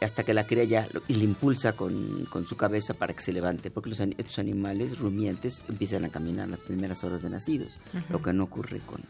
[0.00, 3.70] hasta que la cría ya y le impulsa con, su cabeza para que se levante,
[3.70, 7.80] porque los, estos animales rumiantes empiezan a caminar las primeras horas de nacidos,
[8.10, 9.02] lo que no ocurre con,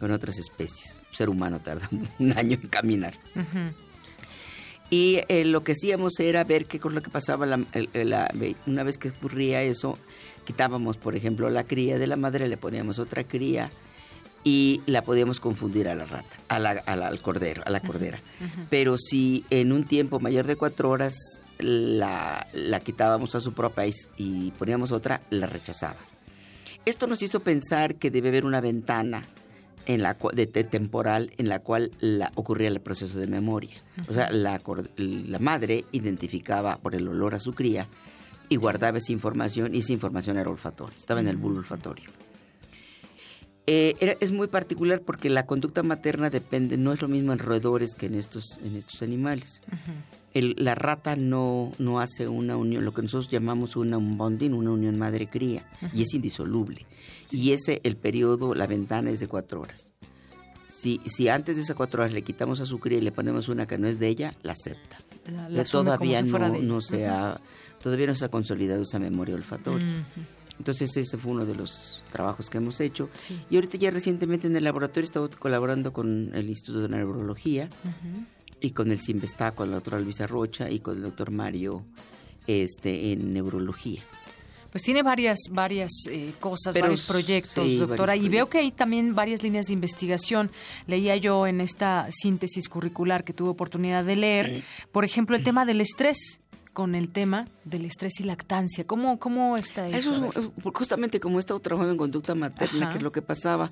[0.00, 1.00] con otras especies.
[1.10, 3.14] El ser humano tarda un año en caminar.
[4.88, 7.46] Y eh, lo que hacíamos era ver qué con lo que pasaba
[8.66, 9.96] una vez que ocurría eso,
[10.44, 13.70] quitábamos, por ejemplo, la cría de la madre, le poníamos otra cría
[14.42, 18.20] y la podíamos confundir a la rata, a la, al cordero, a la cordera.
[18.68, 21.14] Pero si en un tiempo mayor de cuatro horas
[21.58, 23.84] la, la quitábamos a su propia
[24.16, 25.98] y poníamos otra, la rechazaba.
[26.86, 29.22] Esto nos hizo pensar que debe haber una ventana
[29.86, 33.76] en la de, temporal en la cual la, ocurría el proceso de memoria.
[34.08, 34.60] O sea, la,
[34.96, 37.86] la, madre identificaba por el olor a su cría
[38.48, 42.10] y guardaba esa información y esa información era olfatoria, estaba en el bulbo olfatorio.
[43.66, 47.38] Eh, era, es muy particular porque la conducta materna depende, no es lo mismo en
[47.38, 49.62] roedores que en estos, en estos animales.
[50.34, 54.52] El, la rata no, no hace una unión, lo que nosotros llamamos una, un bonding,
[54.52, 56.86] una unión madre-cría, y es indisoluble.
[57.30, 59.92] Y ese, el periodo, la ventana es de cuatro horas.
[60.66, 63.48] Si, si antes de esas cuatro horas le quitamos a su cría y le ponemos
[63.48, 64.98] una que no es de ella, la acepta.
[65.70, 67.40] todavía no, no se ha,
[67.82, 70.06] todavía no se ha consolidado esa memoria olfatoria.
[70.58, 73.08] Entonces ese fue uno de los trabajos que hemos hecho.
[73.48, 77.70] Y ahorita ya recientemente en el laboratorio he estado colaborando con el Instituto de Neurología
[78.60, 81.84] y con el CIMBESTA, con la doctora Luisa Rocha y con el doctor Mario
[82.46, 84.02] este, en neurología.
[84.70, 89.42] Pues tiene varias, varias eh, cosas, varios proyectos, doctora, y veo que hay también varias
[89.42, 90.50] líneas de investigación.
[90.86, 94.62] Leía yo en esta síntesis curricular que tuve oportunidad de leer,
[94.92, 96.39] por ejemplo, el tema del estrés
[96.72, 98.86] con el tema del estrés y lactancia.
[98.86, 100.30] ¿Cómo, cómo está eso?
[100.30, 103.70] Eso es justamente como he estado trabajando en conducta materna, que es lo que pasaba.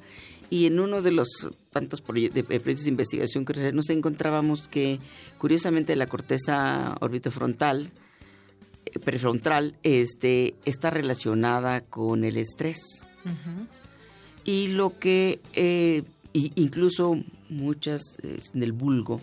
[0.51, 1.29] Y en uno de los
[1.71, 4.99] tantos proyectos de, investigación que nos encontrábamos que,
[5.39, 7.91] curiosamente, la corteza orbitofrontal,
[9.05, 13.09] prefrontal este, está relacionada con el estrés.
[14.45, 16.03] Y lo que eh,
[16.33, 19.21] incluso muchas en el vulgo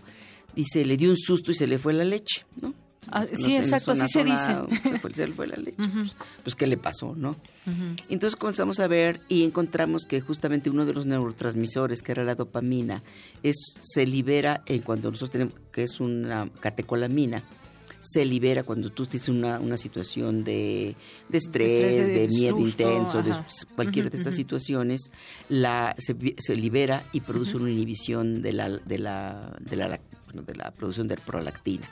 [0.55, 2.73] dice, le dio un susto y se le fue la leche, ¿no?
[3.11, 4.55] Ah, sí, exacto, así se dice.
[5.15, 5.77] Se fue, la leche.
[5.77, 7.35] pues, pues, ¿qué le pasó, no?
[8.09, 12.35] Entonces comenzamos a ver y encontramos que justamente uno de los neurotransmisores, que era la
[12.35, 13.03] dopamina,
[13.43, 17.43] es, se libera en cuando nosotros tenemos, que es una catecolamina,
[18.05, 20.95] se libera cuando tú tienes una, una situación de,
[21.27, 23.33] de estrés, de, miedo intenso, de
[23.73, 25.09] cualquiera de estas situaciones,
[25.49, 29.99] la, se, se, libera y produce una inhibición de la, de la, de la
[30.41, 31.87] de la producción de prolactina.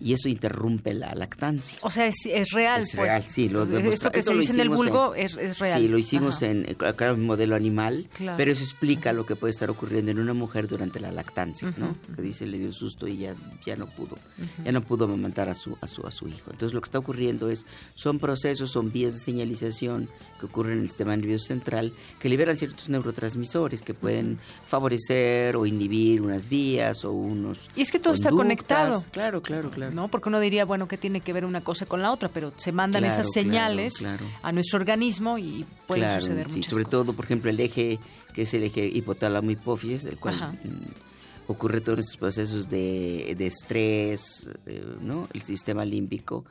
[0.00, 1.78] Y eso interrumpe la lactancia.
[1.82, 2.80] O sea, es, es real.
[2.82, 3.08] Es pues.
[3.08, 3.48] real, sí.
[3.48, 5.80] Lo, Esto que se dice en el vulgo es, es, real.
[5.80, 6.64] Sí, lo hicimos en,
[6.96, 10.68] claro, un modelo animal, pero eso explica lo que puede estar ocurriendo en una mujer
[10.68, 11.96] durante la lactancia, ¿no?
[12.14, 14.18] Que dice, le dio susto y ya, ya no pudo,
[14.64, 16.50] ya no pudo amamantar a su, a, su, a su hijo.
[16.50, 20.08] Entonces lo que está ocurriendo es, son procesos, son vías de señalización
[20.38, 25.66] que ocurren en el sistema nervioso central que liberan ciertos neurotransmisores que pueden favorecer o
[25.66, 29.02] inhibir unas vías o unos es que todo está conectado.
[29.10, 29.94] Claro, claro, claro.
[29.94, 30.08] ¿No?
[30.08, 32.72] Porque uno diría, bueno, que tiene que ver una cosa con la otra, pero se
[32.72, 34.06] mandan esas señales
[34.42, 37.98] a nuestro organismo y pueden suceder muchas sí, sobre todo, por ejemplo, el eje
[38.36, 40.58] que es el eje hipotálamo hipófisis, del cual
[41.46, 44.50] ocurre todos estos procesos de, estrés,
[45.00, 45.26] ¿no?
[45.32, 46.44] El sistema límbico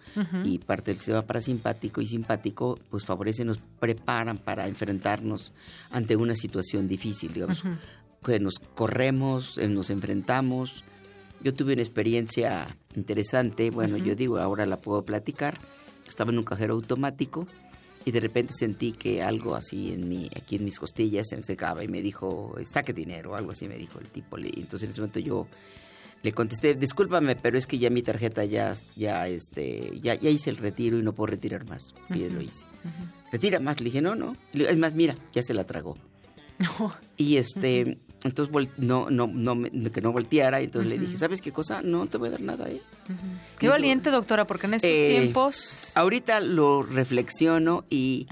[0.43, 5.53] y parte del sistema parasimpático y simpático, pues favorecen, nos preparan para enfrentarnos
[5.91, 7.61] ante una situación difícil, digamos,
[8.25, 10.83] que nos corremos, eh, nos enfrentamos.
[11.45, 15.59] Yo tuve una experiencia interesante, bueno, yo digo, ahora la puedo platicar.
[16.07, 17.45] Estaba en un cajero automático
[18.03, 21.43] y de repente sentí que algo así en mi, aquí en mis costillas se me
[21.43, 24.39] secaba y me dijo, está que dinero, algo así me dijo el tipo.
[24.39, 25.47] Entonces en ese momento yo
[26.23, 30.49] le contesté, discúlpame, pero es que ya mi tarjeta ya, ya, este, ya, ya hice
[30.49, 31.93] el retiro y no puedo retirar más.
[32.09, 32.65] Y lo hice.
[33.31, 34.35] Retira más, le dije, no, no.
[34.51, 35.95] Es más, mira, ya se la tragó.
[37.17, 41.51] Y este, entonces no, no, no, que no volteara, y entonces le dije, ¿sabes qué
[41.51, 41.83] cosa?
[41.83, 42.81] No te voy a dar nada, ¿eh?
[43.59, 45.91] Qué valiente, doctora, porque en estos eh, tiempos...
[45.93, 48.27] Ahorita lo reflexiono y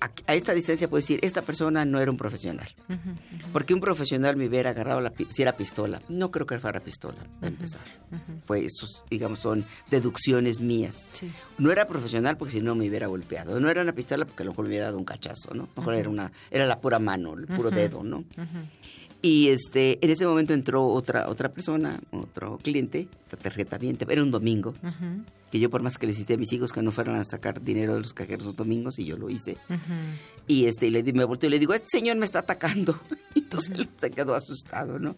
[0.00, 2.68] a, esta distancia puedo decir, esta persona no era un profesional.
[3.52, 6.00] Porque un profesional me hubiera agarrado la, si era pistola.
[6.08, 7.82] No creo que fuera pistola, a empezar.
[8.46, 11.10] Pues esos, digamos, son deducciones mías.
[11.58, 13.58] No era profesional porque si no me hubiera golpeado.
[13.60, 15.64] No era una pistola porque a lo mejor me hubiera dado un cachazo, ¿no?
[15.64, 18.24] A lo mejor era, una, era la pura mano, el puro dedo, ¿no?
[19.22, 23.08] Y este, en ese momento entró otra, otra persona, otro cliente,
[23.42, 24.74] tarjeta bien, era un domingo
[25.50, 27.62] que yo por más que le hiciste a mis hijos que no fueran a sacar
[27.62, 29.56] dinero de los cajeros los domingos y yo lo hice.
[30.46, 32.98] Y este le, me volteó y le digo, este señor me está atacando.
[33.34, 35.16] Entonces él se quedó asustado, ¿no?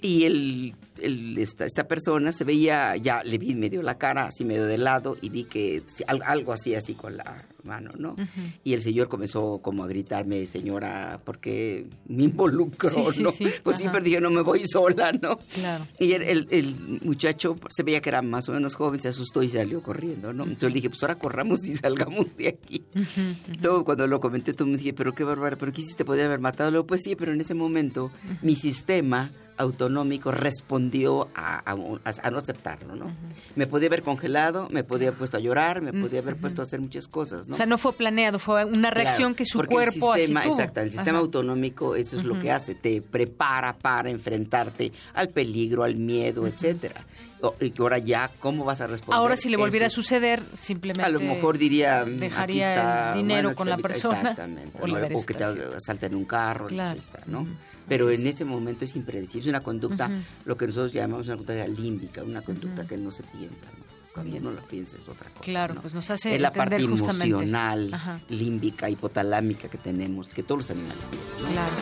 [0.00, 4.66] Y el, esta, esta, persona se veía, ya le vi medio la cara así medio
[4.66, 8.16] de lado y vi que algo así así con la mano, ¿no?
[8.64, 12.90] Y el señor comenzó como a gritarme, señora, porque me involucró,
[13.20, 13.30] ¿no?
[13.62, 15.38] pues sí, pero dije, no me voy sola, ¿no?
[15.54, 15.86] Claro.
[15.98, 19.48] Y el, el, muchacho se veía que era más o menos joven, se asustó y
[19.52, 20.44] salió corriendo, ¿no?
[20.44, 22.82] Entonces le dije, pues ahora corramos y salgamos de aquí.
[23.60, 26.04] Todo cuando lo comenté, todo me dije, pero qué bárbaro, pero ¿qué hiciste?
[26.04, 26.70] ¿Podía haber matado?
[26.70, 28.10] Luego, pues sí, pero en ese momento
[28.42, 33.14] mi sistema autonómico respondió a, a, no aceptarlo, ¿no?
[33.54, 36.64] Me podía haber congelado, me podía haber puesto a llorar, me podía haber puesto a
[36.64, 37.54] hacer muchas cosas, ¿no?
[37.54, 40.90] O sea, no fue planeado, fue una reacción que su cuerpo el sistema, Exacto, el
[40.90, 46.46] sistema autonómico eso es lo que hace, te prepara para enfrentarte al peligro, al miedo,
[46.46, 47.04] etcétera
[47.60, 49.18] y ahora ya, ¿cómo vas a responder?
[49.18, 51.02] Ahora si le volviera a suceder, simplemente...
[51.02, 54.20] A lo mejor diría, dejaría el dinero con la persona.
[54.20, 54.72] Exactamente.
[54.82, 55.44] O, que te
[55.78, 57.46] salten un carro, está, ¿no?
[57.88, 59.41] Pero en ese momento es impredecible.
[59.42, 60.08] Es una conducta,
[60.44, 63.82] lo que nosotros llamamos una conducta límbica, una conducta que no se piensa, ¿no?
[64.14, 65.42] Cuando no lo pienses otra cosa.
[65.42, 67.90] Claro, pues nos hace Es la parte emocional,
[68.28, 71.48] límbica, hipotalámica que tenemos, que todos los animales tienen, ¿no?
[71.50, 71.74] Claro.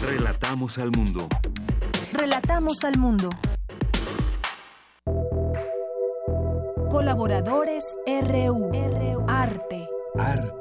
[0.03, 1.29] Relatamos al mundo.
[2.13, 3.29] Relatamos al mundo.
[6.91, 8.71] Colaboradores RU.
[9.29, 9.87] Arte.
[10.19, 10.60] Arte.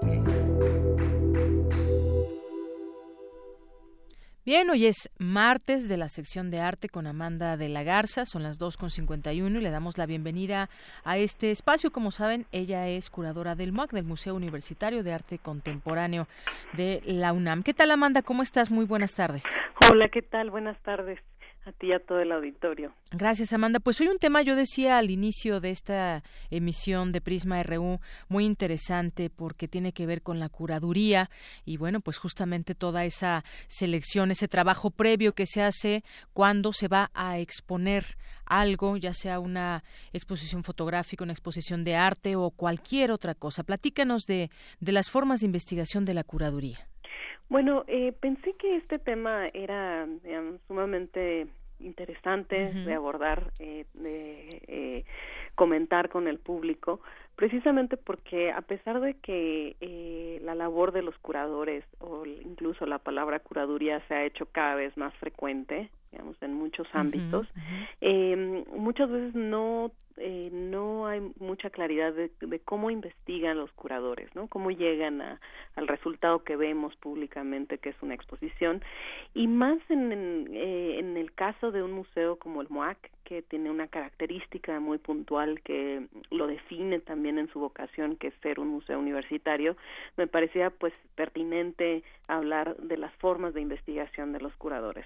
[4.49, 8.41] Bien, hoy es martes de la sección de arte con Amanda de la Garza, son
[8.41, 10.71] las 2.51 y le damos la bienvenida
[11.03, 11.91] a este espacio.
[11.91, 16.27] Como saben, ella es curadora del MUAC, del Museo Universitario de Arte Contemporáneo
[16.73, 17.61] de la UNAM.
[17.61, 18.23] ¿Qué tal, Amanda?
[18.23, 18.71] ¿Cómo estás?
[18.71, 19.43] Muy buenas tardes.
[19.87, 20.49] Hola, ¿qué tal?
[20.49, 21.19] Buenas tardes
[21.69, 22.93] a ti y a todo el auditorio.
[23.11, 23.79] Gracias, Amanda.
[23.79, 28.45] Pues hoy un tema, yo decía al inicio de esta emisión de Prisma RU, muy
[28.45, 31.29] interesante porque tiene que ver con la curaduría
[31.65, 36.87] y bueno, pues justamente toda esa selección, ese trabajo previo que se hace cuando se
[36.87, 38.03] va a exponer
[38.45, 43.63] algo, ya sea una exposición fotográfica, una exposición de arte o cualquier otra cosa.
[43.63, 46.79] Platícanos de, de las formas de investigación de la curaduría.
[47.49, 50.07] Bueno, eh, pensé que este tema era
[50.67, 51.47] sumamente
[51.79, 55.05] interesante de abordar, eh, de eh,
[55.55, 57.01] comentar con el público,
[57.39, 62.97] precisamente porque a pesar de que eh, la labor de los curadores o incluso la
[62.99, 67.47] palabra curaduría se ha hecho cada vez más frecuente, digamos, en muchos ámbitos,
[68.01, 69.89] eh, muchas veces no
[70.21, 72.29] eh, no hay mucha claridad de,
[72.65, 74.47] cómo investigan los curadores, ¿no?
[74.47, 75.39] Cómo llegan a,
[75.75, 78.83] al resultado que vemos públicamente, que es una exposición,
[79.33, 83.41] y más en, en, eh, en el caso de un museo como el MOAC, que
[83.43, 88.59] tiene una característica muy puntual que lo define también en su vocación, que es ser
[88.59, 89.75] un museo universitario,
[90.17, 95.05] me parecía pues pertinente hablar de las formas de investigación de los curadores.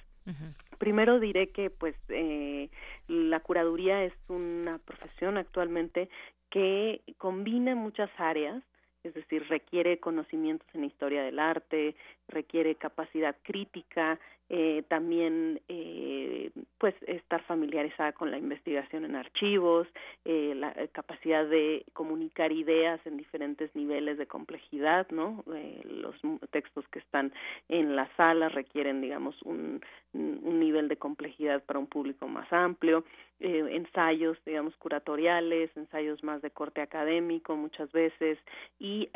[0.77, 2.69] Primero diré que pues eh,
[3.07, 6.09] la curaduría es una profesión actualmente
[6.49, 8.63] que combina muchas áreas
[9.03, 11.95] es decir, requiere conocimientos en historia del arte,
[12.29, 14.17] requiere capacidad crítica,
[14.49, 19.87] eh, también eh, pues estar familiarizada con la investigación en archivos,
[20.25, 25.43] eh, la capacidad de comunicar ideas en diferentes niveles de complejidad, ¿no?
[25.85, 26.15] los
[26.51, 27.31] textos que están
[27.69, 29.81] en la sala requieren, digamos, un,
[30.13, 33.05] un nivel de complejidad para un público más amplio,
[33.39, 38.37] ensayos, digamos, curatoriales, ensayos más de corte académico muchas veces
[38.79, 39.09] y,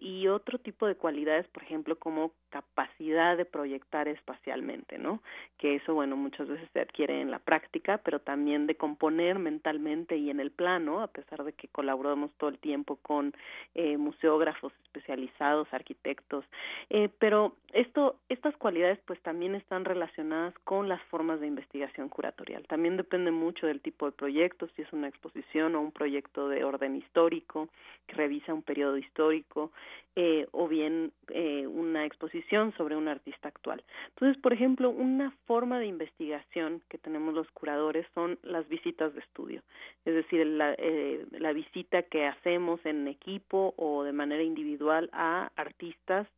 [0.00, 5.20] y otro tipo de cualidades, por ejemplo, como capacidad de proyectar espacialmente, ¿no?
[5.58, 10.16] Que eso, bueno, muchas veces se adquiere en la práctica, pero también de componer mentalmente
[10.16, 13.34] y en el plano, a pesar de que colaboramos todo el tiempo con
[13.74, 16.44] eh, museógrafos especializados, arquitectos,
[16.90, 22.64] eh, pero esto, estas cualidades pues también están relacionadas con las formas de investigación curatorial.
[22.68, 26.62] También depende mucho del tipo de proyecto, si es una exposición o un proyecto de
[26.62, 27.68] orden histórico
[28.06, 29.72] que revisa un periodo histórico,
[30.16, 33.82] eh, o bien eh, una exposición sobre un artista actual.
[34.10, 39.18] Entonces, por ejemplo, una forma de investigación que tenemos los curadores son las visitas de
[39.18, 39.62] estudio,
[40.04, 45.50] es decir, la, eh, la visita que hacemos en equipo o de manera individual a
[45.56, 46.28] artistas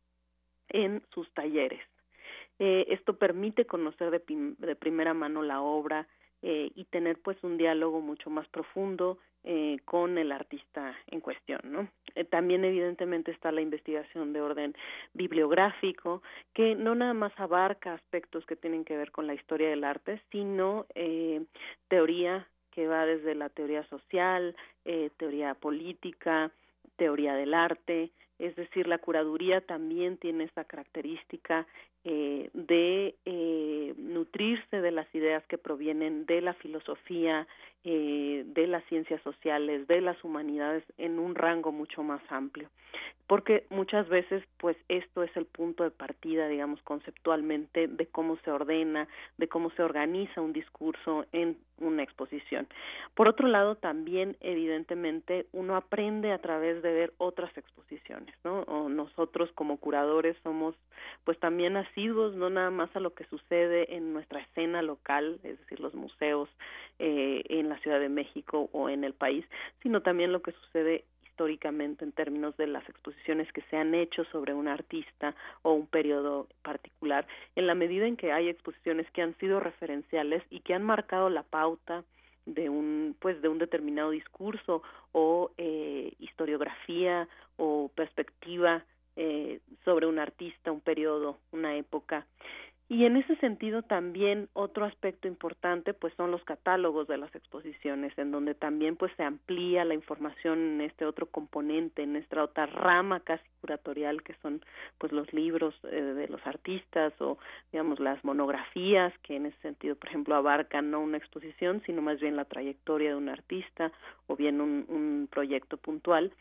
[0.69, 1.81] en sus talleres.
[2.57, 4.23] esto permite conocer de,
[4.57, 6.07] de primera mano la obra,
[6.41, 11.61] eh, y tener pues un diálogo mucho más profundo eh, con el artista en cuestión,
[11.63, 11.87] ¿no?
[12.15, 14.75] Eh, también evidentemente está la investigación de orden
[15.13, 16.21] bibliográfico
[16.53, 20.21] que no nada más abarca aspectos que tienen que ver con la historia del arte,
[20.31, 21.45] sino eh,
[21.87, 24.55] teoría que va desde la teoría social,
[24.85, 26.51] eh, teoría política,
[26.95, 31.65] teoría del arte, es decir, la curaduría también tiene esta característica
[32.09, 37.45] eh, de eh, nutrirse de las ideas que provienen de la filosofía,
[37.83, 42.69] eh, de las ciencias sociales, de las humanidades en un rango mucho más amplio.
[43.27, 48.51] Porque muchas veces, pues, esto es el punto de partida, digamos, conceptualmente de cómo se
[48.51, 49.07] ordena,
[49.37, 52.67] de cómo se organiza un discurso en una exposición.
[53.15, 58.61] Por otro lado, también, evidentemente, uno aprende a través de ver otras exposiciones, ¿no?
[58.61, 60.75] O nosotros como curadores somos,
[61.25, 61.75] pues, también
[62.05, 66.47] no nada más a lo que sucede en nuestra escena local, es decir, los museos
[66.99, 69.45] eh, en la Ciudad de México o en el país,
[69.81, 74.25] sino también lo que sucede históricamente en términos de las exposiciones que se han hecho
[74.25, 79.23] sobre un artista o un periodo particular, en la medida en que hay exposiciones que
[79.23, 82.03] han sido referenciales y que han marcado la pauta
[82.45, 88.85] de un pues de un determinado discurso o eh, historiografía o perspectiva
[89.17, 92.25] eh, sobre un artista, un periodo, una época.
[92.89, 98.17] Y en ese sentido también otro aspecto importante pues son los catálogos de las exposiciones
[98.17, 102.65] en donde también pues se amplía la información en este otro componente, en esta otra
[102.65, 104.61] rama casi curatorial que son
[104.99, 107.37] pues los libros eh, de los artistas o
[107.73, 112.21] digamos las monografías que en ese sentido por ejemplo abarcan no una exposición sino más
[112.21, 113.91] bien la trayectoria de un artista
[114.27, 116.31] o bien un, un proyecto puntual.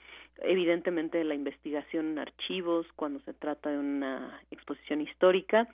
[0.42, 5.66] Evidentemente la investigación en archivos cuando se trata de una exposición histórica.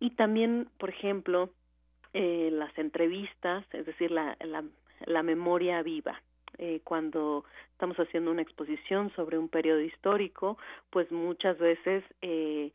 [0.00, 1.50] Y también, por ejemplo,
[2.12, 4.64] eh, las entrevistas, es decir, la, la,
[5.06, 6.20] la memoria viva.
[6.58, 10.58] Eh, cuando estamos haciendo una exposición sobre un periodo histórico,
[10.90, 12.72] pues muchas veces eh,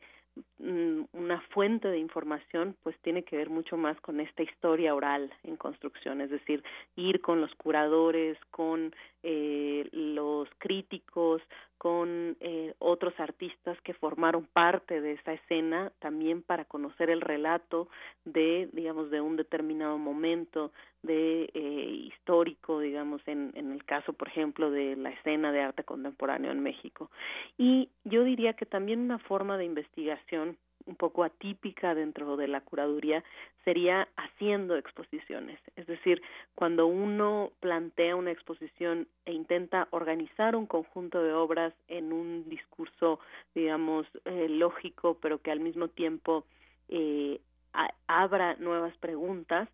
[0.58, 5.30] mm, una fuente de información pues tiene que ver mucho más con esta historia oral
[5.42, 6.64] en construcción, es decir,
[6.96, 11.42] ir con los curadores, con eh, los críticos,
[11.84, 17.90] con eh, otros artistas que formaron parte de esa escena también para conocer el relato
[18.24, 24.28] de digamos de un determinado momento de eh, histórico digamos en, en el caso por
[24.28, 27.10] ejemplo de la escena de arte contemporáneo en México.
[27.58, 30.56] Y yo diría que también una forma de investigación
[30.86, 33.24] un poco atípica dentro de la curaduría
[33.64, 35.58] sería haciendo exposiciones.
[35.76, 36.22] Es decir,
[36.54, 43.20] cuando uno plantea una exposición e intenta organizar un conjunto de obras en un discurso,
[43.54, 46.44] digamos, eh, lógico, pero que al mismo tiempo
[46.88, 47.40] eh,
[48.06, 49.68] abra nuevas preguntas,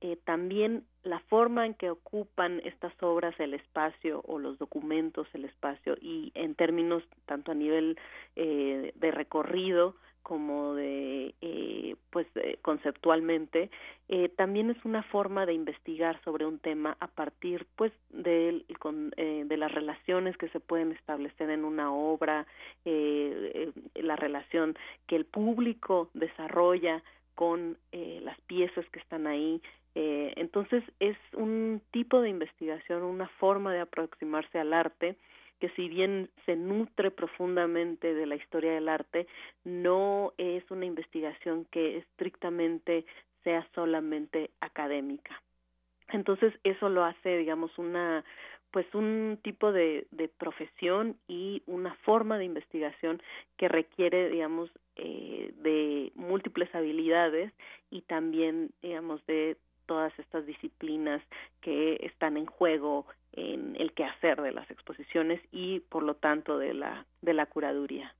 [0.00, 5.46] eh, también la forma en que ocupan estas obras el espacio o los documentos el
[5.46, 7.98] espacio y en términos tanto a nivel
[8.36, 12.26] eh, de recorrido como de eh, pues
[12.62, 13.70] conceptualmente
[14.08, 19.12] eh, también es una forma de investigar sobre un tema a partir pues de, con,
[19.16, 22.46] eh, de las relaciones que se pueden establecer en una obra
[22.84, 24.76] eh, la relación
[25.06, 27.02] que el público desarrolla
[27.34, 29.60] con las piezas que están ahí
[29.96, 35.16] entonces es un tipo de investigación una forma de aproximarse al arte
[35.60, 39.26] que si bien se nutre profundamente de la historia del arte,
[39.64, 43.04] no es una investigación que estrictamente
[43.42, 45.40] sea solamente académica.
[46.08, 48.24] Entonces eso lo hace, digamos, una
[48.70, 53.22] pues un tipo de, de profesión y una forma de investigación
[53.56, 57.52] que requiere, digamos, eh, de múltiples habilidades
[57.92, 59.56] y también, digamos, de
[59.86, 61.22] todas estas disciplinas
[61.60, 63.06] que están en juego
[63.36, 68.14] en el quehacer de las exposiciones y, por lo tanto, de la, de la curaduría.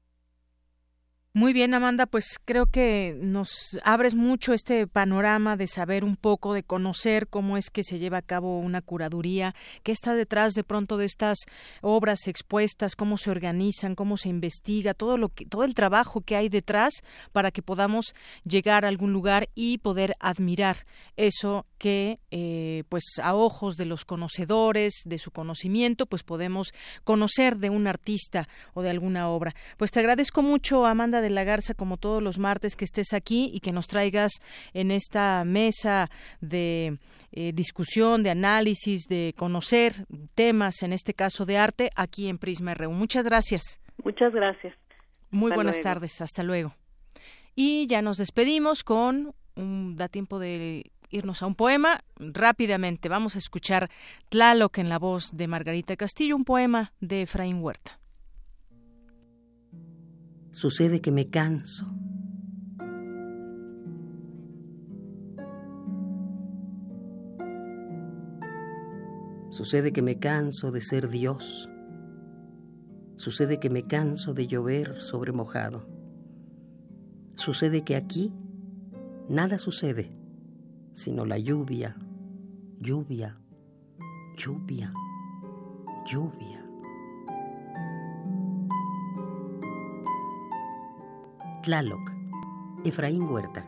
[1.36, 6.55] Muy bien, Amanda, pues creo que nos abres mucho este panorama de saber un poco,
[6.55, 9.52] de conocer cómo es que se lleva a cabo una curaduría,
[9.82, 11.39] qué está detrás de pronto de estas
[11.81, 16.36] obras expuestas, cómo se organizan, cómo se investiga, todo lo que, todo el trabajo que
[16.36, 17.02] hay detrás
[17.32, 20.86] para que podamos llegar a algún lugar y poder admirar
[21.16, 27.56] eso que, eh, pues, a ojos de los conocedores, de su conocimiento, pues podemos conocer
[27.59, 29.52] de un artista o de alguna obra.
[29.78, 33.51] Pues te agradezco mucho, Amanda de la Garza, como todos los martes, que estés aquí
[33.53, 34.33] y que nos traigas
[34.73, 36.11] en esta mesa
[36.41, 36.99] de
[37.33, 42.75] eh, discusión, de análisis, de conocer temas, en este caso de arte, aquí en Prisma
[42.75, 42.93] RU.
[42.93, 43.81] Muchas gracias.
[44.03, 44.75] Muchas gracias.
[45.31, 46.21] Muy buenas tardes.
[46.21, 46.75] Hasta luego.
[47.57, 53.09] Y ya nos despedimos con un, da tiempo de irnos a un poema rápidamente.
[53.09, 53.91] Vamos a escuchar
[54.29, 57.99] Tlaloc en la voz de Margarita Castillo, un poema de Efraín Huerta.
[60.55, 61.85] Sucede que me canso.
[69.51, 71.69] Sucede que me canso de ser Dios.
[73.17, 75.89] Sucede que me canso de llover sobre mojado.
[77.35, 78.33] Sucede que aquí
[79.29, 80.17] nada sucede,
[80.93, 81.97] sino la lluvia,
[82.79, 83.41] lluvia,
[84.37, 84.93] lluvia,
[86.07, 86.64] lluvia.
[91.65, 92.12] Tlaloc,
[92.85, 93.65] Efraín Huerta.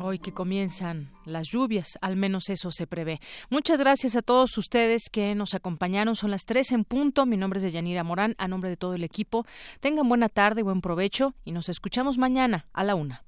[0.00, 3.20] Hoy que comienzan las lluvias, al menos eso se prevé.
[3.50, 6.16] Muchas gracias a todos ustedes que nos acompañaron.
[6.16, 7.24] Son las tres en punto.
[7.24, 9.46] Mi nombre es Deyanira Morán, a nombre de todo el equipo.
[9.78, 13.22] Tengan buena tarde, buen provecho y nos escuchamos mañana a la una.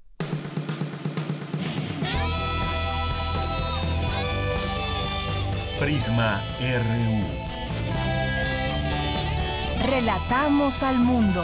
[5.79, 7.40] Prisma RU.
[9.83, 11.43] Relatamos al mundo.